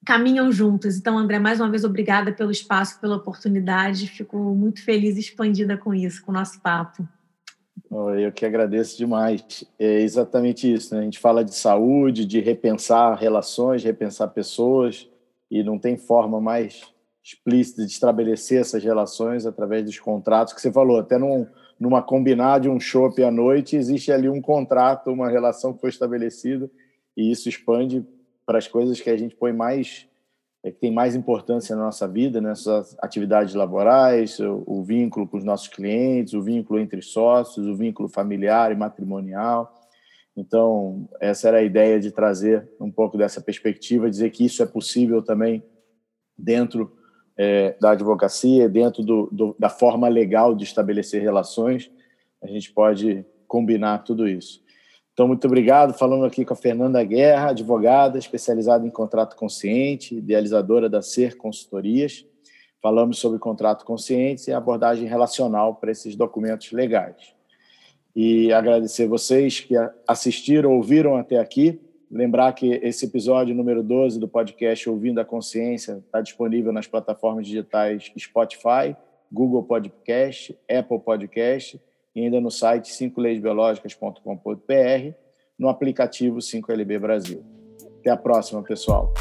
caminham 0.04 0.50
juntas. 0.50 0.96
Então, 0.96 1.16
André, 1.16 1.38
mais 1.38 1.60
uma 1.60 1.70
vez, 1.70 1.84
obrigada 1.84 2.32
pelo 2.32 2.50
espaço, 2.50 2.98
pela 3.00 3.14
oportunidade. 3.14 4.08
Fico 4.08 4.36
muito 4.52 4.82
feliz 4.84 5.16
e 5.16 5.20
expandida 5.20 5.76
com 5.76 5.94
isso, 5.94 6.24
com 6.24 6.32
o 6.32 6.34
nosso 6.34 6.60
papo. 6.60 7.06
Eu 8.16 8.32
que 8.32 8.46
agradeço 8.46 8.96
demais. 8.96 9.64
É 9.78 10.00
exatamente 10.00 10.72
isso. 10.72 10.94
Né? 10.94 11.02
A 11.02 11.04
gente 11.04 11.18
fala 11.18 11.44
de 11.44 11.54
saúde, 11.54 12.24
de 12.24 12.40
repensar 12.40 13.18
relações, 13.18 13.84
repensar 13.84 14.28
pessoas, 14.28 15.08
e 15.50 15.62
não 15.62 15.78
tem 15.78 15.98
forma 15.98 16.40
mais 16.40 16.82
explícita 17.22 17.84
de 17.84 17.92
estabelecer 17.92 18.60
essas 18.60 18.82
relações 18.82 19.46
através 19.46 19.84
dos 19.84 19.98
contratos 19.98 20.54
que 20.54 20.60
você 20.60 20.72
falou. 20.72 20.98
Até 20.98 21.18
num, 21.18 21.46
numa 21.78 22.02
combinada 22.02 22.62
de 22.62 22.68
um 22.70 22.80
shopping 22.80 23.22
à 23.22 23.30
noite, 23.30 23.76
existe 23.76 24.10
ali 24.10 24.28
um 24.28 24.40
contrato, 24.40 25.10
uma 25.10 25.28
relação 25.28 25.72
que 25.72 25.80
foi 25.80 25.90
estabelecida, 25.90 26.70
e 27.16 27.30
isso 27.30 27.48
expande 27.48 28.04
para 28.46 28.58
as 28.58 28.66
coisas 28.66 29.00
que 29.00 29.10
a 29.10 29.16
gente 29.16 29.36
põe 29.36 29.52
mais 29.52 30.08
é, 30.64 30.70
que 30.70 30.78
tem 30.78 30.92
mais 30.92 31.16
importância 31.16 31.74
na 31.74 31.84
nossa 31.84 32.06
vida, 32.06 32.40
nessas 32.40 32.96
atividades 33.00 33.54
laborais, 33.54 34.38
o, 34.38 34.62
o 34.66 34.82
vínculo 34.82 35.26
com 35.26 35.36
os 35.36 35.44
nossos 35.44 35.68
clientes, 35.68 36.34
o 36.34 36.42
vínculo 36.42 36.78
entre 36.78 37.02
sócios, 37.02 37.66
o 37.66 37.76
vínculo 37.76 38.08
familiar 38.08 38.70
e 38.70 38.76
matrimonial. 38.76 39.80
Então, 40.36 41.08
essa 41.20 41.48
era 41.48 41.58
a 41.58 41.62
ideia 41.62 42.00
de 42.00 42.10
trazer 42.10 42.68
um 42.80 42.90
pouco 42.90 43.18
dessa 43.18 43.40
perspectiva, 43.40 44.08
dizer 44.08 44.30
que 44.30 44.44
isso 44.44 44.62
é 44.62 44.66
possível 44.66 45.22
também 45.22 45.62
dentro 46.38 46.96
é, 47.36 47.76
da 47.80 47.90
advocacia, 47.90 48.68
dentro 48.68 49.02
do, 49.02 49.28
do, 49.30 49.56
da 49.58 49.68
forma 49.68 50.08
legal 50.08 50.54
de 50.54 50.64
estabelecer 50.64 51.22
relações, 51.22 51.90
a 52.42 52.46
gente 52.46 52.72
pode 52.72 53.24
combinar 53.46 53.98
tudo 53.98 54.28
isso. 54.28 54.62
Então, 55.12 55.28
muito 55.28 55.46
obrigado. 55.46 55.92
Falando 55.92 56.24
aqui 56.24 56.44
com 56.44 56.54
a 56.54 56.56
Fernanda 56.56 57.02
Guerra, 57.04 57.50
advogada 57.50 58.18
especializada 58.18 58.86
em 58.86 58.90
contrato 58.90 59.36
consciente, 59.36 60.16
idealizadora 60.16 60.88
da 60.88 61.02
Ser 61.02 61.36
Consultorias. 61.36 62.24
Falamos 62.80 63.18
sobre 63.18 63.38
contrato 63.38 63.84
consciente 63.84 64.50
e 64.50 64.52
abordagem 64.52 65.06
relacional 65.06 65.74
para 65.74 65.92
esses 65.92 66.16
documentos 66.16 66.72
legais. 66.72 67.34
E 68.16 68.52
agradecer 68.52 69.06
vocês 69.06 69.60
que 69.60 69.74
assistiram, 70.08 70.72
ouviram 70.72 71.16
até 71.16 71.38
aqui. 71.38 71.80
Lembrar 72.10 72.52
que 72.52 72.72
esse 72.82 73.06
episódio 73.06 73.54
número 73.54 73.82
12 73.82 74.18
do 74.18 74.28
podcast 74.28 74.88
Ouvindo 74.88 75.20
a 75.20 75.24
Consciência 75.24 76.02
está 76.04 76.20
disponível 76.20 76.72
nas 76.72 76.86
plataformas 76.86 77.46
digitais 77.46 78.12
Spotify, 78.18 78.96
Google 79.30 79.62
Podcast, 79.62 80.58
Apple 80.68 80.98
Podcast 80.98 81.80
e 82.14 82.24
ainda 82.24 82.40
no 82.40 82.50
site 82.50 82.92
5leisbiológicas.com.br, 82.92 85.14
no 85.58 85.68
aplicativo 85.68 86.38
5LB 86.38 86.98
Brasil. 86.98 87.44
Até 88.00 88.10
a 88.10 88.16
próxima, 88.16 88.62
pessoal. 88.62 89.12